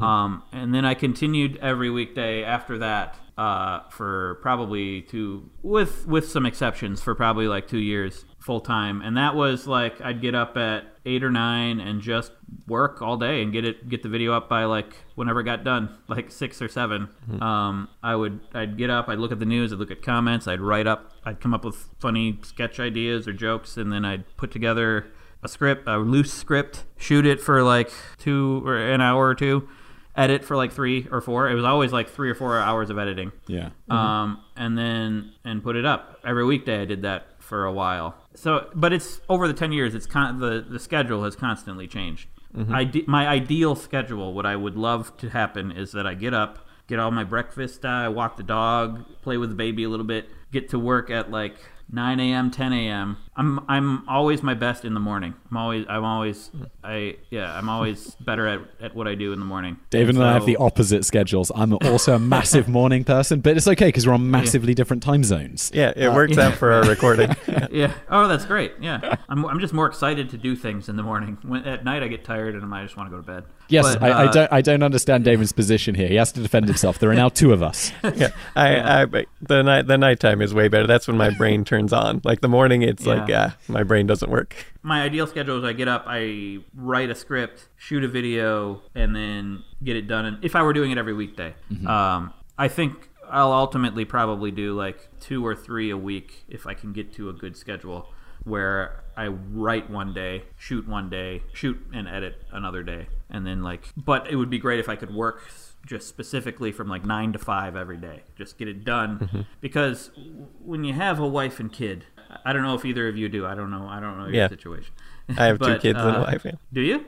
[0.00, 6.28] Um, and then I continued every weekday after that uh, for probably two, with with
[6.28, 9.02] some exceptions, for probably like two years full time.
[9.02, 12.32] And that was like I'd get up at eight or nine and just
[12.68, 15.64] work all day and get it get the video up by like whenever it got
[15.64, 17.08] done, like six or 7
[17.40, 20.46] Um, I would I'd get up, I'd look at the news, I'd look at comments,
[20.46, 24.24] I'd write up, I'd come up with funny sketch ideas or jokes, and then I'd
[24.36, 25.06] put together
[25.42, 29.68] a script, a loose script, shoot it for like two or an hour or two,
[30.14, 31.50] edit for like three or four.
[31.50, 33.32] It was always like three or four hours of editing.
[33.48, 33.70] Yeah.
[33.90, 36.82] Um, and then and put it up every weekday.
[36.82, 38.14] I did that for a while.
[38.34, 39.94] So, but it's over the ten years.
[39.94, 42.28] It's con- the the schedule has constantly changed.
[42.72, 46.66] Ide- my ideal schedule, what I would love to happen, is that I get up,
[46.86, 50.04] get all my breakfast, uh, I walk the dog, play with the baby a little
[50.04, 51.56] bit, get to work at like
[51.90, 53.16] 9 a.m., 10 a.m.
[53.34, 55.34] I'm I'm always my best in the morning.
[55.50, 56.50] I'm always I'm always
[56.84, 59.78] I yeah I'm always better at, at what I do in the morning.
[59.88, 61.50] David and I have the opposite schedules.
[61.54, 65.24] I'm also a massive morning person, but it's okay because we're on massively different time
[65.24, 65.70] zones.
[65.72, 67.34] Yeah, it works out for our recording.
[67.70, 67.94] yeah.
[68.10, 68.72] Oh, that's great.
[68.80, 69.16] Yeah.
[69.28, 71.38] I'm, I'm just more excited to do things in the morning.
[71.42, 73.44] When, at night, I get tired and I just want to go to bed.
[73.68, 74.52] Yes, But, I, I uh, don't.
[74.52, 76.08] I don't understand David's position here.
[76.08, 76.98] He has to defend himself.
[76.98, 77.90] There are now two of us.
[78.14, 79.06] yeah, I, I,
[79.40, 80.86] the night, the nighttime is way better.
[80.86, 82.20] That's when my brain turns on.
[82.22, 83.52] Like the morning, it's like, Yeah.
[83.52, 84.54] yeah, my brain doesn't work.
[84.82, 89.14] My ideal schedule is I get up, I write a script, shoot a video, and
[89.14, 90.24] then get it done.
[90.24, 91.54] And if I were doing it every weekday,
[91.86, 96.74] um, I think I'll ultimately probably do like two or three a week if I
[96.74, 98.08] can get to a good schedule
[98.44, 103.62] where I write one day, shoot one day, shoot and edit another day, and then
[103.62, 103.88] like.
[103.96, 105.42] But it would be great if I could work
[105.86, 109.46] just specifically from like nine to five every day, just get it done.
[109.60, 112.06] Because w- when you have a wife and kid,
[112.44, 113.46] I don't know if either of you do.
[113.46, 113.86] I don't know.
[113.88, 114.48] I don't know your Yeah.
[114.48, 114.92] situation.
[115.36, 116.44] I have two But, kids and a uh, wife.
[116.44, 116.52] Yeah.
[116.72, 117.06] Do you?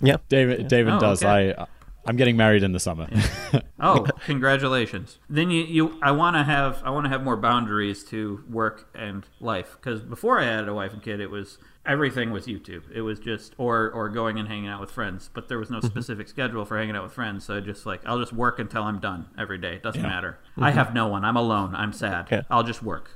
[0.00, 0.16] yeah.
[0.28, 0.68] David.
[0.68, 1.22] David Oh, does.
[1.22, 1.54] okay.
[1.58, 1.66] I.
[2.04, 3.08] I'm getting married in the summer.
[3.84, 5.18] Oh, congratulations!
[5.28, 8.88] Then you, you I want to have I want to have more boundaries to work
[8.94, 12.82] and life because before I had a wife and kid, it was everything was YouTube.
[12.94, 15.80] It was just or or going and hanging out with friends, but there was no
[15.80, 17.44] specific schedule for hanging out with friends.
[17.44, 19.74] So I just like I'll just work until I'm done every day.
[19.74, 20.06] It doesn't Yeah.
[20.08, 20.38] matter.
[20.56, 21.24] I have no one.
[21.24, 21.74] I'm alone.
[21.74, 22.28] I'm sad.
[22.30, 22.42] Yeah.
[22.50, 23.10] I'll just work.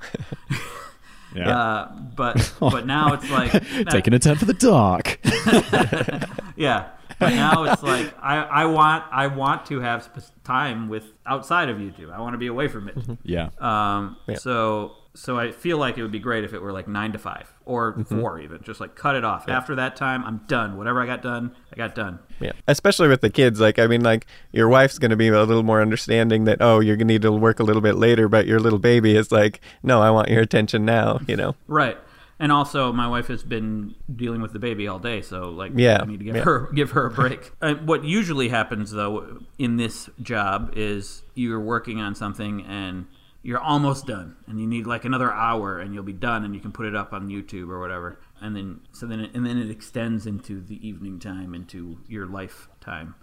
[1.36, 1.58] yeah.
[1.58, 3.52] Uh, but but now it's like
[3.90, 5.18] Taking a turn for the dark.
[6.56, 6.88] yeah
[7.18, 10.08] but now it's like I, I want i want to have
[10.44, 13.48] time with outside of youtube i want to be away from it yeah.
[13.58, 14.36] um Yeah.
[14.36, 17.18] so so i feel like it would be great if it were like nine to
[17.18, 18.20] five or Mm-hmm.
[18.20, 21.22] four even just like cut it off after that time i'm done whatever i got
[21.22, 23.60] done i got done Yeah, especially with the kids.
[23.60, 26.80] Like, I mean, like your wife's going to be a little more understanding that oh,
[26.80, 29.32] you're going to need to work a little bit later, but your little baby is
[29.32, 31.18] like, no, I want your attention now.
[31.26, 31.56] You know.
[31.66, 31.96] right
[32.38, 36.00] and also my wife has been dealing with the baby all day so like Yeah,
[36.02, 36.42] i need to give yeah.
[36.42, 41.58] her give her a break uh, what usually happens though in this job is you're
[41.60, 43.06] working on something and
[43.46, 46.60] you're almost done and you need like another hour and you'll be done and you
[46.60, 49.56] can put it up on youtube or whatever and then so then it, and then
[49.56, 53.14] it extends into the evening time into your lifetime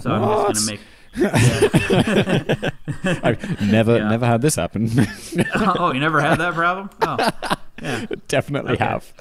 [0.00, 0.54] so i'm What?
[0.54, 0.86] just gonna make
[2.64, 2.70] yeah.
[3.22, 4.08] I've never, Yeah.
[4.08, 4.90] never had this happen.
[5.54, 7.30] oh you never had that problem oh
[8.26, 8.84] Definitely Okay.
[8.84, 9.12] have.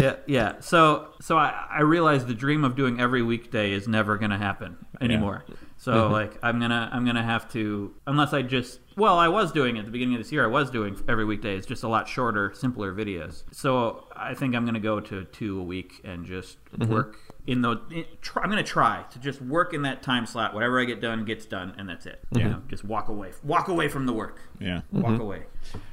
[0.00, 0.54] yeah, yeah.
[0.58, 4.36] So, so I, I realize the dream of doing every weekday is never going to
[4.36, 5.44] happen anymore.
[5.82, 6.12] So, Mm-hmm.
[6.12, 9.78] like, I'm gonna, I'm gonna have to, unless I just, well, I was doing it
[9.78, 10.44] at the beginning of this year.
[10.44, 11.56] I was doing every weekday.
[11.56, 13.44] It's just a lot shorter, simpler videos.
[13.50, 16.92] So, I think I'm gonna go to two a week and just Mm-hmm.
[16.92, 17.16] work
[17.46, 17.80] in the.
[17.90, 20.52] In, try, I'm gonna try to just work in that time slot.
[20.52, 22.20] Whatever I get done gets done, and that's it.
[22.32, 24.38] You know, just walk away, walk away from the work.
[24.60, 24.82] Yeah.
[24.92, 25.44] Walk away.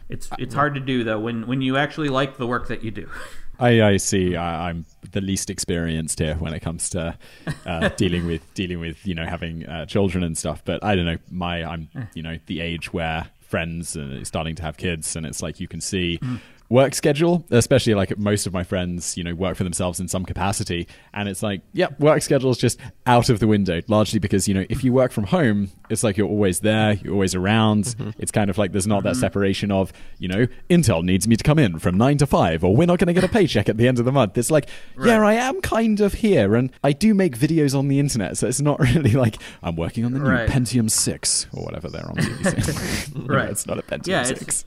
[0.09, 2.91] It's it's hard to do though when when you actually like the work that you
[2.91, 3.09] do.
[3.59, 4.35] I, I see.
[4.35, 7.17] I, I'm the least experienced here when it comes to
[7.65, 10.63] uh, dealing with dealing with you know having uh, children and stuff.
[10.63, 11.17] But I don't know.
[11.31, 15.41] My I'm you know the age where friends are starting to have kids, and it's
[15.41, 16.19] like you can see.
[16.69, 20.25] Work schedule, especially like most of my friends, you know, work for themselves in some
[20.25, 23.81] capacity, and it's like, yep, work schedule is just out of the window.
[23.87, 27.13] Largely because you know, if you work from home, it's like you're always there, you're
[27.13, 27.95] always around.
[28.17, 31.43] It's kind of like there's not that separation of, you know, Intel needs me to
[31.43, 33.77] come in from nine to five, or we're not going to get a paycheck at
[33.77, 34.37] the end of the month.
[34.37, 34.69] It's like,
[35.03, 38.47] yeah, I am kind of here, and I do make videos on the internet, so
[38.47, 40.49] it's not really like I'm working on the new Right.
[40.49, 42.17] Pentium six or whatever they're on.
[43.27, 43.49] No, Right.
[43.49, 44.65] it's not a Pentium yeah, six.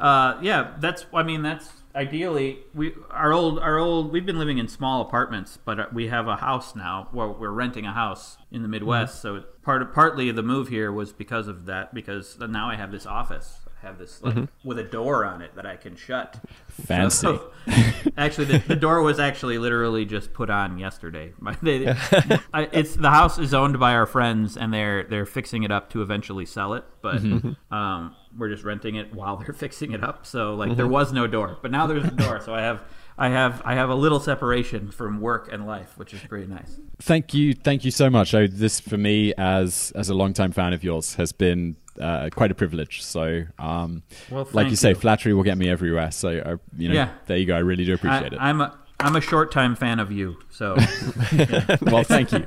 [0.00, 0.72] uh, yeah.
[0.80, 5.00] That's I mean that's ideally we our old our old we've been living in small
[5.00, 8.68] apartments, but uh, we have a house now where we're renting a house in the
[8.68, 9.20] Midwest.
[9.22, 12.90] So part of, partly the move here was because of that because now I have
[12.90, 13.60] this office.
[13.82, 16.40] I have this like with a door on it that I can shut.
[16.68, 17.16] Fancy.
[17.26, 17.50] So-
[18.16, 21.34] actually, the, the door was actually literally just put on yesterday.
[21.38, 21.88] My- they-
[22.54, 25.90] I, it's the house is owned by our friends, and they're they're fixing it up
[25.90, 26.84] to eventually sell it.
[27.02, 27.22] But
[27.70, 30.26] um, we're just renting it while they're fixing it up.
[30.26, 32.40] So like there was no door, but now there's a door.
[32.40, 32.82] So I have
[33.16, 36.78] I have I have a little separation from work and life, which is pretty nice.
[37.00, 38.34] Thank you, thank you so much.
[38.34, 42.50] Oh, this for me as as a longtime fan of yours has been uh, quite
[42.50, 43.02] a privilege.
[43.02, 46.10] So, um, Well, like you thank say, flattery will get me everywhere.
[46.10, 47.10] So, uh, you know, Yeah.
[47.26, 47.54] there you go.
[47.54, 48.40] I really do appreciate I, it.
[48.40, 50.38] I'm a I'm a short time fan of you.
[50.50, 50.76] So
[51.82, 52.44] well, thank you.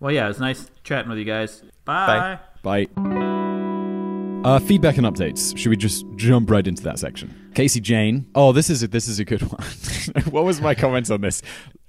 [0.00, 1.62] well, yeah, it was nice chatting with you guys.
[1.84, 2.38] Bye.
[2.62, 2.86] Bye.
[2.94, 3.33] Bye.
[4.44, 5.56] Uh, feedback and updates.
[5.56, 7.34] Should we just jump right into that section?
[7.54, 8.26] Casey Jane.
[8.34, 9.66] Oh, this is a, this is a good one.
[10.30, 11.40] what was my comment on this?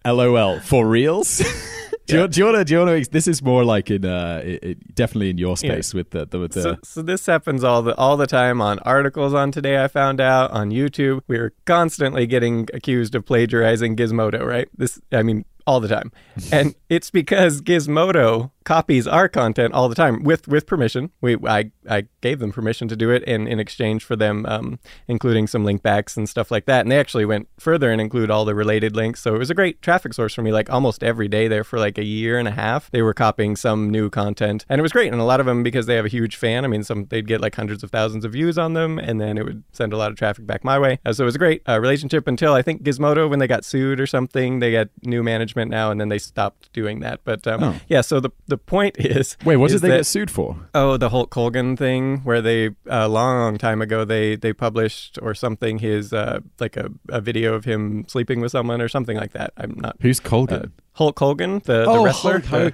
[0.06, 1.40] LOL for reals.
[2.06, 2.64] do, you, do you want to?
[2.64, 3.11] Do you want to?
[3.11, 6.40] This is more like in uh, it, it, definitely in your space with the the.
[6.40, 9.84] With the So, so this happens all the all the time on articles on Today
[9.84, 11.23] I Found Out on YouTube.
[11.27, 14.69] We're constantly getting accused of plagiarizing Gizmodo, right?
[14.77, 16.11] This I mean all the time.
[16.53, 21.12] and it's because Gizmodo copies our content all the time with with permission.
[21.22, 24.80] We I I gave them permission to do it in in exchange for them um,
[25.08, 26.82] including some link backs and stuff like that.
[26.82, 29.22] And they actually went further and include all the related links.
[29.22, 31.80] So it was a great traffic source for me like almost every day there for
[31.80, 32.90] like a year and a half.
[32.92, 35.12] They were copying some new content and it was great.
[35.12, 36.66] And a lot of them because they have a huge fan.
[36.66, 39.38] I mean some they'd get like hundreds of thousands of views on them and then
[39.38, 41.00] it would send a lot of traffic back my way.
[41.06, 43.64] Uh, so it was a great uh, relationship until I think Gizmodo when they got
[43.64, 47.22] sued or something, they got new management now and then they stopped doing that.
[47.24, 47.76] But um, Oh.
[47.88, 50.57] yeah, so the the point is Wait, what is did they that- get sued for?
[50.73, 55.34] Oh, the Hulk Hogan thing, where they a long time ago they they published or
[55.34, 59.34] something his uh, like a, a video of him sleeping with someone or something like
[59.34, 59.53] that.
[59.57, 60.57] I'm not Who's Colgan?
[60.60, 62.40] uh, Hulk Hogan, the, the oh, wrestler.
[62.40, 62.73] Hulk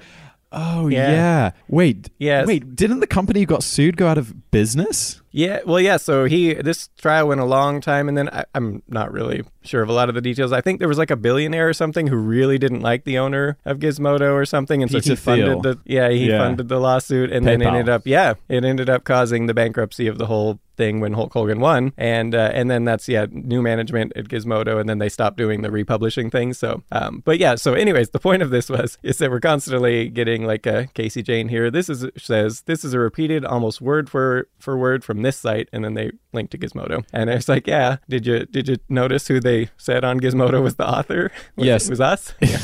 [0.52, 1.10] Oh Yeah.
[1.10, 1.50] yeah.
[1.68, 2.10] Wait.
[2.18, 2.44] Yeah.
[2.44, 2.76] Wait.
[2.76, 5.20] Didn't the company who got sued go out of business?
[5.34, 5.96] Yeah, well, yeah.
[5.96, 9.80] So he this trial went a long time, and then I, I'm not really sure
[9.82, 10.52] of a lot of the details.
[10.52, 13.56] I think there was like a billionaire or something who really didn't like the owner
[13.64, 15.60] of Gizmodo or something, and so Peter he funded Thiel.
[15.62, 16.38] the yeah he Yeah.
[16.38, 17.66] funded the lawsuit, and then PayPal.
[17.66, 21.32] ended up yeah it ended up causing the bankruptcy of the whole thing when Hulk
[21.32, 25.08] Hogan won, and uh, and then that's yeah new management at Gizmodo, and then they
[25.08, 26.52] stopped doing the republishing thing.
[26.54, 27.54] So, um, but yeah.
[27.54, 31.22] So, anyways, the point of this was is that we're constantly getting like a Casey
[31.22, 31.70] Jane here.
[31.70, 35.68] This is says this is a repeated almost word for for word from this site,
[35.72, 39.28] and then they link to Gizmodo, and it's like yeah, did you did you notice
[39.28, 41.30] who they said on Gizmodo was the author?
[41.56, 41.86] Was Yes.
[41.86, 42.34] it was us.
[42.42, 42.58] Yeah.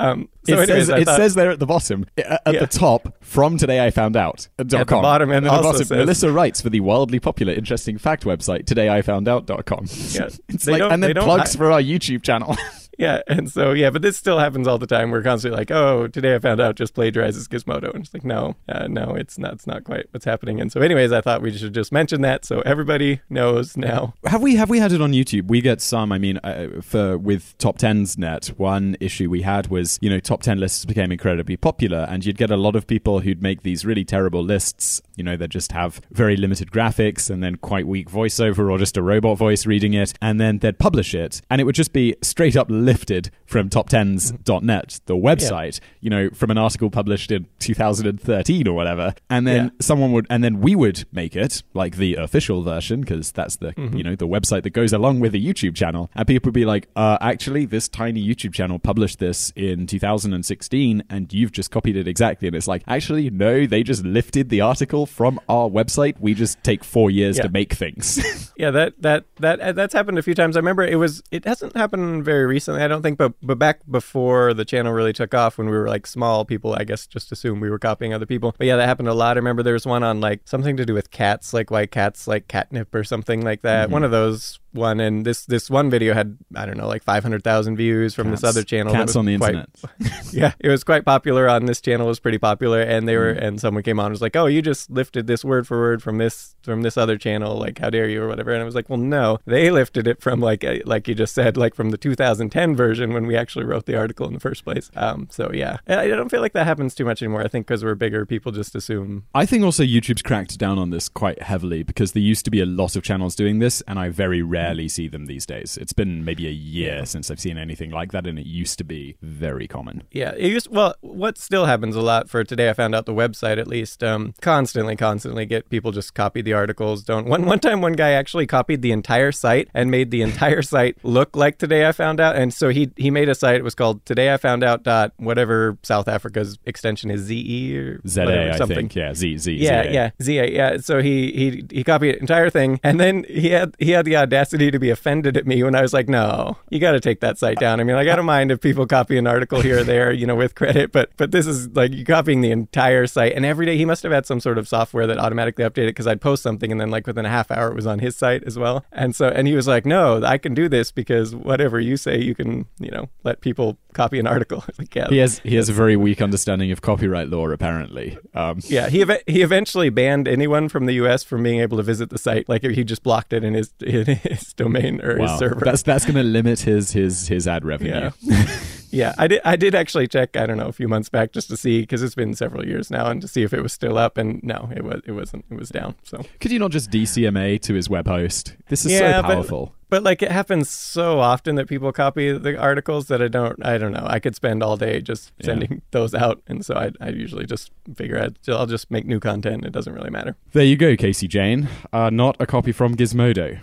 [0.00, 2.60] Um, so it anyways, says, it thought- says there at the bottom, uh, at Yeah.
[2.60, 4.48] the top, from today I found out.
[4.58, 5.02] Dot At the com.
[5.02, 7.98] bottom, and then at the also bottom, says- Melissa writes for the wildly popular, interesting
[7.98, 9.86] fact website, todayifoundout.com.
[10.12, 10.28] Yeah.
[10.48, 12.56] it's They like, and then plugs hi- for our YouTube channel.
[13.00, 15.10] Yeah, and so yeah, but this still happens all the time.
[15.10, 18.56] We're constantly like, "Oh, today I found out just plagiarizes Gizmodo," and it's like, "No,
[18.68, 19.54] uh, no, it's not.
[19.54, 22.44] It's not quite what's happening." And so, anyways, I thought we should just mention that
[22.44, 24.12] so everybody knows now.
[24.26, 25.48] have we have we had it on YouTube?
[25.48, 26.12] We get some.
[26.12, 30.42] I mean, uh, for with TopTenz net, one issue we had was you know top
[30.42, 33.86] ten lists became incredibly popular, and you'd get a lot of people who'd make these
[33.86, 35.00] really terrible lists.
[35.20, 38.96] You know, that just have very limited graphics and then quite weak voiceover or just
[38.96, 42.16] a robot voice reading it, and then they'd publish it, and it would just be
[42.22, 48.68] straight up lifted from toptenz.net, the website, you know, from an article published in 2013
[48.68, 49.12] or whatever.
[49.28, 49.70] And then Yeah.
[49.80, 53.72] someone would, and then we would make it like the official version because that's the,
[53.72, 53.96] Mm-hmm.
[53.96, 56.10] you know, the website that goes along with the YouTube channel.
[56.14, 61.02] And people would be like, uh, actually, this tiny YouTube channel published this in 2016
[61.10, 62.46] and you've just copied it exactly.
[62.48, 66.14] And it's like, actually, no, they just lifted the article from our website.
[66.20, 67.44] We just take four years Yeah.
[67.44, 68.20] to make things.
[68.60, 70.54] Yeah, that that that that's happened a few times.
[70.54, 73.80] I remember it was it hasn't happened very recently, I don't think, but but back
[73.90, 77.32] before the channel really took off when we were like small, people I guess just
[77.32, 78.54] assumed we were copying other people.
[78.56, 79.36] But yeah, that happened a lot.
[79.36, 82.26] I remember there was one on like something to do with cats, like why cats
[82.26, 83.84] like catnip or something like that.
[83.84, 83.92] Mm-hmm.
[83.92, 87.76] One of those one and this this one video had I don't know like 500,000
[87.76, 88.92] views from this other channel.
[88.92, 89.68] Cats on the quite- internet.
[90.32, 92.06] yeah, it was quite popular on this channel.
[92.06, 93.18] It was pretty popular, and they Mm.
[93.18, 95.78] were and someone came on and was like, "Oh, you just lifted this word for
[95.78, 97.56] word from this from this other channel.
[97.58, 100.20] Like, how dare you or whatever?" And I was like, "Well, no, they lifted it
[100.20, 103.64] from like a, like you just said, like from the 2010 version when we actually
[103.64, 106.66] wrote the article in the first place." Um, so yeah, I don't feel like that
[106.66, 107.42] happens too much anymore.
[107.42, 109.24] I think because we're bigger, people just assume.
[109.34, 112.60] I think also YouTube's cracked down on this quite heavily because there used to be
[112.60, 115.76] a lot of channels doing this, and I very rarely see them these days.
[115.80, 118.84] It's been maybe a year since I've seen anything like that, and it used to
[118.84, 120.02] be very common.
[120.10, 120.94] Yeah, it used well.
[121.00, 124.02] What still happens a lot for today, I found out the website at least.
[124.02, 127.02] Um, constantly, constantly get people just copy the articles.
[127.02, 130.62] Don't one one time one guy actually copied the entire site and made the entire
[130.74, 132.36] site look like today I found out.
[132.36, 133.56] And so he he made a site.
[133.56, 138.00] It was called Today I Found Out dot whatever South Africa's extension is ZE or
[138.06, 138.76] ZA, whatever, I something.
[138.76, 138.94] think.
[138.96, 139.92] Yeah, Z, Z, Yeah, ZA.
[139.92, 140.76] yeah, ZA, yeah.
[140.78, 144.16] So he he he copied the entire thing, and then he had he had the
[144.16, 147.20] audacity to be offended at me when I was like, "No, you got to take
[147.20, 149.80] that site down." I mean, like, I don't mind if people copy an article here
[149.80, 153.06] or there, you know, with credit, but but this is like you copying the entire
[153.06, 155.88] site, and every day he must have had some sort of software that automatically updated
[155.88, 158.16] because I'd post something, and then like within a half hour it was on his
[158.16, 161.34] site as well, and so and he was like, "No, I can do this because
[161.34, 165.18] whatever you say, you can, you know, let people copy an article." like, yeah, He
[165.18, 168.18] has he has a very weak understanding of copyright law, apparently.
[168.34, 171.24] Um, Yeah, he ev- he eventually banned anyone from the U.S.
[171.24, 172.48] from being able to visit the site.
[172.48, 174.06] Like he just blocked it in his in
[174.40, 175.64] his domain or his server.
[175.64, 178.10] that's that's going to limit his his his ad revenue.
[178.20, 178.46] yeah,
[178.90, 179.14] yeah.
[179.18, 180.36] I did I did actually check.
[180.36, 182.90] I don't know a few months back just to see because it's been several years
[182.90, 184.18] now and to see if it was still up.
[184.18, 185.44] And no, it was it wasn't.
[185.50, 185.94] It was down.
[186.02, 188.56] So Could you not just DCMA to his web host?
[188.68, 189.74] This is Yeah, so powerful.
[189.88, 193.76] But like it happens so often that people copy the articles that I don't I
[193.76, 194.06] don't know.
[194.06, 195.46] I could spend all day just Yeah.
[195.46, 199.18] sending those out, and so I I usually just figure out I'll just make new
[199.18, 199.64] content.
[199.64, 200.36] It doesn't really matter.
[200.52, 201.68] There you go, Casey Jane.
[201.92, 203.58] Uh, not a copy from Gizmodo.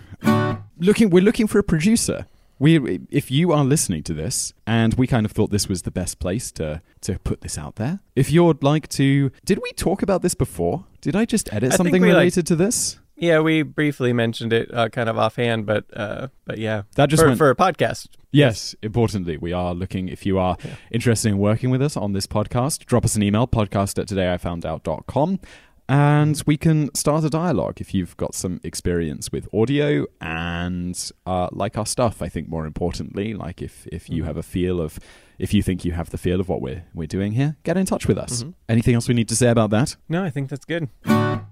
[0.80, 2.26] Looking, we're looking for a producer.
[2.60, 5.92] We, if you are listening to this, and we kind of thought this was the
[5.92, 8.00] best place to to put this out there.
[8.16, 10.84] If you'd like to, did we talk about this before?
[11.00, 12.98] Did I just edit I something we, like- related to this?
[13.20, 17.20] Yeah, we briefly mentioned it, uh, kind of offhand, but uh, but yeah, That just
[17.22, 18.08] for, went- for a podcast.
[18.30, 20.08] Yes, importantly, we are looking.
[20.08, 20.74] If you are Yeah.
[20.92, 25.40] interested in working with us on this podcast, drop us an email podcast at todayifoundout.com
[25.88, 31.48] and we can start a dialogue if you've got some experience with audio and uh,
[31.52, 32.20] like our stuff.
[32.20, 34.26] I think more importantly, like if, if you Mhm.
[34.26, 34.98] have a feel of,
[35.38, 37.86] if you think you have the feel of what we're, we're doing here, get in
[37.86, 38.42] touch with us.
[38.42, 38.54] Mhm.
[38.68, 39.96] Anything else we need to say about that?
[40.08, 40.88] No, I think that's good.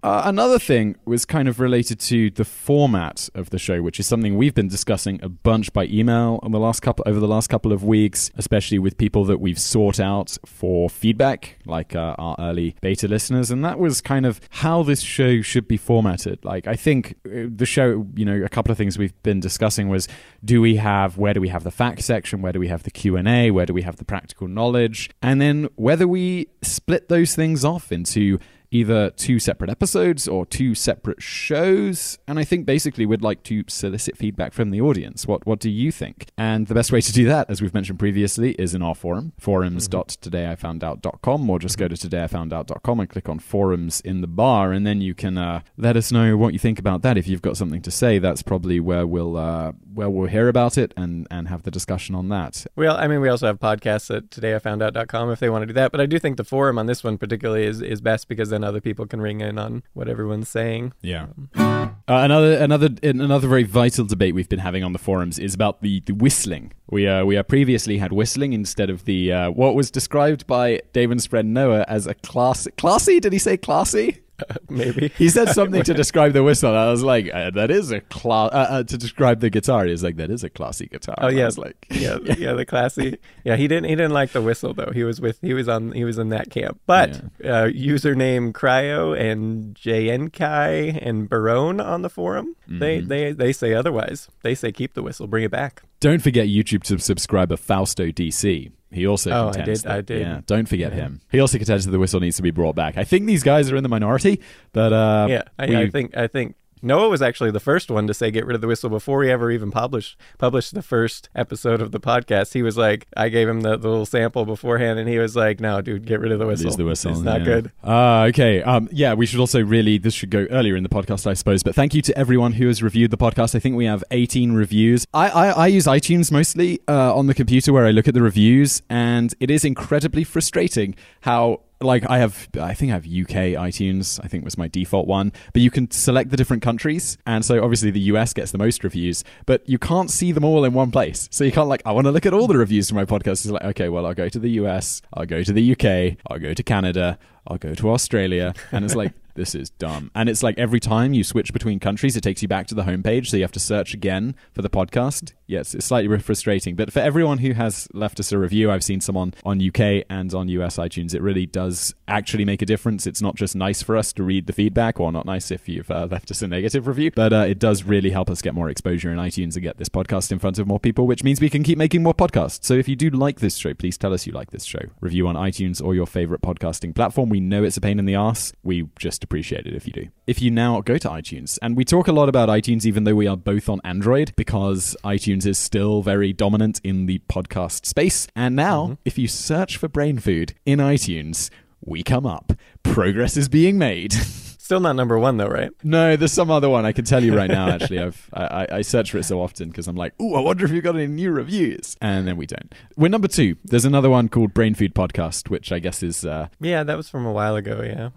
[0.03, 4.07] Uh, another thing was kind of related to the format of the show, which is
[4.07, 7.49] something we've been discussing a bunch by email on the last couple over the last
[7.49, 12.37] couple of weeks, especially with people that we've sought out for feedback, like uh, our
[12.39, 16.45] early beta listeners, and that was kind of how this show should be formatted.
[16.45, 19.89] Like, I think uh, the show, you know, a couple of things we've been discussing
[19.89, 20.07] was:
[20.45, 22.91] do we have where do we have the fact section, where do we have the
[22.91, 27.11] Q and A, where do we have the practical knowledge, and then whether we split
[27.11, 28.39] those things off into
[28.71, 32.19] either two separate episodes or two separate shows.
[32.27, 35.27] And I think basically we'd like to solicit feedback from the audience.
[35.27, 36.27] What what do you think?
[36.37, 39.33] And the best way to do that, as we've mentioned previously, is in our forum,
[39.39, 45.01] forums.todayifoundout.com, or just go to todayifoundout.com and click on forums in the bar, and then
[45.01, 47.17] you can uh, let us know what you think about that.
[47.17, 50.79] If you've got something to say, that's probably where we'll uh, where we'll hear about
[50.79, 52.67] it and and have the discussion on that.
[52.77, 55.93] Well, I mean, we also have podcasts at todayifoundout.com if they want to do that.
[55.93, 58.65] But I do think the forum on this one particularly is, is best because then
[58.65, 60.95] other people can ring in on what everyone's saying.
[61.03, 61.27] Yeah.
[61.55, 65.83] Uh, another another another very vital debate we've been having on the forums is about
[65.83, 66.73] the, the whistling.
[66.89, 70.81] We uh, we uh, previously had whistling instead of the uh, what was described by
[70.93, 73.21] Daven's friend Noah as a class classy.
[73.21, 74.23] Did he say classy?
[74.69, 75.09] Maybe.
[75.17, 76.71] He said something to describe the whistle.
[76.71, 79.85] and I was like, uh, "That is a class." Uh, uh, to describe the guitar,
[79.85, 82.67] he was like, "That is a classy guitar." Oh yeah, was like, yeah, yeah, the
[82.67, 83.19] classy.
[83.45, 83.85] Yeah, he didn't.
[83.89, 84.91] He didn't like the whistle though.
[84.93, 85.39] He was with.
[85.41, 85.93] He was on.
[85.93, 86.81] He was in that camp.
[86.87, 92.55] But uh, username Cryo and JNKai and Barone on the forum.
[92.69, 93.09] They Mm-hmm.
[93.09, 94.29] they they say otherwise.
[94.43, 95.83] They say keep the whistle, bring it back.
[96.01, 98.71] Don't forget YouTube to subscriber Fausto DC.
[98.91, 100.21] He also Oh, I contends did- that- I did.
[100.21, 101.21] Yeah, don't forget him.
[101.31, 102.97] He also contends that the whistle needs to be brought back.
[102.97, 104.41] I think these guys are in the minority,
[104.73, 108.07] but uh, yeah, I, we- I think I think Noah was actually the first one
[108.07, 111.29] to say get rid of the whistle before he ever even published published the first
[111.35, 112.53] episode of the podcast.
[112.53, 115.61] He was like, I gave him the, the little sample beforehand, and he was like,
[115.61, 116.67] "No, dude, get rid of the whistle.
[116.67, 117.13] Use the whistle.
[117.13, 117.45] It's not yeah.
[117.45, 118.63] good." Ah, okay.
[118.63, 121.63] Um, yeah, we should also really, this should go earlier in the podcast, I suppose.
[121.63, 123.55] But thank you to everyone who has reviewed the podcast.
[123.55, 125.07] I think we have 18 reviews.
[125.15, 128.23] I, I, I use iTunes mostly uh, on the computer where I look at the
[128.23, 131.61] reviews, and it is incredibly frustrating how.
[131.81, 134.19] Like I have, I think I have UK iTunes.
[134.25, 137.63] I think was my default one, but you can select the different countries, and so
[137.63, 140.91] obviously the US gets the most reviews, but you can't see them all in one
[140.91, 141.29] place.
[141.31, 143.45] So you can't like, I want to look at all the reviews for my podcast.
[143.45, 146.39] It's like, okay, well, I'll go to the US, I'll go to the UK, I'll
[146.39, 150.11] go to Canada, I'll go to Australia, and it's like this is dumb.
[150.15, 152.83] And it's like every time you switch between countries, it takes you back to the
[152.83, 155.33] homepage, so you have to search again for the podcast.
[155.47, 159.01] Yes, it's slightly frustrating, but for everyone who has left us a review, I've seen
[159.01, 161.15] some on, on UK and on US iTunes.
[161.15, 163.07] It really does actually make a difference.
[163.07, 165.91] It's not just nice for us to read the feedback, or not nice if you've
[165.91, 168.69] uh, left us a negative review, but uh, it does really help us get more
[168.69, 171.51] exposure in iTunes and get this podcast in front of more people, which means we
[171.51, 172.65] can keep making more podcasts.
[172.65, 174.81] So if you do like this show, please tell us you like this show.
[175.01, 177.29] Review on iTunes or your favorite podcasting platform.
[177.29, 178.53] We know it's a pain in the ass.
[178.63, 180.09] We just appreciate it if you do.
[180.27, 183.15] If you now go to iTunes, and we talk a lot about iTunes, even though
[183.15, 188.27] we are both on Android, because iTunes is still very dominant in the podcast space.
[188.35, 188.95] And now, mm-hmm.
[189.05, 191.51] if you search for brain food in iTunes,
[191.81, 192.53] we come up.
[192.83, 194.15] Progress is being made.
[194.67, 195.71] Still not number one though, right?
[195.85, 197.69] No, there's some other one I can tell you right now.
[197.69, 200.65] Actually, I've I, I- search for it so often because I'm like, oh, I wonder
[200.65, 202.75] if you got any new reviews, and then we don't.
[202.97, 203.55] We're number two.
[203.65, 207.09] There's another one called Brain Food Podcast, which I guess is uh, Yeah, that was
[207.09, 207.81] from a while ago.
[207.81, 208.11] Yeah.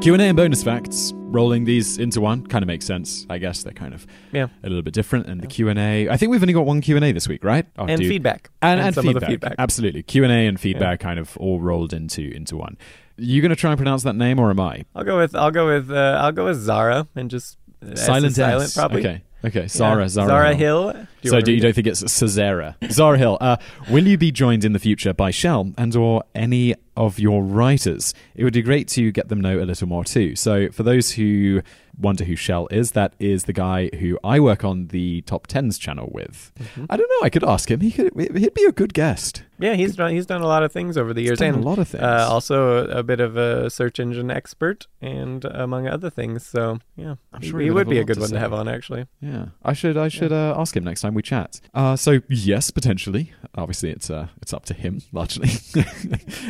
[0.00, 1.12] Q and A and bonus facts.
[1.14, 3.24] Rolling these into one kind of makes sense.
[3.30, 4.46] I guess they're kind of Yeah.
[4.64, 5.26] a little bit different.
[5.28, 7.28] And the Q and A, I think we've only got one Q and A this
[7.28, 7.64] week, right?
[7.78, 8.08] Oh, and dude.
[8.08, 8.50] feedback.
[8.60, 9.22] and, and some feedback.
[9.22, 9.54] of the feedback.
[9.56, 12.76] Absolutely, Q and A and feedback kind of all rolled into into one.
[13.18, 14.84] You gonna try and pronounce that name, or am I?
[14.94, 18.06] I'll go with I'll go with uh, I'll go with Zara and just uh, S
[18.06, 18.74] Silent silent S.
[18.74, 19.00] probably.
[19.00, 19.22] Okay.
[19.44, 19.66] Okay.
[19.68, 20.02] Zara.
[20.02, 20.08] Yeah.
[20.08, 20.28] Zara.
[20.28, 20.88] Zara Hill.
[20.92, 21.06] Hill.
[21.24, 22.74] so wanna do you don't think it's Cesara?
[22.90, 23.38] Zara Hill.
[23.40, 23.56] Uh,
[23.90, 28.12] will you be joined in the future by Shell and or any of your writers?
[28.34, 30.36] It would be great to get them know a little more too.
[30.36, 31.62] So for those who
[31.98, 36.10] wonder who Shell is, that is the guy who I work on the TopTenz channel
[36.12, 36.52] with.
[36.58, 36.84] Mm-hmm.
[36.90, 37.26] I don't know.
[37.26, 37.80] I could ask him.
[37.80, 38.12] He could.
[38.16, 39.42] He'd be a good guest.
[39.60, 41.78] Yeah, he's done he's done a lot of things over the years, done a lot
[41.78, 42.02] of things.
[42.02, 46.46] Uh, also a, a bit of a search engine expert, and among other things.
[46.46, 48.30] So yeah, I'm sure he, he would would have a be a good to one
[48.30, 49.06] to have on actually.
[49.20, 49.96] Yeah, I should.
[49.96, 51.60] I should uh, ask him next time we chat.
[51.74, 53.32] Uh, so yes, potentially.
[53.56, 55.50] Obviously, it's uh, it's up to him largely.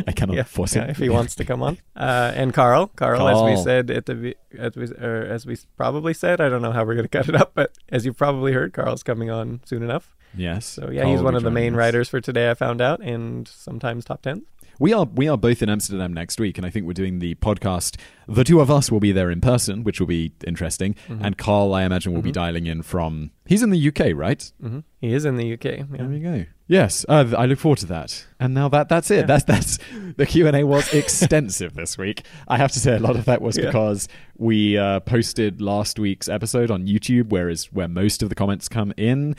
[0.07, 1.79] I cannot yeah, force yeah, if he wants to come on.
[1.99, 5.57] Uh, and Carl, Carl, as we said at the be- as we or as we
[5.77, 8.13] probably said, I don't know how we're going to cut it up, but as you
[8.13, 10.15] probably heard, Carl's coming on soon enough.
[10.37, 10.65] Yes.
[10.65, 11.79] So yeah, Carl he's one of the main us.
[11.79, 12.51] writers for today.
[12.51, 14.45] I found out, and sometimes top ten.
[14.81, 17.35] We are we are both in Amsterdam next week, and I think we're doing the
[17.37, 17.97] podcast.
[18.29, 20.95] The two of us will be there in person, which will be interesting.
[21.09, 21.25] Mm-hmm.
[21.25, 23.33] And Carl, I imagine, will be dialing in from.
[23.45, 24.53] He's in the UK, right?
[24.61, 25.65] hmm He is in the UK.
[25.65, 25.85] Yeah.
[25.91, 26.45] There we go.
[26.69, 28.27] Yes, uh, I look forward to that.
[28.39, 29.21] And now that that's it.
[29.21, 29.27] Yeah.
[29.27, 29.79] That's that's
[30.17, 32.25] the Q and A was extensive this week.
[32.47, 33.67] I have to say a lot of that was Yeah.
[33.67, 34.07] because
[34.37, 38.93] we uh, posted last week's episode on YouTube, whereas where most of the comments come
[38.97, 39.35] in.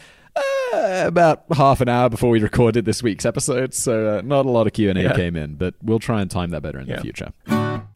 [0.74, 4.50] Uh, about half an hour before we recorded this week's episode, so uh, not a
[4.50, 5.16] lot of Q and A Yeah.
[5.16, 7.32] came in, but we'll try and time that better in the future.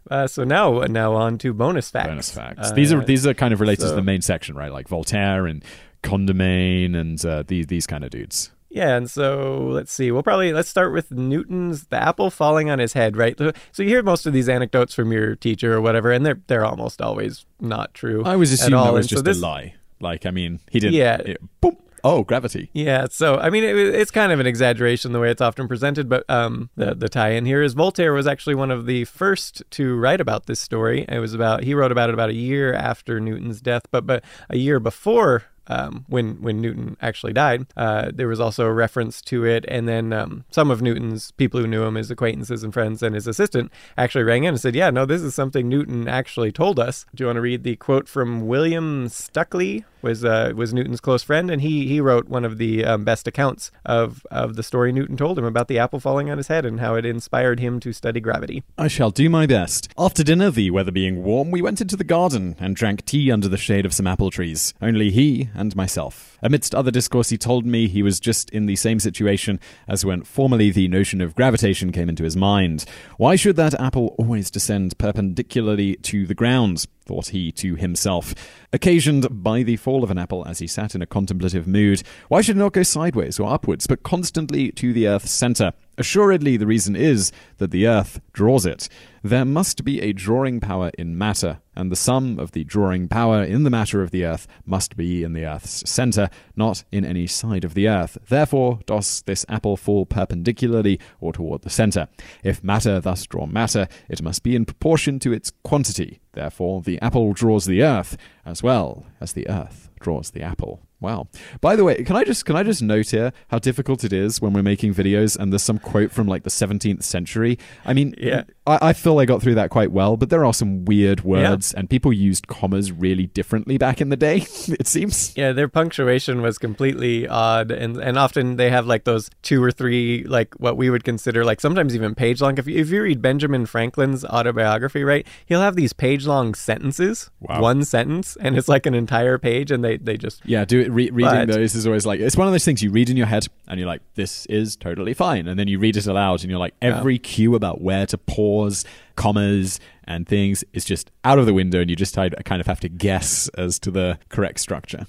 [0.09, 2.07] Uh, so now now on to bonus facts.
[2.09, 2.71] Bonus facts.
[2.71, 4.71] Uh, these are these are kind of related to the main section, right?
[4.71, 5.63] Like Voltaire and
[6.03, 8.51] Condamine and uh, these these kind of dudes.
[8.69, 10.11] Yeah, and so let's see.
[10.11, 13.37] We'll probably let's start with Newton's the apple falling on his head, right?
[13.37, 16.65] So you hear most of these anecdotes from your teacher or whatever, and they're they're
[16.65, 18.23] almost always not true.
[18.25, 19.75] I was assuming that was And so just this- a lie.
[19.99, 20.95] Like, I mean, he didn't.
[20.95, 21.15] Yeah.
[21.17, 21.77] it- boom.
[22.05, 22.69] Oh, gravity.
[22.73, 26.09] Yeah, so I mean, it, it's kind of an exaggeration the way it's often presented,
[26.09, 29.95] but um, the the tie-in here is Voltaire was actually one of the first to
[29.95, 31.05] write about this story.
[31.07, 34.23] It was about he wrote about it about a year after Newton's death, but but
[34.49, 37.65] a year before um, when when Newton actually died.
[37.75, 41.59] Uh, there was also a reference to it, and then um, some of Newton's people
[41.59, 44.75] who knew him, his acquaintances and friends, and his assistant actually rang in and said,
[44.75, 47.75] "Yeah, no, this is something Newton actually told us." Do you want to read the
[47.75, 49.85] quote from William Stukeley?
[50.01, 53.25] Was uh, was Newton's close friend, and he he wrote one of the um, best
[53.25, 56.65] accounts of of the story Newton told him about the apple falling on his head
[56.65, 58.63] and how it inspired him to study gravity.
[58.77, 59.87] I shall do my best.
[59.97, 63.47] After dinner, the weather being warm, we went into the garden and drank tea under
[63.47, 64.73] the shade of some apple trees.
[64.81, 66.37] Only he and myself.
[66.41, 70.23] Amidst other discourse, he told me he was just in the same situation as when
[70.23, 72.85] formerly the notion of gravitation came into his mind.
[73.17, 76.85] Why should that apple always descend perpendicularly to the ground?
[77.05, 78.33] thought he to himself,
[78.71, 82.01] occasioned by the fall of an apple as he sat in a contemplative mood.
[82.29, 85.73] Why should it not go sideways or upwards, but constantly to the earth's centre?
[85.97, 88.89] Assuredly, the reason is that the earth draws it.
[89.25, 93.41] There must be a drawing power in matter, and the sum of the drawing power
[93.41, 97.25] in the matter of the earth must be in the earth's centre, not in any
[97.27, 98.17] side of the earth.
[98.27, 102.09] Therefore, does this apple fall perpendicularly or toward the centre?
[102.43, 106.19] If matter thus draw matter, it must be in proportion to its quantity.
[106.33, 110.81] Therefore, the apple draws the earth as well as the earth draws the apple.
[111.03, 111.27] Wow.
[111.61, 114.41] By the way, can I just can I just note here how difficult it is
[114.41, 117.59] when we're making videos and there's some quote from like the 17th century.
[117.85, 118.43] I mean, Yeah.
[118.65, 121.73] I, I feel I got through that quite well, but there are some weird words
[121.73, 124.37] and people used commas really differently back in the day.
[124.69, 125.35] it seems.
[125.35, 129.69] Yeah, their punctuation was completely odd, and and often they have like those two or
[129.71, 132.57] three like what we would consider like sometimes even page long.
[132.57, 137.29] If you, if you read Benjamin Franklin's autobiography, right, he'll have these page long sentences,
[137.41, 137.59] Wow.
[137.61, 140.89] one sentence, and it's like an entire page, and they they just Yeah, do it.
[140.93, 143.17] Re- reading But- those is always like it's one of those things you read in
[143.17, 146.41] your head and you're like, this is totally fine, and then you read it aloud
[146.41, 151.39] and you're like, every cue about where to pause, commas, and things is just out
[151.39, 154.59] of the window, and you just kind of- have to guess as to the correct
[154.59, 155.05] structure.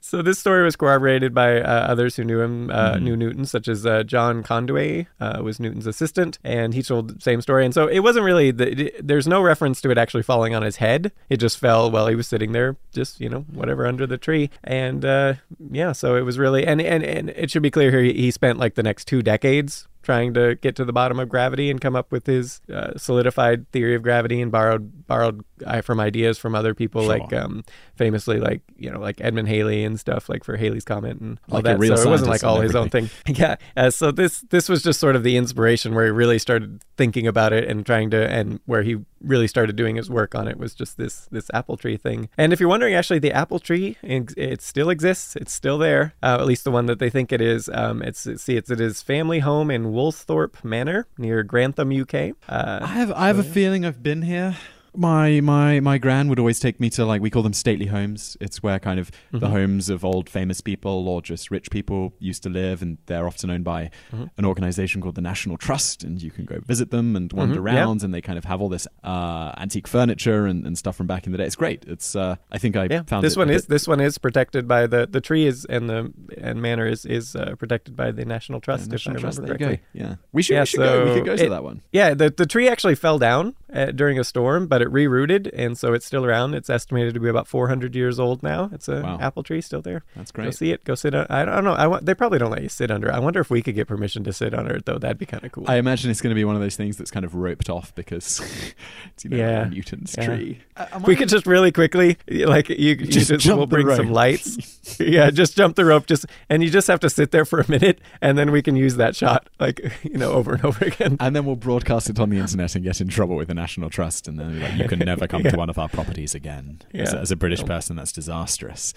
[0.00, 3.04] So this story was corroborated by uh, others who knew him, uh, Mm-hmm.
[3.04, 7.20] knew Newton, such as uh, John Conduitt uh, was Newton's assistant, and he told the
[7.20, 7.66] same story.
[7.66, 10.62] And so it wasn't really the, it- there's no reference to it actually falling on
[10.62, 11.12] his head.
[11.28, 14.48] It just fell while he was sitting there, just you know whatever under the tree.
[14.64, 15.34] And uh,
[15.70, 18.30] yeah, so it was really and and and it should be clear here he, he
[18.30, 21.82] spent like the next two decades trying to get to the bottom of gravity and
[21.82, 26.38] come up with his uh, solidified theory of gravity and borrowed borrowed uh, from ideas
[26.38, 27.18] from other people Sure.
[27.18, 27.62] like um,
[27.96, 31.56] famously like you know like Edmund Halley and stuff like for Halley's comet and all
[31.56, 31.78] Like that.
[31.78, 33.10] real so it wasn't like all his own thing.
[33.28, 33.56] Yeah.
[33.76, 37.26] Uh, so this this was just sort of the inspiration where he really started thinking
[37.26, 40.58] about it and trying to and where he really started doing his work on it
[40.58, 42.28] was just this this apple tree thing.
[42.36, 45.36] And if you're wondering, actually, the apple tree it, still exists.
[45.36, 46.14] It's still there.
[46.22, 47.68] Uh, at least the one that they think it is.
[47.72, 52.32] Um, it's see it's it is family home in Woolsthorpe Manor near Grantham, UK.
[52.48, 54.56] Uh, I have I have a feeling I've been here.
[54.96, 58.36] My my my gran would always take me to like we call them stately homes.
[58.40, 59.38] It's where kind of Mm-hmm.
[59.40, 63.26] the homes of old famous people or just rich people used to live, and they're
[63.26, 64.24] often owned by Mm-hmm.
[64.38, 67.72] an organization called the National Trust, and you can go visit them and wander Mhm,
[67.72, 67.76] yeah.
[67.80, 71.06] around, and they kind of have all this uh, antique furniture and, and stuff from
[71.06, 71.44] back in the day.
[71.44, 71.84] It's great.
[71.86, 74.18] It's uh, I think I yeah, found this it one is bit- this one is
[74.18, 78.10] protected by the the tree is and the and manor is is uh, protected by
[78.10, 78.86] the National Trust.
[78.86, 79.38] if I National Trust.
[79.42, 79.76] There you correctly.
[80.00, 80.04] go.
[80.06, 81.04] Yeah, we should Yeah, we should go.
[81.04, 81.82] We could go to that one.
[81.92, 85.76] Yeah, the the tree actually fell down uh, during a storm, but it rerooted, and
[85.78, 86.54] so it's still around.
[86.54, 88.70] It's estimated to be about 400 years old now.
[88.72, 89.18] It's an Wow.
[89.20, 90.04] apple tree still there.
[90.16, 90.54] That's Go great.
[90.54, 90.84] see it.
[90.84, 91.26] Go sit on.
[91.30, 91.72] I don't, know.
[91.74, 93.08] I want, they probably don't let you sit under.
[93.08, 93.12] it.
[93.14, 94.98] I wonder if we could get permission to sit under it though.
[94.98, 95.64] That'd be kind of cool.
[95.68, 97.94] I imagine it's going to be one of those things that's kind of roped off
[97.94, 98.40] because
[99.14, 99.64] it's you know Yeah.
[99.68, 100.24] Newton's Yeah.
[100.26, 100.60] tree.
[101.04, 104.10] we could just really quickly, like you, you Just just, jump we'll the bring some
[104.10, 104.98] lights.
[105.00, 106.06] yeah, just jump the rope.
[106.06, 108.76] Just and you just have to sit there for a minute, and then we can
[108.76, 111.16] use that shot, like you know, over and over again.
[111.20, 113.90] And then we'll broadcast it on the internet and get in trouble with the National
[113.90, 115.50] Trust, and then like, you can never come Yeah.
[115.52, 116.80] to one of our properties again.
[116.94, 117.20] As, Yeah.
[117.20, 118.94] as a British person, that's disastrous.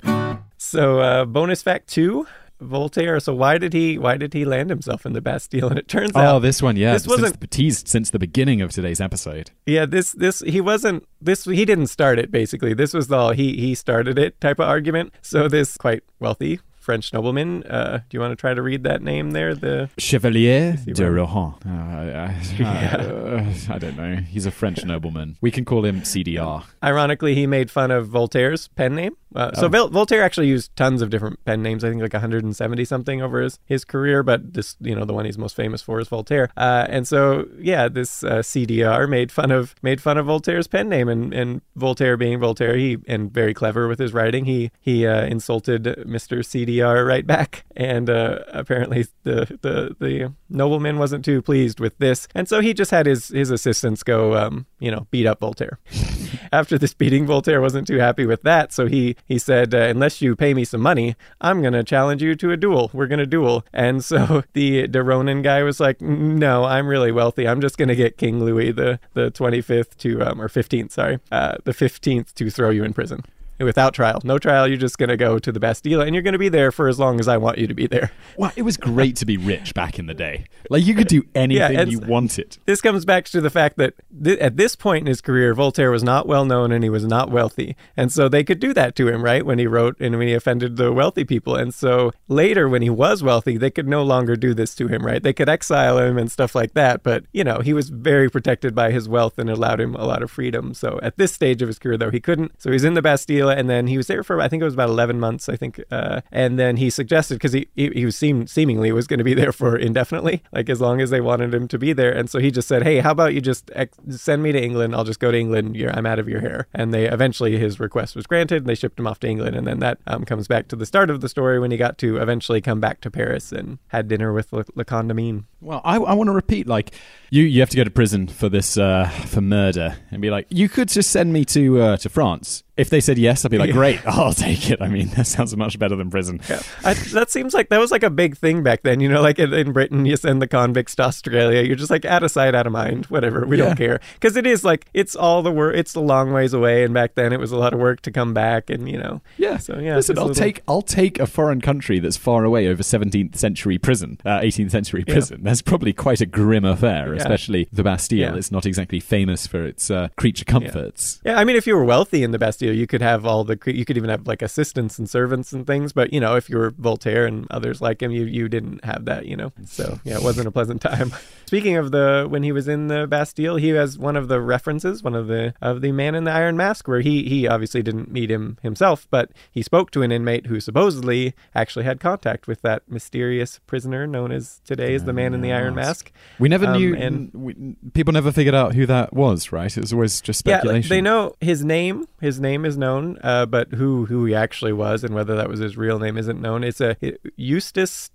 [0.57, 2.27] So, uh, bonus fact two:
[2.59, 3.19] Voltaire.
[3.19, 5.69] So, why did he why did he land himself in the Bastille?
[5.69, 8.19] And it turns Oh, out, Oh, this one, yeah, this wasn't- the, teased since the
[8.19, 9.51] beginning of today's episode.
[9.65, 12.31] yeah, this this he wasn't this he didn't start it.
[12.31, 15.13] Basically, this was the he he started it type of argument.
[15.21, 17.63] So, this quite wealthy French nobleman.
[17.63, 19.53] Uh, do you want to try to read that name there?
[19.55, 21.53] The Chevalier de Rohan.
[21.65, 24.15] Uh, I, I, uh, I don't know.
[24.17, 25.37] He's a French nobleman.
[25.41, 26.63] We can call him CDR.
[26.83, 29.15] Ironically, he made fun of Voltaire's pen name.
[29.33, 29.69] Uh, so Oh.
[29.69, 31.83] Vol- Voltaire actually used tons of different pen names.
[31.85, 35.23] I think like 170 something over his, his career, but this, you know, the one
[35.23, 36.49] he's most famous for is Voltaire.
[36.57, 40.89] Uh, and so, yeah, this uh, CDR made fun of made fun of Voltaire's pen
[40.89, 45.05] name, and, and Voltaire being Voltaire, he and very clever with his writing, he he
[45.07, 46.39] uh, insulted Mr.
[46.39, 52.27] CDR right back, and uh, apparently the, the the nobleman wasn't too pleased with this,
[52.33, 55.79] and so he just had his his assistants go, um, you know, beat up Voltaire.
[56.51, 60.21] after this beating, Voltaire wasn't too happy with that, so he he said, uh, "Unless
[60.21, 62.89] you pay me some money, I'm gonna challenge you to a duel.
[62.93, 67.47] We're gonna duel." And so the de Rohan guy was like, "No, I'm really wealthy.
[67.47, 71.57] I'm just gonna get King Louis the the 25th to um, or 15th, sorry, uh,
[71.63, 73.23] the 15th to throw you in prison."
[73.65, 74.21] Without trial.
[74.23, 74.67] No trial.
[74.67, 76.87] You're just going to go to the Bastille and you're going to be there for
[76.87, 78.11] as long as I want you to be there.
[78.37, 80.45] Well, it was great to be rich back in the day.
[80.69, 82.57] Like you could do anything Yeah, you wanted.
[82.65, 83.93] This comes back to the fact that
[84.23, 87.05] th- at this point in his career, Voltaire was not well known and he was
[87.05, 87.75] not wealthy.
[87.97, 89.45] And so they could do that to him, right?
[89.45, 91.55] When he wrote and when he offended the wealthy people.
[91.55, 95.05] And so later, when he was wealthy, they could no longer do this to him,
[95.05, 95.21] right?
[95.21, 97.03] They could exile him and stuff like that.
[97.03, 100.23] But, you know, he was very protected by his wealth and allowed him a lot
[100.23, 100.73] of freedom.
[100.73, 102.61] So at this stage of his career, though, he couldn't.
[102.61, 104.73] So he's in the Bastille and then he was there for, I think it was
[104.73, 105.81] about 11 months, I think.
[105.91, 109.23] Uh, and then he suggested, because he, he, he was seem, seemingly was going to
[109.23, 112.11] be there for indefinitely, like as long as they wanted him to be there.
[112.11, 114.95] And so he just said, hey, how about you just ex- send me to England?
[114.95, 115.75] I'll just go to England.
[115.75, 116.67] You're, I'm out of your hair.
[116.73, 119.55] And they eventually, his request was granted and they shipped him off to England.
[119.55, 121.97] And then that um, comes back to the start of the story when he got
[121.99, 125.45] to eventually come back to Paris and had dinner with Le, Le Condamine.
[125.61, 126.91] Well, I, I want to repeat, like
[127.29, 130.47] you, you have to go to prison for this uh, for murder, and be like,
[130.49, 132.63] you could just send me to uh, to France.
[132.77, 133.73] If they said yes, I'd be like, Yeah.
[133.73, 134.81] great, I'll take it.
[134.81, 136.39] I mean, that sounds much better than prison.
[136.49, 136.61] Yeah.
[136.83, 138.99] I, that seems like that was like a big thing back then.
[139.01, 141.61] You know, like in, in Britain, you send the convicts to Australia.
[141.61, 143.05] You're just like out of sight, out of mind.
[143.05, 143.65] Whatever, we Yeah.
[143.67, 145.75] don't care because it is like it's all the work.
[145.75, 148.11] It's a long ways away, and back then it was a lot of work to
[148.11, 148.71] come back.
[148.71, 149.57] And you know, Yeah.
[149.57, 152.81] So yeah, Listen, I'll little- take I'll take a foreign country that's far away over
[152.81, 155.41] 17th century prison, uh, 18th century prison.
[155.51, 157.19] That's probably quite a grim affair, Yeah.
[157.19, 158.19] especially the Bastille.
[158.19, 158.35] Yeah.
[158.35, 161.19] It's not exactly famous for its uh, creature comforts.
[161.25, 163.59] Yeah, I mean, if you were wealthy in the Bastille, you could have all the,
[163.65, 165.91] you could even have like assistants and servants and things.
[165.91, 169.03] But you know, if you were Voltaire and others like him, you you didn't have
[169.05, 169.25] that.
[169.25, 171.11] You know, so yeah, it wasn't a pleasant time.
[171.47, 175.03] Speaking of the when he was in the Bastille, he has one of the references,
[175.03, 178.09] one of the of the Man in the Iron Mask, where he he obviously didn't
[178.09, 182.61] meet him himself, but he spoke to an inmate who supposedly actually had contact with
[182.61, 186.11] that mysterious prisoner known as today as the Man in the Iron Mask.
[186.39, 189.75] We never Um, knew, and- we, people never figured out who that was, right?
[189.75, 190.89] It was always just Yeah, speculation.
[190.89, 192.05] they know his name.
[192.19, 195.59] His name is known, uh, but who who he actually was and whether that was
[195.59, 196.63] his real name isn't known.
[196.63, 196.95] It's a
[197.35, 198.11] Eustace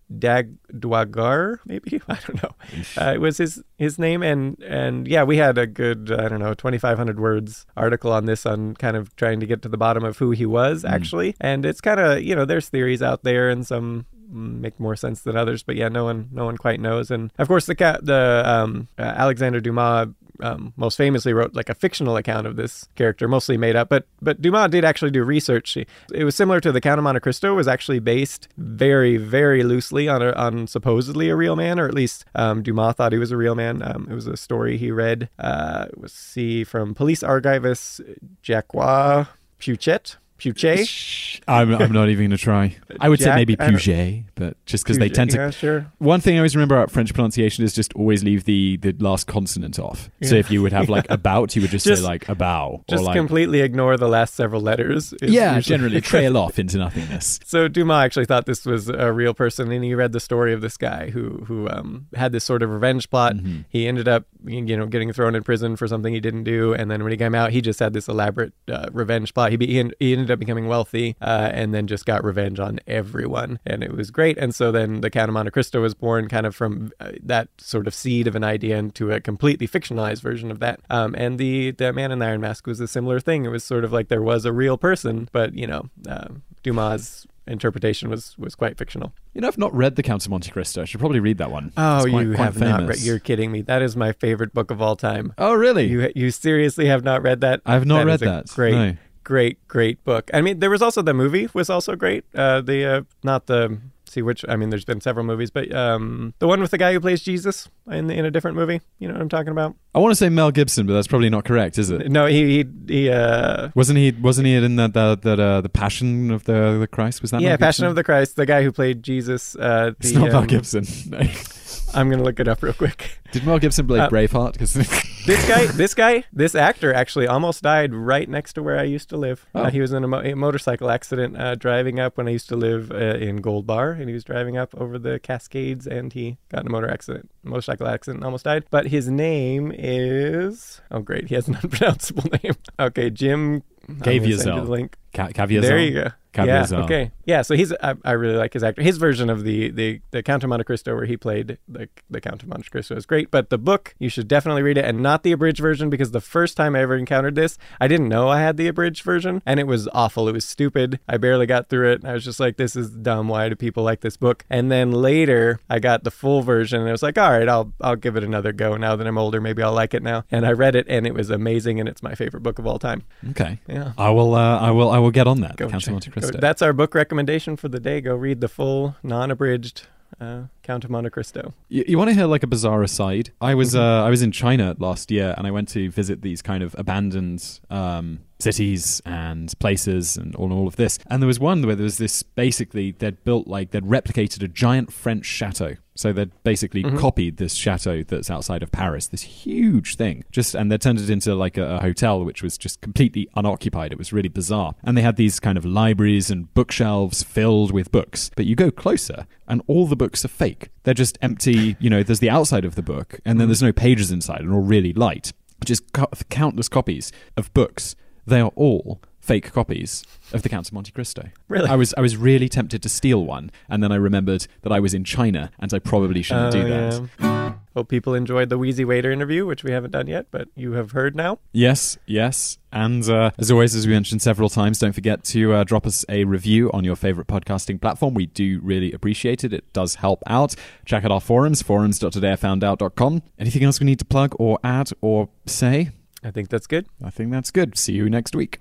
[0.73, 2.55] Dagdwagar, maybe I don't know.
[3.01, 6.40] Uh, it was his his name, and and yeah, we had a good I don't
[6.40, 9.69] know twenty five hundred words article on this on kind of trying to get to
[9.69, 13.03] the bottom of who he was actually, and it's kind of you know there's theories
[13.03, 16.57] out there and some make more sense than others but yeah no one no one
[16.57, 20.09] quite knows and of course the cat the um uh, alexander dumas
[20.40, 23.89] um, most famously wrote like a fictional account of this character, mostly made up.
[23.89, 25.77] But but Dumas did actually do research.
[25.77, 27.55] It was similar to the Count of Monte Cristo.
[27.55, 31.94] Was actually based very very loosely on a, on supposedly a real man, or at
[31.94, 33.82] least um, Dumas thought he was a real man.
[33.82, 35.28] Um, it was a story he read.
[35.39, 38.01] Uh, was see from police archivist
[38.43, 39.28] Jacques
[39.59, 40.16] Peuchet.
[40.38, 42.76] Shh, I'm, I'm not even going to try.
[43.00, 45.36] I would say maybe Puget, but just because they tend to.
[45.38, 45.92] Yeah, sure.
[45.98, 49.26] One thing I always remember about French pronunciation is just always leave the, the last
[49.26, 50.10] consonant off.
[50.22, 52.84] So if you would have like about, you would just, Just- say like about or
[52.88, 55.14] Just like completely ignore the last several letters.
[55.22, 57.40] yeah, usually- generally trail off into nothingness.
[57.44, 60.60] So Dumas actually thought this was a real person, and he read the story of
[60.60, 63.36] this guy who who um, had this sort of revenge plot.
[63.36, 63.60] Mm-hmm.
[63.68, 66.90] He ended up, you know, getting thrown in prison for something he didn't do, and
[66.90, 69.50] then when he came out, he just had this elaborate uh, revenge plot.
[69.50, 72.59] He, be, he en- he ended up becoming wealthy, uh, and then just got revenge
[72.59, 74.36] on everyone, and it was great.
[74.39, 77.48] And so then the Count of Monte Cristo was born, kind of from uh, that
[77.59, 80.81] sort of seed of an idea into a completely fictionalized version of that.
[80.90, 83.44] Um, and the the Man in the Iron Mask was a similar thing.
[83.44, 86.28] It was sort of like there was a real person, but you know, uh,
[86.62, 89.12] Dumas' interpretation was was quite fictional.
[89.35, 90.82] You know, I've not read The Count of Monte Cristo.
[90.82, 91.73] I should probably read that one.
[91.77, 93.01] Oh, quite- you quite have not read.
[93.01, 93.62] You're kidding me.
[93.62, 95.32] That is my favorite book of all time.
[95.39, 95.86] Oh, really?
[95.86, 97.61] You you seriously have not read that?
[97.65, 98.47] I have not That read that.
[98.48, 98.97] Great, No.
[99.27, 100.31] Great, great book.
[100.32, 102.24] I mean, there was also the movie was also great.
[102.32, 103.78] Uh, the uh, not the
[104.09, 104.44] see which.
[104.48, 107.23] I mean, there's been several movies, but um, the one with the guy who plays
[107.23, 108.81] Jesus in in a different movie.
[109.01, 109.74] You know what I'm talking about?
[109.97, 112.09] I want to say Mel Gibson, but that's probably not correct, is it?
[112.09, 113.11] No, he he he.
[113.11, 114.12] Uh, Wasn't he?
[114.12, 117.20] Wasn't he in that that, that uh, the Passion of the the Christ?
[117.20, 117.40] Was that?
[117.40, 118.36] yeah, Mel Passion of the Christ.
[118.36, 119.57] The guy who played Jesus.
[119.57, 120.86] Uh, the, It's not Mel um, Gibson.
[121.97, 123.18] I'm gonna look it up real quick.
[123.32, 124.59] Did Mel Gibson play Uh, Braveheart?
[124.59, 124.74] 'Cause-
[125.27, 129.09] This guy, this guy, this actor actually almost died right next to where I used
[129.09, 129.44] to live.
[129.56, 129.62] Oh.
[129.64, 132.48] Uh, he was in a, mo- a motorcycle accident uh, driving up when I used
[132.51, 136.12] to live uh, in Gold Bar, and he was driving up over the Cascades, and
[136.12, 138.66] he got in a motor accident, motorcycle accident, and almost died.
[138.70, 142.52] But his name is oh great, he has an unpronounceable name.
[142.78, 144.64] Okay, Jim I'm gonna send you Caviezel.
[144.64, 144.96] the link.
[145.14, 145.28] Ca-
[145.62, 146.10] There you go.
[146.44, 146.60] yeah.
[146.84, 147.10] Okay.
[147.24, 147.40] Yeah.
[147.40, 148.82] So he's I, I really like his actor.
[148.82, 152.20] His version of the the the Count of Monte Cristo where he played the the
[152.20, 153.30] Count of Monte Cristo is great.
[153.30, 156.20] But the book you should definitely read it and not the abridged version because the
[156.20, 159.58] first time I ever encountered this, I didn't know I had the abridged version and
[159.58, 160.28] it was awful.
[160.28, 161.00] It was stupid.
[161.08, 162.04] I barely got through it.
[162.04, 163.28] I was just like, this is dumb.
[163.28, 164.44] Why do people like this book?
[164.50, 167.72] And then later I got the full version and I was like, all right, I'll
[167.80, 168.76] I'll give it another go.
[168.76, 170.24] Now that I'm older, maybe I'll like it now.
[170.30, 172.78] And I read it and it was amazing and it's my favorite book of all
[172.78, 173.04] time.
[173.30, 173.58] Okay.
[173.77, 173.93] Yeah.
[173.98, 174.35] I will.
[174.35, 174.90] Uh, I will.
[174.90, 175.57] I will get on that.
[175.57, 178.01] Go Count of Monte go- that's our book recommendation for the day.
[178.01, 179.86] Go read the full, non-abridged
[180.20, 181.55] uh, Count of Monte Cristo.
[181.68, 183.30] You, you want to hear like a bizarre aside?
[183.40, 183.78] I was Mm-hmm.
[184.02, 186.74] uh, I was in China last year, and I went to visit these kind of
[186.78, 190.98] abandoned um, cities and places and all, all of this.
[191.09, 194.48] And there was one where there was this basically they'd built like they'd replicated a
[194.48, 195.74] giant French chateau.
[195.98, 196.98] So they'd basically Mhm.
[196.98, 200.24] copied this chateau that's outside of Paris, this huge thing.
[200.30, 203.93] Just and they turned it into like a, a hotel, which was just completely unoccupied.
[203.93, 204.74] It was really bizarre.
[204.84, 208.30] And they had these kind of libraries and bookshelves filled with books.
[208.36, 210.55] But you go closer, and all the books are fake.
[210.84, 211.76] They're just empty.
[211.80, 213.50] You know, there's the outside of the book, and then mm.
[213.50, 215.32] there's no pages inside, and all really light.
[215.64, 217.96] Just co- countless copies of books.
[218.26, 221.30] They are all fake copies of the Count of Monte Cristo.
[221.48, 221.68] Really?
[221.68, 224.80] I was I was really tempted to steal one, and then I remembered that I
[224.80, 227.08] was in China, and I probably shouldn't do Oh, that.
[227.20, 227.45] yeah.
[227.77, 230.93] Hope people enjoyed the Wheezy Waiter interview, which we haven't done yet, but you have
[230.93, 231.40] heard now.
[231.53, 232.57] Yes, yes.
[232.73, 236.03] And uh, as always, as we mentioned several times, don't forget to uh, drop us
[236.09, 238.15] a review on your favorite podcasting platform.
[238.15, 239.53] We do really appreciate it.
[239.53, 240.55] It does help out.
[240.86, 243.23] Check out our forums, forums.todayIfoundout.com.
[243.39, 245.90] Anything else we need to plug or add or say?
[246.24, 246.86] I think that's good.
[247.05, 247.77] I think that's good.
[247.77, 248.59] See you next week.